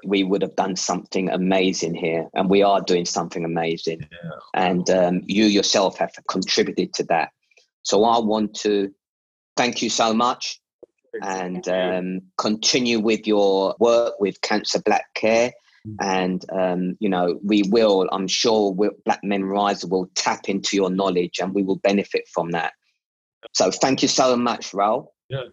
we 0.06 0.24
would 0.24 0.41
have 0.41 0.56
done 0.56 0.76
something 0.76 1.30
amazing 1.30 1.96
here, 1.96 2.28
and 2.34 2.50
we 2.50 2.62
are 2.62 2.82
doing 2.82 3.06
something 3.06 3.43
amazing. 3.43 4.08
Yeah. 4.12 4.30
And 4.54 4.89
um, 4.89 5.22
you 5.26 5.46
yourself 5.46 5.98
have 5.98 6.14
contributed 6.30 6.93
to 6.96 7.04
that. 7.06 7.32
So 7.82 8.04
I 8.04 8.20
want 8.20 8.56
to 8.58 8.93
thank 9.58 9.82
you 9.82 9.89
so 9.89 10.14
much 10.14 10.60
and 11.22 11.68
um, 11.68 12.22
continue 12.38 12.99
with 12.99 13.26
your 13.28 13.76
work 13.80 14.20
with 14.20 14.41
Cancer 14.41 14.82
Black 14.82 15.05
Care. 15.13 15.51
And 15.99 16.43
um, 16.51 16.97
you 16.99 17.09
know, 17.09 17.39
we 17.43 17.61
will. 17.70 18.09
I'm 18.11 18.28
sure 18.28 18.76
Black 19.05 19.24
Men 19.24 19.45
Rise 19.45 19.86
will 19.86 20.09
tap 20.16 20.49
into 20.49 20.76
your 20.76 20.89
knowledge, 20.89 21.38
and 21.39 21.53
we 21.53 21.61
will 21.61 21.76
benefit 21.76 22.28
from 22.34 22.49
that. 22.51 22.74
So, 23.53 23.70
thank 23.70 24.01
you 24.01 24.07
so 24.07 24.36
much, 24.36 24.72
Raul. 24.72 25.09
Yeah. 25.30 25.43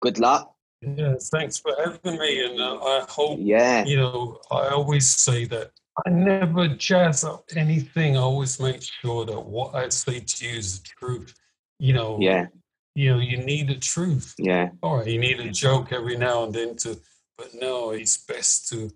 Good 0.00 0.18
luck. 0.18 0.50
Yeah, 0.80 1.14
thanks 1.32 1.58
for 1.58 1.72
having 1.78 2.18
me. 2.18 2.44
And 2.44 2.60
uh, 2.60 2.78
I 2.78 3.04
hope, 3.08 3.38
Yeah. 3.40 3.84
you 3.84 3.96
know, 3.96 4.38
I 4.50 4.68
always 4.68 5.08
say 5.10 5.44
that 5.46 5.72
I 6.06 6.10
never 6.10 6.68
jazz 6.68 7.24
up 7.24 7.44
anything. 7.56 8.16
I 8.16 8.20
always 8.20 8.58
make 8.60 8.82
sure 8.82 9.24
that 9.24 9.40
what 9.40 9.74
I 9.74 9.88
say 9.88 10.20
to 10.20 10.46
you 10.46 10.58
is 10.58 10.80
the 10.80 10.88
truth. 10.98 11.34
You 11.78 11.92
know, 11.92 12.18
Yeah. 12.20 12.46
You 12.94 13.12
know, 13.12 13.20
you 13.20 13.38
need 13.38 13.68
the 13.68 13.76
truth. 13.76 14.34
Yeah. 14.38 14.70
All 14.82 14.98
right, 14.98 15.06
you 15.06 15.18
need 15.18 15.40
a 15.40 15.50
joke 15.50 15.92
every 15.92 16.16
now 16.16 16.44
and 16.44 16.54
then 16.54 16.76
to, 16.76 16.98
but 17.36 17.48
no, 17.54 17.90
it's 17.90 18.16
best 18.18 18.68
to 18.70 18.90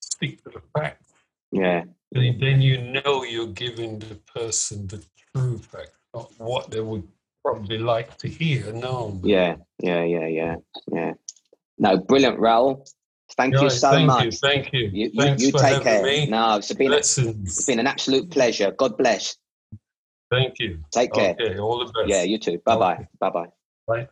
speak 0.00 0.42
to 0.44 0.50
the 0.50 0.62
fact. 0.76 1.02
Yeah. 1.52 1.84
Then 2.12 2.38
then 2.40 2.60
you 2.60 2.78
know 2.92 3.24
you're 3.24 3.46
giving 3.48 3.98
the 3.98 4.16
person 4.34 4.86
the 4.86 5.04
true 5.34 5.58
fact, 5.58 5.92
not 6.14 6.32
what 6.38 6.70
they 6.70 6.80
would 6.80 7.06
probably 7.44 7.78
like 7.78 8.16
to 8.18 8.28
hear. 8.28 8.72
No. 8.72 9.20
Yeah. 9.22 9.56
Yeah. 9.80 10.04
Yeah. 10.04 10.26
Yeah. 10.26 10.56
Yeah. 10.90 11.12
No, 11.78 11.98
brilliant, 11.98 12.38
Raul. 12.38 12.88
Thank 13.36 13.60
you 13.60 13.70
so 13.70 13.90
thank 13.90 14.06
much. 14.06 14.24
You, 14.24 14.30
thank 14.32 14.72
you. 14.72 14.90
You, 14.92 15.10
you, 15.12 15.22
Thanks 15.22 15.42
you 15.42 15.50
for 15.50 15.58
take 15.58 15.82
having 15.82 15.82
care. 15.82 16.02
me. 16.02 16.26
No, 16.26 16.56
it's 16.56 16.72
been, 16.72 16.92
a, 16.92 16.96
it's 16.96 17.64
been 17.64 17.80
an 17.80 17.86
absolute 17.86 18.30
pleasure. 18.30 18.70
God 18.70 18.96
bless. 18.96 19.36
Thank 20.34 20.58
you. 20.58 20.78
Take 20.90 21.12
care. 21.12 21.36
Okay, 21.40 21.58
all 21.58 21.78
the 21.78 21.92
best. 21.92 22.08
Yeah, 22.08 22.22
you 22.22 22.38
too. 22.38 22.60
Bye 22.64 22.76
bye. 22.76 22.94
Okay. 22.94 23.08
Bye 23.20 23.30
bye. 23.30 23.46
Bye. 23.86 24.08